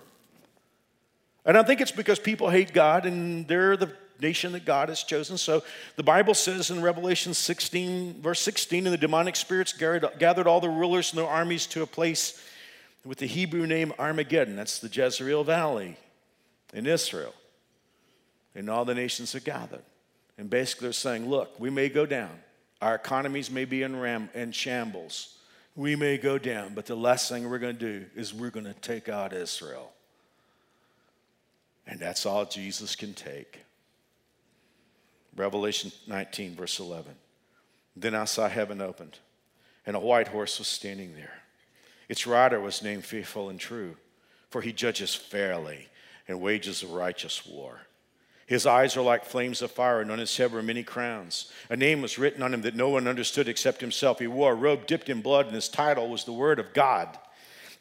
And 1.45 1.57
I 1.57 1.63
think 1.63 1.79
it's 1.79 1.91
because 1.91 2.19
people 2.19 2.49
hate 2.49 2.73
God 2.73 3.05
and 3.05 3.47
they're 3.47 3.77
the 3.77 3.93
nation 4.19 4.51
that 4.53 4.65
God 4.65 4.89
has 4.89 5.03
chosen. 5.03 5.37
So 5.37 5.63
the 5.95 6.03
Bible 6.03 6.33
says 6.33 6.69
in 6.71 6.81
Revelation 6.81 7.33
16, 7.33 8.21
verse 8.21 8.41
16, 8.41 8.85
and 8.85 8.93
the 8.93 8.97
demonic 8.97 9.35
spirits 9.35 9.73
gathered 9.73 10.47
all 10.47 10.59
the 10.59 10.69
rulers 10.69 11.11
and 11.11 11.19
their 11.19 11.27
armies 11.27 11.67
to 11.67 11.81
a 11.81 11.87
place 11.87 12.41
with 13.05 13.19
the 13.19 13.25
Hebrew 13.25 13.65
name 13.65 13.93
Armageddon. 13.97 14.55
That's 14.55 14.79
the 14.79 14.89
Jezreel 14.89 15.43
Valley 15.43 15.97
in 16.73 16.85
Israel. 16.85 17.33
And 18.55 18.69
all 18.69 18.85
the 18.85 18.95
nations 18.95 19.35
are 19.35 19.39
gathered. 19.39 19.83
And 20.37 20.49
basically, 20.49 20.87
they're 20.87 20.93
saying, 20.93 21.29
look, 21.29 21.59
we 21.59 21.69
may 21.69 21.89
go 21.89 22.05
down. 22.05 22.31
Our 22.81 22.95
economies 22.95 23.49
may 23.49 23.65
be 23.65 23.83
in, 23.83 23.99
ram- 23.99 24.29
in 24.33 24.51
shambles. 24.51 25.37
We 25.75 25.95
may 25.95 26.17
go 26.17 26.37
down, 26.37 26.73
but 26.73 26.85
the 26.85 26.95
last 26.95 27.29
thing 27.29 27.49
we're 27.49 27.59
going 27.59 27.77
to 27.77 27.99
do 27.99 28.05
is 28.15 28.33
we're 28.33 28.49
going 28.49 28.65
to 28.65 28.73
take 28.73 29.09
out 29.09 29.33
Israel. 29.33 29.91
And 31.87 31.99
that's 31.99 32.25
all 32.25 32.45
Jesus 32.45 32.95
can 32.95 33.13
take. 33.13 33.61
Revelation 35.37 35.91
19, 36.07 36.55
verse 36.55 36.79
11. 36.79 37.13
Then 37.95 38.15
I 38.15 38.25
saw 38.25 38.49
heaven 38.49 38.81
opened, 38.81 39.19
and 39.85 39.95
a 39.95 39.99
white 39.99 40.27
horse 40.27 40.59
was 40.59 40.67
standing 40.67 41.13
there. 41.15 41.41
Its 42.09 42.27
rider 42.27 42.59
was 42.59 42.83
named 42.83 43.05
Faithful 43.05 43.49
and 43.49 43.59
True, 43.59 43.95
for 44.49 44.61
he 44.61 44.73
judges 44.73 45.13
fairly 45.13 45.87
and 46.27 46.41
wages 46.41 46.83
a 46.83 46.87
righteous 46.87 47.45
war. 47.45 47.81
His 48.47 48.65
eyes 48.65 48.95
are 48.95 49.01
like 49.01 49.25
flames 49.25 49.61
of 49.61 49.71
fire, 49.71 49.99
and 49.99 50.09
on 50.09 50.19
his 50.19 50.35
head 50.35 50.53
were 50.53 50.63
many 50.63 50.81
crowns. 50.81 51.51
A 51.69 51.75
name 51.75 52.01
was 52.01 52.17
written 52.17 52.41
on 52.41 52.53
him 52.53 52.61
that 52.61 52.75
no 52.75 52.89
one 52.89 53.07
understood 53.07 53.49
except 53.49 53.81
himself. 53.81 54.19
He 54.19 54.27
wore 54.27 54.53
a 54.53 54.55
robe 54.55 54.87
dipped 54.87 55.09
in 55.09 55.21
blood, 55.21 55.47
and 55.47 55.55
his 55.55 55.67
title 55.67 56.09
was 56.09 56.23
the 56.23 56.31
Word 56.31 56.57
of 56.57 56.73
God. 56.73 57.19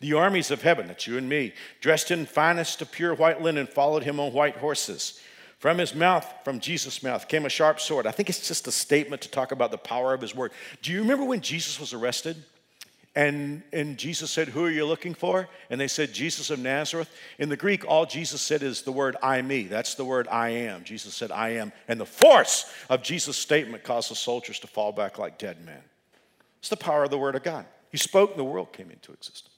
The 0.01 0.15
armies 0.15 0.51
of 0.51 0.63
heaven, 0.63 0.89
that's 0.89 1.07
you 1.07 1.17
and 1.19 1.29
me, 1.29 1.55
dressed 1.81 2.11
in 2.11 2.27
finest 2.27 2.83
of 2.83 2.91
pure 2.91 3.15
white 3.15 3.41
linen, 3.41 3.69
followed 3.69 4.03
him 4.03 4.19
on 4.19 4.33
white 4.33 4.57
horses. 4.57 5.21
From 5.59 5.79
his 5.79 5.95
mouth, 5.95 6.31
from 6.45 6.61
Jesus' 6.61 7.03
mouth, 7.03 7.29
came 7.29 7.47
a 7.47 7.49
sharp 7.49 7.81
sword. 7.81 8.07
I 8.07 8.11
think 8.11 8.29
it's 8.29 8.47
just 8.47 8.67
a 8.67 8.73
statement 8.73 9.23
to 9.23 9.31
talk 9.31 9.53
about 9.53 9.71
the 9.71 9.79
power 9.79 10.13
of 10.13 10.21
his 10.21 10.35
word. 10.35 10.53
Do 10.83 10.93
you 10.93 11.01
remember 11.01 11.25
when 11.25 11.41
Jesus 11.41 11.81
was 11.81 11.95
arrested? 11.95 12.37
And, 13.15 13.63
and 13.73 13.97
Jesus 13.97 14.31
said, 14.31 14.49
Who 14.49 14.67
are 14.67 14.71
you 14.71 14.85
looking 14.85 15.15
for? 15.15 15.49
And 15.71 15.81
they 15.81 15.89
said, 15.89 16.13
Jesus 16.13 16.51
of 16.51 16.59
Nazareth. 16.59 17.11
In 17.39 17.49
the 17.49 17.57
Greek, 17.57 17.87
all 17.89 18.05
Jesus 18.05 18.43
said 18.43 18.63
is 18.63 18.83
the 18.83 18.93
word 18.93 19.17
eimi. 19.23 19.71
That's 19.71 19.95
the 19.95 20.05
word 20.05 20.29
I 20.29 20.51
am. 20.51 20.85
Jesus 20.85 21.15
said, 21.15 21.33
I 21.33 21.51
am. 21.51 21.73
And 21.89 21.99
the 21.99 22.05
force 22.05 22.71
of 22.91 23.03
Jesus' 23.03 23.39
statement 23.39 23.85
caused 23.85 24.11
the 24.11 24.15
soldiers 24.15 24.59
to 24.61 24.67
fall 24.67 24.93
back 24.93 25.19
like 25.19 25.39
dead 25.39 25.65
men. 25.65 25.81
It's 26.59 26.69
the 26.69 26.77
power 26.77 27.05
of 27.05 27.11
the 27.11 27.17
word 27.17 27.35
of 27.35 27.43
God. 27.43 27.65
He 27.91 27.97
spoke, 27.97 28.31
and 28.31 28.39
the 28.39 28.45
world 28.45 28.75
came 28.75 28.91
into 28.91 29.13
existence. 29.13 29.56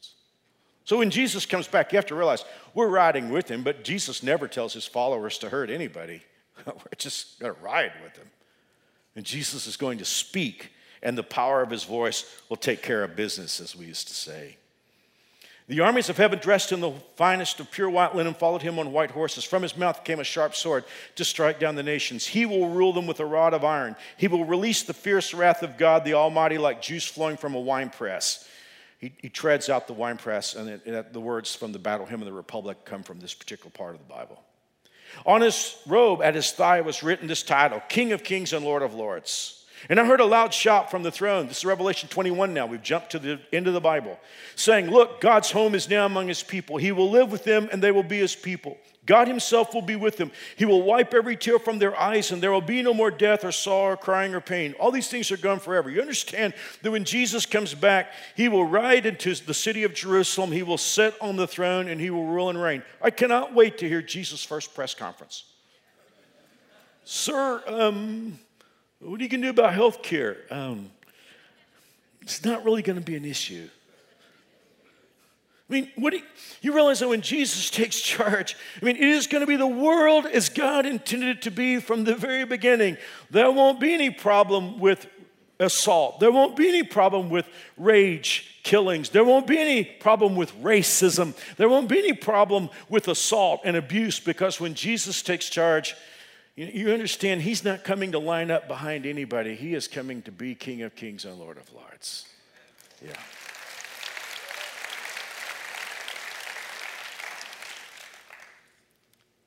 So 0.89 0.97
when 0.97 1.11
Jesus 1.11 1.45
comes 1.45 1.69
back, 1.69 1.93
you 1.93 1.99
have 1.99 2.07
to 2.07 2.15
realize 2.15 2.47
we're 2.73 2.89
riding 2.89 3.29
with 3.29 3.47
him, 3.47 3.63
but 3.63 3.85
Jesus 3.85 4.23
never 4.23 4.49
tells 4.49 4.73
his 4.73 4.87
followers 4.87 5.37
to 5.37 5.51
hurt 5.51 5.69
anybody. 5.69 6.23
we're 6.67 6.97
just 6.97 7.39
going 7.39 7.55
to 7.55 7.61
ride 7.61 7.93
with 8.03 8.17
him. 8.17 8.27
And 9.15 9.23
Jesus 9.23 9.67
is 9.67 9.77
going 9.77 9.99
to 9.99 10.07
speak 10.07 10.73
and 11.03 11.19
the 11.19 11.23
power 11.23 11.61
of 11.61 11.69
his 11.69 11.85
voice 11.85 12.25
will 12.49 12.57
take 12.57 12.81
care 12.81 13.05
of 13.05 13.15
business, 13.17 13.61
as 13.61 13.77
we 13.77 13.85
used 13.85 14.09
to 14.09 14.15
say. 14.15 14.57
The 15.69 15.81
armies 15.81 16.09
of 16.09 16.17
heaven, 16.17 16.39
dressed 16.39 16.73
in 16.73 16.81
the 16.81 16.93
finest 17.17 17.61
of 17.61 17.71
pure 17.71 17.91
white 17.91 18.17
linen, 18.17 18.33
followed 18.33 18.63
him 18.63 18.79
on 18.79 18.91
white 18.91 19.11
horses. 19.11 19.45
From 19.45 19.61
his 19.61 19.77
mouth 19.77 20.05
came 20.05 20.21
a 20.21 20.25
sharp 20.25 20.55
sword 20.55 20.85
to 21.17 21.25
strike 21.27 21.61
down 21.61 21.75
the 21.75 21.83
nations. 21.83 22.27
He 22.27 22.47
will 22.47 22.71
rule 22.71 22.95
them 22.95 23.07
with 23.07 23.21
a 23.21 23.27
rod 23.27 23.53
of 23.53 23.63
iron. 23.63 23.95
He 24.17 24.27
will 24.27 24.47
release 24.47 24.85
the 24.85 24.95
fierce 24.95 25.35
wrath 25.35 25.63
of 25.63 25.77
God 25.77 26.07
the 26.07 26.15
Almighty 26.15 26.57
like 26.57 26.81
juice 26.81 27.05
flowing 27.05 27.37
from 27.37 27.55
a 27.55 27.61
winepress. 27.61 28.49
He, 28.99 29.15
he 29.19 29.29
treads 29.29 29.69
out 29.69 29.87
the 29.87 29.93
winepress, 29.93 30.55
and 30.55 30.69
it, 30.69 30.83
it, 30.85 31.13
the 31.13 31.21
words 31.21 31.55
from 31.55 31.73
the 31.73 31.79
Battle 31.79 32.05
Hymn 32.05 32.21
of 32.21 32.27
the 32.27 32.33
Republic 32.33 32.85
come 32.85 33.03
from 33.03 33.21
this 33.21 33.33
particular 33.33 33.71
part 33.71 33.95
of 33.95 34.01
the 34.01 34.13
Bible. 34.13 34.43
On 35.25 35.41
his 35.41 35.77
robe 35.87 36.21
at 36.21 36.35
his 36.35 36.51
thigh 36.53 36.81
was 36.81 37.03
written 37.03 37.29
this 37.29 37.43
title 37.43 37.81
King 37.89 38.13
of 38.13 38.25
Kings 38.25 38.53
and 38.53 38.65
Lord 38.65 38.83
of 38.83 38.95
Lords. 38.95 39.58
And 39.89 39.99
I 39.99 40.05
heard 40.05 40.21
a 40.21 40.25
loud 40.25 40.53
shout 40.53 40.91
from 40.91 41.03
the 41.03 41.11
throne. 41.11 41.47
This 41.49 41.59
is 41.59 41.65
Revelation 41.65 42.09
21 42.09 42.53
now. 42.53 42.67
We've 42.67 42.83
jumped 42.83 43.11
to 43.11 43.19
the 43.19 43.41
end 43.53 43.67
of 43.67 43.75
the 43.75 43.81
Bible. 43.81 44.19
Saying, 44.57 44.91
Look, 44.91 45.21
God's 45.21 45.51
home 45.51 45.75
is 45.75 45.89
now 45.89 46.07
among 46.07 46.29
his 46.29 46.43
people. 46.43 46.77
He 46.77 46.93
will 46.93 47.11
live 47.11 47.31
with 47.31 47.45
them 47.45 47.69
and 47.71 47.83
they 47.83 47.93
will 47.93 48.03
be 48.03 48.19
his 48.19 48.35
people. 48.35 48.77
God 49.09 49.27
himself 49.27 49.73
will 49.73 49.83
be 49.83 49.97
with 49.97 50.19
them. 50.19 50.31
He 50.57 50.67
will 50.67 50.83
wipe 50.83 51.15
every 51.15 51.35
tear 51.35 51.59
from 51.59 51.79
their 51.79 51.99
eyes 51.99 52.31
and 52.31 52.43
there 52.43 52.53
will 52.53 52.61
be 52.61 52.83
no 52.83 52.93
more 52.93 53.11
death 53.11 53.43
or 53.43 53.53
sorrow 53.53 53.95
or 53.95 53.97
crying 53.97 54.35
or 54.35 54.41
pain. 54.43 54.75
All 54.79 54.91
these 54.91 55.09
things 55.09 55.33
are 55.33 55.39
gone 55.39 55.61
forever. 55.61 55.89
You 55.89 56.03
understand 56.03 56.53
that 56.83 56.91
when 56.91 57.05
Jesus 57.05 57.47
comes 57.47 57.73
back, 57.73 58.13
he 58.37 58.49
will 58.49 58.67
ride 58.67 59.07
into 59.07 59.35
the 59.35 59.55
city 59.55 59.85
of 59.85 59.95
Jerusalem. 59.95 60.53
He 60.53 60.63
will 60.63 60.77
sit 60.77 61.15
on 61.23 61.37
the 61.37 61.47
throne 61.47 61.89
and 61.89 61.99
he 61.99 62.11
will 62.11 62.27
rule 62.27 62.51
and 62.51 62.61
reign. 62.61 62.83
I 63.01 63.09
cannot 63.09 63.55
wait 63.55 63.79
to 63.79 63.89
hear 63.89 64.03
Jesus' 64.03 64.45
first 64.45 64.75
press 64.75 64.95
conference. 64.95 65.45
Sir, 67.05 67.63
um, 67.67 68.39
what 69.01 69.21
are 69.21 69.23
you 69.23 69.29
going 69.29 69.43
to 69.43 69.47
do 69.47 69.51
about 69.51 69.75
health 69.75 70.03
care? 70.03 70.39
Um, 70.51 70.91
it's 72.21 72.45
not 72.45 72.65
really 72.65 72.83
going 72.83 72.99
to 72.99 73.05
be 73.05 73.17
an 73.17 73.25
issue. 73.25 73.69
I 75.69 75.73
mean, 75.73 75.91
what 75.97 76.15
you, 76.15 76.23
you, 76.63 76.75
realize 76.75 77.01
that 77.01 77.09
when 77.09 77.21
Jesus 77.21 77.69
takes 77.71 78.01
charge, 78.01 78.57
I 78.81 78.85
mean, 78.85 78.97
it 78.97 79.03
is 79.03 79.27
going 79.27 79.43
to 79.43 79.47
be 79.47 79.57
the 79.57 79.67
world 79.67 80.27
as 80.27 80.49
God 80.49 80.87
intended 80.87 81.29
it 81.29 81.43
to 81.43 81.51
be 81.51 81.79
from 81.79 82.05
the 82.05 82.15
very 82.15 82.45
beginning. 82.45 82.97
There 83.31 83.51
won't 83.51 83.79
be 83.79 83.93
any 83.93 84.11
problem 84.11 84.79
with 84.79 85.07
assault. 85.61 86.21
There 86.21 86.31
won't 86.33 86.57
be 86.57 86.69
any 86.69 86.83
problem 86.83 87.31
with 87.31 87.49
rage 87.77 88.61
killings. 88.63 89.11
There 89.11 89.25
won't 89.25 89.47
be 89.47 89.59
any 89.59 89.85
problem 89.85 90.37
with 90.37 90.55
racism. 90.63 91.37
There 91.57 91.69
won't 91.69 91.89
be 91.89 91.99
any 91.99 92.13
problem 92.13 92.71
with 92.89 93.09
assault 93.09 93.63
and 93.65 93.77
abuse 93.77 94.21
because 94.21 94.61
when 94.61 94.75
Jesus 94.75 95.23
takes 95.23 95.49
charge, 95.49 95.95
you 96.67 96.93
understand, 96.93 97.43
he's 97.43 97.63
not 97.65 97.85
coming 97.85 98.11
to 98.13 98.19
line 98.19 98.51
up 98.51 98.67
behind 98.67 99.07
anybody. 99.07 99.55
He 99.55 99.75
is 99.75 99.87
coming 99.87 100.23
to 100.23 100.33
be 100.33 100.57
King 100.57 100.83
of 100.83 100.97
Kings 100.97 101.25
and 101.25 101.39
Lord 101.39 101.57
of 101.57 101.73
Lords. 101.73 102.27
Yeah. 103.01 103.13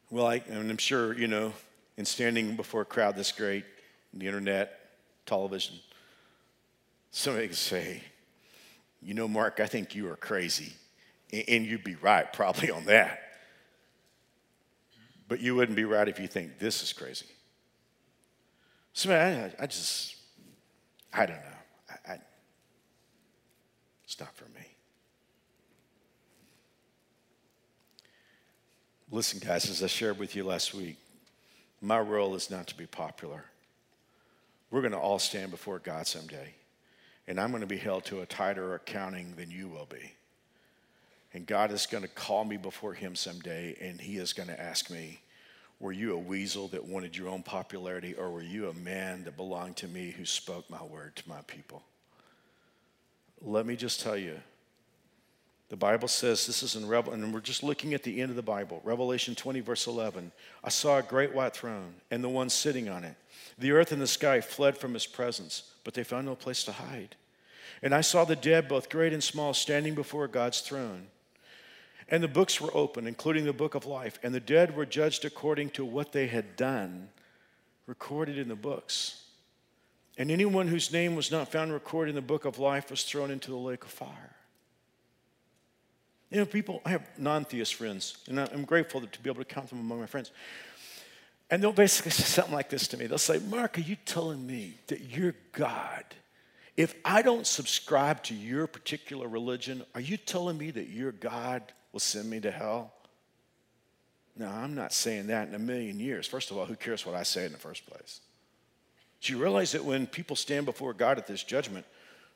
Well, 0.09 0.25
I, 0.25 0.41
and 0.49 0.71
I'm 0.71 0.77
sure, 0.77 1.13
you 1.13 1.27
know, 1.27 1.51
in 1.97 2.05
standing 2.05 2.55
before 2.55 2.81
a 2.81 2.85
crowd 2.85 3.17
this 3.17 3.33
great, 3.33 3.65
the 4.13 4.27
internet, 4.27 4.91
television, 5.25 5.75
somebody 7.11 7.47
can 7.47 7.55
say, 7.55 8.01
you 9.01 9.13
know, 9.13 9.27
Mark, 9.27 9.59
I 9.59 9.65
think 9.65 9.95
you 9.95 10.09
are 10.09 10.15
crazy. 10.15 10.73
And 11.47 11.65
you'd 11.65 11.83
be 11.83 11.95
right, 11.95 12.31
probably, 12.31 12.71
on 12.71 12.85
that. 12.85 13.30
But 15.31 15.39
you 15.39 15.55
wouldn't 15.55 15.77
be 15.77 15.85
right 15.85 16.09
if 16.09 16.19
you 16.19 16.27
think 16.27 16.59
this 16.59 16.83
is 16.83 16.91
crazy. 16.91 17.27
So, 18.91 19.07
man, 19.07 19.53
I, 19.57 19.63
I 19.63 19.65
just, 19.65 20.17
I 21.13 21.25
don't 21.25 21.37
know. 21.37 21.89
I, 21.89 22.11
I, 22.11 22.17
it's 24.03 24.19
not 24.19 24.35
for 24.35 24.43
me. 24.49 24.65
Listen, 29.09 29.39
guys, 29.39 29.69
as 29.69 29.81
I 29.81 29.87
shared 29.87 30.19
with 30.19 30.35
you 30.35 30.43
last 30.43 30.73
week, 30.73 30.97
my 31.79 32.01
role 32.01 32.35
is 32.35 32.51
not 32.51 32.67
to 32.67 32.75
be 32.75 32.85
popular. 32.85 33.45
We're 34.69 34.81
going 34.81 34.91
to 34.91 34.99
all 34.99 35.17
stand 35.17 35.49
before 35.49 35.79
God 35.79 36.07
someday, 36.07 36.53
and 37.29 37.39
I'm 37.39 37.51
going 37.51 37.61
to 37.61 37.67
be 37.67 37.77
held 37.77 38.03
to 38.07 38.19
a 38.19 38.25
tighter 38.25 38.75
accounting 38.75 39.35
than 39.37 39.49
you 39.49 39.69
will 39.69 39.87
be. 39.89 40.11
And 41.33 41.45
God 41.45 41.71
is 41.71 41.85
going 41.85 42.03
to 42.03 42.09
call 42.09 42.43
me 42.43 42.57
before 42.57 42.93
Him 42.93 43.15
someday, 43.15 43.75
and 43.79 43.99
He 43.99 44.17
is 44.17 44.33
going 44.33 44.49
to 44.49 44.59
ask 44.59 44.89
me, 44.89 45.21
Were 45.79 45.93
you 45.93 46.13
a 46.13 46.17
weasel 46.17 46.67
that 46.69 46.85
wanted 46.85 47.15
your 47.15 47.29
own 47.29 47.43
popularity, 47.43 48.13
or 48.13 48.29
were 48.29 48.41
you 48.41 48.69
a 48.69 48.73
man 48.73 49.23
that 49.23 49.37
belonged 49.37 49.77
to 49.77 49.87
me 49.87 50.11
who 50.11 50.25
spoke 50.25 50.69
my 50.69 50.83
word 50.83 51.15
to 51.17 51.29
my 51.29 51.41
people? 51.47 51.83
Let 53.41 53.65
me 53.65 53.75
just 53.75 54.01
tell 54.01 54.17
you, 54.17 54.37
the 55.71 55.77
Bible 55.77 56.09
says 56.09 56.45
this 56.45 56.63
is 56.63 56.75
in 56.75 56.85
Revelation, 56.85 57.23
and 57.23 57.33
we're 57.33 57.39
just 57.39 57.63
looking 57.63 57.93
at 57.93 58.03
the 58.03 58.19
end 58.19 58.29
of 58.29 58.35
the 58.35 58.41
Bible, 58.41 58.81
Revelation 58.83 59.35
20, 59.35 59.61
verse 59.61 59.87
11. 59.87 60.33
I 60.65 60.69
saw 60.69 60.97
a 60.97 61.01
great 61.01 61.33
white 61.33 61.53
throne 61.53 61.93
and 62.11 62.21
the 62.21 62.27
one 62.27 62.49
sitting 62.49 62.89
on 62.89 63.05
it. 63.05 63.15
The 63.57 63.71
earth 63.71 63.93
and 63.93 64.01
the 64.01 64.07
sky 64.07 64.41
fled 64.41 64.77
from 64.77 64.93
his 64.93 65.05
presence, 65.05 65.63
but 65.85 65.93
they 65.93 66.03
found 66.03 66.25
no 66.25 66.35
place 66.35 66.65
to 66.65 66.73
hide. 66.73 67.15
And 67.81 67.95
I 67.95 68.01
saw 68.01 68.25
the 68.25 68.35
dead, 68.35 68.67
both 68.67 68.89
great 68.89 69.13
and 69.13 69.23
small, 69.23 69.53
standing 69.53 69.95
before 69.95 70.27
God's 70.27 70.59
throne. 70.59 71.07
And 72.11 72.21
the 72.21 72.27
books 72.27 72.61
were 72.61 72.69
opened, 72.75 73.07
including 73.07 73.45
the 73.45 73.53
book 73.53 73.73
of 73.73 73.85
life, 73.85 74.19
and 74.21 74.33
the 74.33 74.39
dead 74.39 74.75
were 74.75 74.85
judged 74.85 75.25
according 75.25 75.69
to 75.71 75.85
what 75.85 76.11
they 76.11 76.27
had 76.27 76.55
done, 76.55 77.09
recorded 77.87 78.37
in 78.37 78.49
the 78.49 78.55
books. 78.55 79.23
And 80.17 80.29
anyone 80.29 80.67
whose 80.67 80.91
name 80.91 81.15
was 81.15 81.31
not 81.31 81.51
found 81.51 81.71
recorded 81.71 82.09
in 82.09 82.15
the 82.15 82.21
book 82.21 82.43
of 82.45 82.59
life 82.59 82.91
was 82.91 83.03
thrown 83.03 83.31
into 83.31 83.49
the 83.49 83.57
lake 83.57 83.83
of 83.83 83.89
fire. 83.89 84.35
You 86.29 86.39
know, 86.39 86.45
people, 86.45 86.81
I 86.85 86.89
have 86.89 87.09
non 87.17 87.45
theist 87.45 87.75
friends, 87.75 88.17
and 88.27 88.39
I'm 88.39 88.65
grateful 88.65 89.01
to 89.01 89.21
be 89.21 89.29
able 89.29 89.43
to 89.43 89.45
count 89.45 89.69
them 89.69 89.79
among 89.79 90.01
my 90.01 90.05
friends. 90.05 90.31
And 91.49 91.63
they'll 91.63 91.71
basically 91.73 92.11
say 92.11 92.23
something 92.23 92.53
like 92.53 92.69
this 92.69 92.89
to 92.89 92.97
me. 92.97 93.07
They'll 93.07 93.17
say, 93.17 93.39
Mark, 93.39 93.77
are 93.77 93.81
you 93.81 93.95
telling 94.05 94.45
me 94.45 94.75
that 94.87 95.01
you're 95.01 95.35
God 95.53 96.03
if 96.77 96.95
I 97.03 97.21
don't 97.21 97.45
subscribe 97.45 98.23
to 98.23 98.33
your 98.33 98.65
particular 98.65 99.27
religion, 99.27 99.83
are 99.93 100.01
you 100.01 100.17
telling 100.17 100.57
me 100.57 100.71
that 100.71 100.87
you're 100.87 101.11
God 101.11 101.61
will 101.91 101.99
send 101.99 102.29
me 102.29 102.39
to 102.39 102.51
hell? 102.51 102.93
No, 104.37 104.47
I'm 104.47 104.73
not 104.75 104.93
saying 104.93 105.27
that 105.27 105.47
in 105.47 105.55
a 105.55 105.59
million 105.59 105.99
years. 105.99 106.27
First 106.27 106.51
of 106.51 106.57
all, 106.57 106.65
who 106.65 106.75
cares 106.75 107.05
what 107.05 107.15
I 107.15 107.23
say 107.23 107.45
in 107.45 107.51
the 107.51 107.57
first 107.57 107.85
place? 107.85 108.21
Do 109.21 109.33
you 109.33 109.39
realize 109.39 109.73
that 109.73 109.85
when 109.85 110.07
people 110.07 110.35
stand 110.35 110.65
before 110.65 110.93
God 110.93 111.17
at 111.17 111.27
this 111.27 111.43
judgment, 111.43 111.85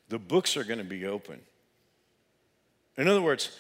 the 0.10 0.20
books 0.20 0.56
are 0.56 0.64
going 0.64 0.78
to 0.78 0.86
be 0.86 1.06
open? 1.06 1.40
In 2.98 3.08
other 3.08 3.22
words, 3.22 3.58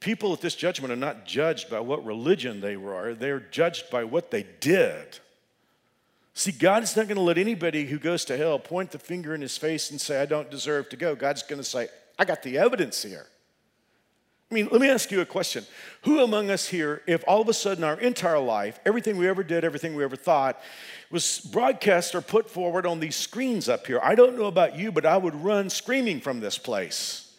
people 0.00 0.32
at 0.32 0.40
this 0.40 0.54
judgment 0.54 0.92
are 0.92 0.96
not 0.96 1.26
judged 1.26 1.70
by 1.70 1.80
what 1.80 2.04
religion 2.04 2.60
they 2.60 2.76
were, 2.76 3.14
they're 3.14 3.40
judged 3.40 3.90
by 3.90 4.04
what 4.04 4.30
they 4.30 4.46
did. 4.60 5.18
See, 6.34 6.52
God 6.52 6.82
is 6.82 6.96
not 6.96 7.08
going 7.08 7.16
to 7.16 7.22
let 7.22 7.36
anybody 7.36 7.84
who 7.84 7.98
goes 7.98 8.24
to 8.26 8.36
hell 8.38 8.58
point 8.58 8.90
the 8.90 8.98
finger 8.98 9.34
in 9.34 9.42
his 9.42 9.58
face 9.58 9.90
and 9.90 10.00
say, 10.00 10.22
I 10.22 10.24
don't 10.24 10.50
deserve 10.50 10.88
to 10.88 10.96
go. 10.96 11.14
God's 11.14 11.42
going 11.42 11.60
to 11.60 11.64
say, 11.64 11.88
I 12.18 12.24
got 12.24 12.42
the 12.42 12.56
evidence 12.56 13.02
here. 13.02 13.26
I 14.52 14.54
mean, 14.54 14.68
let 14.70 14.82
me 14.82 14.90
ask 14.90 15.10
you 15.10 15.22
a 15.22 15.24
question. 15.24 15.64
Who 16.02 16.22
among 16.22 16.50
us 16.50 16.68
here, 16.68 17.00
if 17.06 17.24
all 17.26 17.40
of 17.40 17.48
a 17.48 17.54
sudden 17.54 17.82
our 17.84 17.98
entire 17.98 18.38
life, 18.38 18.78
everything 18.84 19.16
we 19.16 19.26
ever 19.26 19.42
did, 19.42 19.64
everything 19.64 19.96
we 19.96 20.04
ever 20.04 20.14
thought, 20.14 20.60
was 21.10 21.40
broadcast 21.40 22.14
or 22.14 22.20
put 22.20 22.50
forward 22.50 22.84
on 22.84 23.00
these 23.00 23.16
screens 23.16 23.70
up 23.70 23.86
here? 23.86 23.98
I 24.02 24.14
don't 24.14 24.36
know 24.36 24.44
about 24.44 24.76
you, 24.76 24.92
but 24.92 25.06
I 25.06 25.16
would 25.16 25.34
run 25.34 25.70
screaming 25.70 26.20
from 26.20 26.40
this 26.40 26.58
place. 26.58 27.34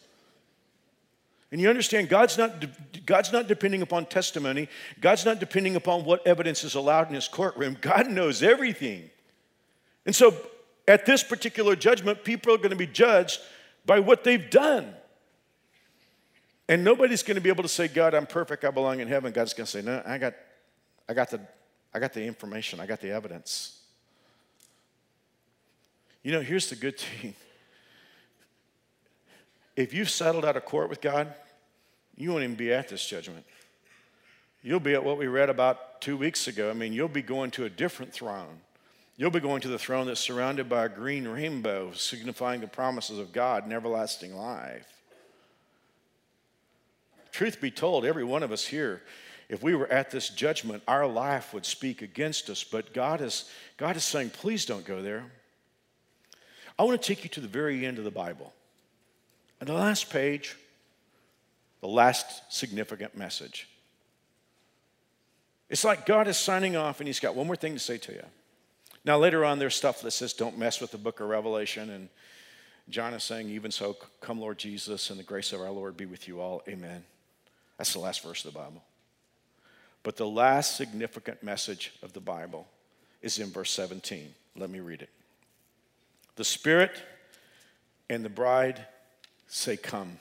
And 1.51 1.61
you 1.61 1.69
understand, 1.69 2.09
God's 2.09 2.35
not, 2.35 3.05
God's 3.05 3.31
not 3.31 3.47
depending 3.47 3.83
upon 3.83 4.07
testimony. 4.07 4.67
God's 4.99 5.23
not 5.23 5.39
depending 5.39 5.75
upon 5.75 6.05
what 6.05 6.25
evidence 6.25 6.63
is 6.63 6.73
allowed 6.73 7.09
in 7.09 7.13
his 7.13 7.27
courtroom. 7.27 7.77
God 7.79 8.09
knows 8.09 8.41
everything. 8.41 9.11
And 10.07 10.15
so, 10.15 10.35
at 10.87 11.05
this 11.05 11.23
particular 11.23 11.75
judgment, 11.75 12.23
people 12.23 12.55
are 12.55 12.57
going 12.57 12.71
to 12.71 12.75
be 12.75 12.87
judged 12.87 13.39
by 13.85 13.99
what 13.99 14.23
they've 14.23 14.49
done. 14.49 14.95
And 16.69 16.83
nobody's 16.83 17.23
going 17.23 17.35
to 17.35 17.41
be 17.41 17.49
able 17.49 17.63
to 17.63 17.69
say, 17.69 17.87
God, 17.87 18.13
I'm 18.13 18.25
perfect, 18.25 18.63
I 18.63 18.71
belong 18.71 18.99
in 18.99 19.07
heaven. 19.07 19.31
God's 19.33 19.53
going 19.53 19.65
to 19.65 19.71
say, 19.71 19.81
No, 19.81 20.01
I 20.05 20.17
got, 20.17 20.33
I, 21.09 21.13
got 21.13 21.29
the, 21.29 21.41
I 21.93 21.99
got 21.99 22.13
the 22.13 22.23
information, 22.23 22.79
I 22.79 22.85
got 22.85 23.01
the 23.01 23.11
evidence. 23.11 23.79
You 26.23 26.31
know, 26.31 26.41
here's 26.41 26.69
the 26.69 26.75
good 26.75 26.97
thing. 27.21 27.35
If 29.75 29.93
you've 29.93 30.09
settled 30.09 30.45
out 30.45 30.55
of 30.55 30.65
court 30.65 30.89
with 30.89 31.01
God, 31.01 31.33
you 32.15 32.31
won't 32.31 32.43
even 32.43 32.55
be 32.55 32.71
at 32.71 32.89
this 32.89 33.05
judgment. 33.05 33.45
You'll 34.61 34.79
be 34.79 34.93
at 34.93 35.03
what 35.03 35.17
we 35.17 35.27
read 35.27 35.49
about 35.49 35.99
two 35.99 36.15
weeks 36.15 36.47
ago. 36.47 36.69
I 36.69 36.73
mean, 36.73 36.93
you'll 36.93 37.09
be 37.09 37.21
going 37.21 37.51
to 37.51 37.65
a 37.65 37.69
different 37.69 38.13
throne. 38.13 38.61
You'll 39.17 39.31
be 39.31 39.39
going 39.39 39.61
to 39.61 39.67
the 39.67 39.79
throne 39.79 40.07
that's 40.07 40.21
surrounded 40.21 40.69
by 40.69 40.85
a 40.85 40.89
green 40.89 41.27
rainbow, 41.27 41.91
signifying 41.91 42.61
the 42.61 42.67
promises 42.67 43.19
of 43.19 43.33
God 43.33 43.63
and 43.63 43.73
everlasting 43.73 44.35
life. 44.35 44.92
Truth 47.33 47.59
be 47.59 47.71
told, 47.71 48.05
every 48.05 48.23
one 48.23 48.43
of 48.43 48.51
us 48.51 48.63
here, 48.63 49.01
if 49.49 49.63
we 49.63 49.73
were 49.75 49.87
at 49.87 50.11
this 50.11 50.29
judgment, 50.29 50.83
our 50.87 51.07
life 51.07 51.51
would 51.51 51.65
speak 51.65 52.03
against 52.03 52.47
us. 52.49 52.63
But 52.63 52.93
God 52.93 53.21
is, 53.21 53.49
God 53.75 53.97
is 53.97 54.03
saying, 54.03 54.29
please 54.29 54.65
don't 54.65 54.85
go 54.85 55.01
there. 55.01 55.25
I 56.77 56.83
want 56.83 57.01
to 57.01 57.07
take 57.07 57.23
you 57.23 57.29
to 57.31 57.41
the 57.41 57.47
very 57.47 57.85
end 57.85 57.97
of 57.97 58.03
the 58.03 58.11
Bible. 58.11 58.53
On 59.59 59.67
the 59.67 59.73
last 59.73 60.11
page, 60.11 60.55
the 61.81 61.87
last 61.87 62.53
significant 62.53 63.17
message. 63.17 63.67
It's 65.69 65.83
like 65.83 66.05
God 66.05 66.27
is 66.27 66.37
signing 66.37 66.75
off 66.75 66.99
and 66.99 67.07
He's 67.07 67.19
got 67.19 67.35
one 67.35 67.47
more 67.47 67.55
thing 67.55 67.73
to 67.73 67.79
say 67.79 67.97
to 67.97 68.11
you. 68.11 68.23
Now, 69.05 69.17
later 69.17 69.43
on, 69.43 69.57
there's 69.57 69.75
stuff 69.75 70.01
that 70.03 70.11
says, 70.11 70.33
don't 70.33 70.57
mess 70.57 70.79
with 70.79 70.91
the 70.91 70.99
book 70.99 71.19
of 71.19 71.29
Revelation. 71.29 71.89
And 71.89 72.09
John 72.89 73.15
is 73.15 73.23
saying, 73.23 73.49
even 73.49 73.71
so, 73.71 73.97
come, 74.21 74.39
Lord 74.39 74.59
Jesus, 74.59 75.09
and 75.09 75.19
the 75.19 75.23
grace 75.23 75.51
of 75.51 75.61
our 75.61 75.71
Lord 75.71 75.97
be 75.97 76.05
with 76.05 76.27
you 76.27 76.39
all. 76.39 76.61
Amen. 76.67 77.03
That's 77.77 77.93
the 77.93 77.99
last 77.99 78.23
verse 78.23 78.45
of 78.45 78.53
the 78.53 78.59
Bible. 78.59 78.83
But 80.03 80.17
the 80.17 80.27
last 80.27 80.75
significant 80.75 81.43
message 81.43 81.93
of 82.03 82.13
the 82.13 82.19
Bible 82.19 82.67
is 83.21 83.39
in 83.39 83.49
verse 83.49 83.71
17. 83.71 84.33
Let 84.57 84.69
me 84.69 84.79
read 84.79 85.01
it. 85.01 85.09
The 86.35 86.43
Spirit 86.43 86.91
and 88.09 88.23
the 88.23 88.29
bride 88.29 88.85
say, 89.47 89.77
Come. 89.77 90.19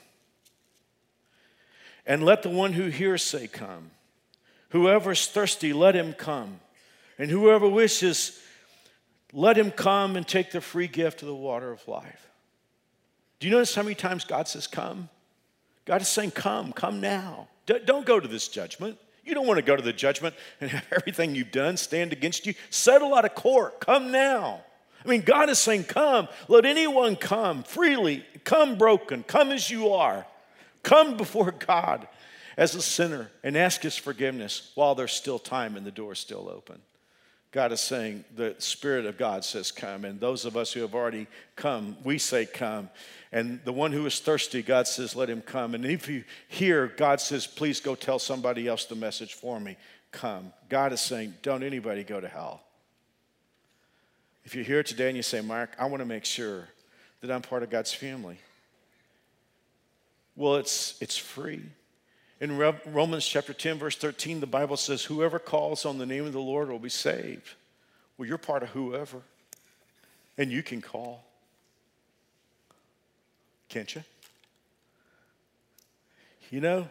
And 2.05 2.23
let 2.23 2.43
the 2.43 2.49
one 2.49 2.73
who 2.73 2.87
hears 2.87 3.23
say, 3.23 3.47
Come. 3.47 3.91
Whoever's 4.69 5.27
thirsty, 5.27 5.73
let 5.73 5.95
him 5.95 6.13
come. 6.13 6.59
And 7.19 7.29
whoever 7.29 7.67
wishes, 7.67 8.39
let 9.31 9.57
him 9.57 9.69
come 9.69 10.15
and 10.15 10.27
take 10.27 10.51
the 10.51 10.61
free 10.61 10.87
gift 10.87 11.21
of 11.21 11.27
the 11.27 11.35
water 11.35 11.71
of 11.71 11.87
life. 11.87 12.29
Do 13.39 13.47
you 13.47 13.53
notice 13.53 13.75
how 13.75 13.83
many 13.83 13.95
times 13.95 14.23
God 14.23 14.47
says, 14.47 14.65
Come? 14.65 15.09
God 15.85 16.01
is 16.01 16.07
saying, 16.07 16.31
Come, 16.31 16.73
come 16.73 17.01
now. 17.01 17.47
D- 17.65 17.79
don't 17.85 18.05
go 18.05 18.19
to 18.19 18.27
this 18.27 18.47
judgment. 18.47 18.97
You 19.25 19.33
don't 19.33 19.47
want 19.47 19.57
to 19.57 19.65
go 19.65 19.75
to 19.75 19.81
the 19.81 19.93
judgment 19.93 20.35
and 20.59 20.69
have 20.69 20.85
everything 20.91 21.35
you've 21.35 21.51
done 21.51 21.77
stand 21.77 22.11
against 22.11 22.45
you. 22.45 22.53
Settle 22.69 23.15
out 23.15 23.25
of 23.25 23.35
court. 23.35 23.79
Come 23.79 24.11
now. 24.11 24.61
I 25.03 25.07
mean, 25.07 25.21
God 25.21 25.49
is 25.49 25.59
saying, 25.59 25.85
Come, 25.85 26.27
let 26.47 26.65
anyone 26.65 27.15
come 27.15 27.63
freely, 27.63 28.25
come 28.43 28.77
broken, 28.77 29.23
come 29.23 29.51
as 29.51 29.69
you 29.69 29.89
are. 29.89 30.25
Come 30.81 31.15
before 31.15 31.51
God 31.51 32.07
as 32.57 32.75
a 32.75 32.81
sinner 32.81 33.31
and 33.43 33.57
ask 33.57 33.81
His 33.81 33.97
forgiveness 33.97 34.71
while 34.75 34.95
there's 34.95 35.13
still 35.13 35.39
time 35.39 35.75
and 35.75 35.85
the 35.85 35.91
door 35.91 36.13
is 36.13 36.19
still 36.19 36.49
open. 36.49 36.81
God 37.53 37.71
is 37.71 37.81
saying, 37.81 38.25
the 38.35 38.55
Spirit 38.57 39.05
of 39.05 39.15
God 39.15 39.45
says, 39.45 39.71
Come. 39.71 40.05
And 40.05 40.19
those 40.19 40.43
of 40.43 40.57
us 40.57 40.73
who 40.73 40.81
have 40.81 40.95
already 40.95 41.27
come, 41.55 41.95
we 42.03 42.17
say, 42.17 42.47
Come. 42.47 42.89
And 43.31 43.61
the 43.63 43.71
one 43.71 43.91
who 43.91 44.03
is 44.07 44.19
thirsty, 44.19 44.63
God 44.63 44.87
says, 44.87 45.15
Let 45.15 45.29
him 45.29 45.41
come. 45.41 45.75
And 45.75 45.85
if 45.85 46.09
you 46.09 46.23
hear, 46.47 46.87
God 46.87 47.21
says, 47.21 47.45
Please 47.45 47.79
go 47.79 47.93
tell 47.93 48.17
somebody 48.17 48.67
else 48.67 48.85
the 48.85 48.95
message 48.95 49.35
for 49.35 49.59
me. 49.59 49.77
Come. 50.11 50.51
God 50.67 50.93
is 50.93 51.01
saying, 51.01 51.35
Don't 51.43 51.61
anybody 51.61 52.03
go 52.03 52.19
to 52.19 52.27
hell. 52.27 52.63
If 54.45 54.55
you're 54.55 54.65
here 54.65 54.81
today 54.81 55.09
and 55.09 55.15
you 55.15 55.23
say, 55.23 55.39
Mark, 55.39 55.75
I 55.77 55.85
want 55.85 56.01
to 56.01 56.07
make 56.07 56.25
sure 56.25 56.67
that 57.21 57.29
I'm 57.29 57.43
part 57.43 57.61
of 57.61 57.69
God's 57.69 57.93
family, 57.93 58.39
well, 60.35 60.55
it's, 60.55 60.99
it's 60.99 61.17
free. 61.17 61.61
In 62.39 62.57
Romans 62.57 63.25
chapter 63.25 63.53
10, 63.53 63.77
verse 63.77 63.95
13, 63.95 64.39
the 64.39 64.47
Bible 64.47 64.75
says, 64.75 65.03
Whoever 65.03 65.39
calls 65.39 65.85
on 65.85 65.97
the 65.97 66.05
name 66.05 66.25
of 66.25 66.33
the 66.33 66.41
Lord 66.41 66.69
will 66.69 66.79
be 66.79 66.89
saved. 66.89 67.53
Well, 68.17 68.27
you're 68.27 68.37
part 68.37 68.63
of 68.63 68.69
whoever, 68.69 69.21
and 70.37 70.51
you 70.51 70.61
can 70.61 70.81
call. 70.81 71.23
Can't 73.69 73.95
you? 73.95 74.03
You 76.51 76.61
know, 76.61 76.87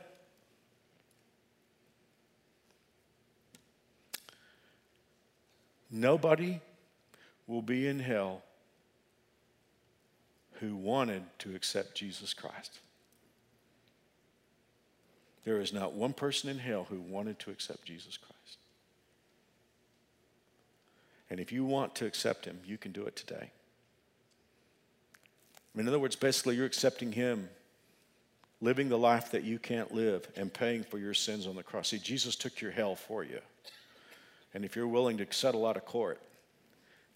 nobody 5.91 6.61
will 7.47 7.63
be 7.63 7.87
in 7.87 8.01
hell 8.01 8.43
who 10.55 10.75
wanted 10.75 11.23
to 11.41 11.55
accept 11.55 11.95
Jesus 11.95 12.35
Christ. 12.35 12.81
There 15.45 15.61
is 15.61 15.73
not 15.73 15.93
one 15.93 16.13
person 16.13 16.49
in 16.49 16.59
hell 16.59 16.87
who 16.89 17.01
wanted 17.01 17.39
to 17.41 17.51
accept 17.51 17.85
Jesus 17.85 18.17
Christ. 18.17 18.59
And 21.31 21.41
if 21.41 21.51
you 21.51 21.65
want 21.65 21.95
to 21.97 22.07
accept 22.07 22.45
him, 22.45 22.59
you 22.65 22.77
can 22.77 22.93
do 22.93 23.07
it 23.07 23.17
today. 23.17 23.51
In 25.75 25.89
other 25.89 25.99
words, 25.99 26.15
basically, 26.15 26.57
you're 26.57 26.67
accepting 26.67 27.13
him, 27.13 27.49
living 28.61 28.89
the 28.89 28.99
life 28.99 29.31
that 29.31 29.43
you 29.43 29.59
can't 29.59 29.93
live, 29.95 30.29
and 30.37 30.53
paying 30.53 30.85
for 30.85 30.99
your 30.99 31.15
sins 31.15 31.47
on 31.47 31.57
the 31.57 31.63
cross. 31.63 31.89
See, 31.89 31.99
Jesus 31.99 32.37
took 32.37 32.61
your 32.61 32.71
hell 32.71 32.95
for 32.95 33.25
you. 33.25 33.41
And 34.55 34.65
if 34.65 34.77
you're 34.77 34.87
willing 34.87 35.17
to 35.17 35.27
settle 35.31 35.67
out 35.67 35.79
of 35.79 35.87
court, 35.87 36.21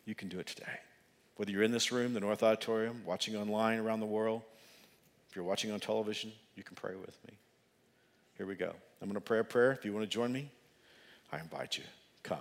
you 0.07 0.15
can 0.15 0.29
do 0.29 0.39
it 0.39 0.47
today. 0.47 0.81
Whether 1.37 1.53
you're 1.53 1.63
in 1.63 1.73
this 1.73 1.93
room, 1.93 2.15
the 2.15 2.21
North 2.21 2.43
Auditorium, 2.43 3.03
watching 3.05 3.37
online 3.37 3.79
around 3.79 4.01
the 4.01 4.07
world, 4.07 4.41
if 5.29 5.37
you're 5.37 5.45
watching 5.45 5.71
on 5.71 5.81
television, 5.81 6.33
you 6.55 6.63
can 6.63 6.75
pray 6.75 6.95
with 6.95 7.19
me. 7.27 7.35
Here 8.37 8.47
we 8.47 8.55
go. 8.55 8.73
I'm 9.01 9.09
going 9.09 9.15
to 9.15 9.21
pray 9.21 9.39
a 9.39 9.45
prayer. 9.45 9.73
If 9.73 9.85
you 9.85 9.93
want 9.93 10.05
to 10.05 10.11
join 10.11 10.33
me, 10.33 10.51
I 11.33 11.39
invite 11.39 11.79
you. 11.79 11.85
Come. 12.23 12.39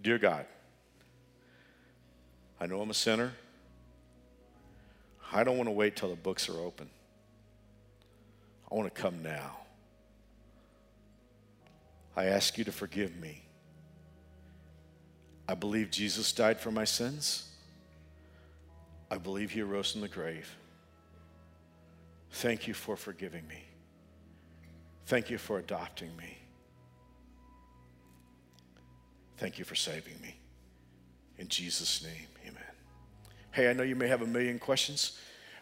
Dear 0.00 0.18
God, 0.18 0.46
I 2.60 2.66
know 2.66 2.80
I'm 2.80 2.90
a 2.90 2.94
sinner. 2.94 3.32
I 5.32 5.44
don't 5.44 5.56
want 5.56 5.68
to 5.68 5.72
wait 5.72 5.96
till 5.96 6.08
the 6.08 6.16
books 6.16 6.48
are 6.48 6.58
open. 6.58 6.88
I 8.70 8.74
want 8.74 8.92
to 8.92 9.00
come 9.00 9.22
now. 9.22 9.58
I 12.16 12.26
ask 12.26 12.56
you 12.56 12.64
to 12.64 12.72
forgive 12.72 13.16
me. 13.16 13.42
I 15.48 15.54
believe 15.54 15.90
Jesus 15.90 16.32
died 16.32 16.58
for 16.58 16.70
my 16.70 16.84
sins. 16.84 17.48
I 19.10 19.18
believe 19.18 19.52
he 19.52 19.60
arose 19.60 19.92
from 19.92 20.00
the 20.00 20.08
grave. 20.08 20.56
Thank 22.32 22.66
you 22.66 22.74
for 22.74 22.96
forgiving 22.96 23.46
me. 23.46 23.62
Thank 25.06 25.30
you 25.30 25.38
for 25.38 25.58
adopting 25.58 26.14
me. 26.16 26.36
Thank 29.38 29.58
you 29.58 29.64
for 29.64 29.74
saving 29.74 30.20
me. 30.20 30.34
In 31.38 31.48
Jesus' 31.48 32.02
name, 32.02 32.26
amen. 32.44 32.62
Hey, 33.52 33.70
I 33.70 33.72
know 33.72 33.82
you 33.82 33.94
may 33.94 34.08
have 34.08 34.22
a 34.22 34.26
million 34.26 34.58
questions. 34.58 35.18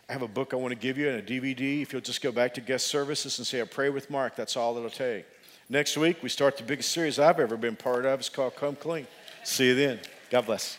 I 0.09 0.13
have 0.13 0.23
a 0.23 0.29
book 0.29 0.53
I 0.53 0.57
want 0.57 0.73
to 0.73 0.79
give 0.79 0.97
you 0.97 1.09
and 1.09 1.19
a 1.19 1.23
DVD. 1.23 1.83
If 1.83 1.93
you'll 1.93 2.03
just 2.03 2.23
go 2.23 2.31
back 2.31 2.55
to 2.55 2.61
guest 2.61 2.87
services 2.87 3.39
and 3.39 3.47
say, 3.47 3.61
I 3.61 3.65
pray 3.65 3.91
with 3.91 4.11
Mark, 4.11 4.37
that's 4.37 4.57
all 4.57 4.77
it'll 4.77 4.91
take. 4.91 5.27
Next 5.69 5.97
week, 5.97 6.23
we 6.23 6.29
start 6.29 6.57
the 6.57 6.63
biggest 6.63 6.93
series 6.93 7.19
I've 7.19 7.41
ever 7.41 7.57
been 7.57 7.77
part 7.77 8.05
of. 8.05 8.21
It's 8.21 8.29
called 8.29 8.55
Come 8.57 8.77
Clean. 8.77 9.07
See 9.45 9.69
you 9.69 9.75
then. 9.75 9.99
God 10.31 10.47
bless. 10.47 10.79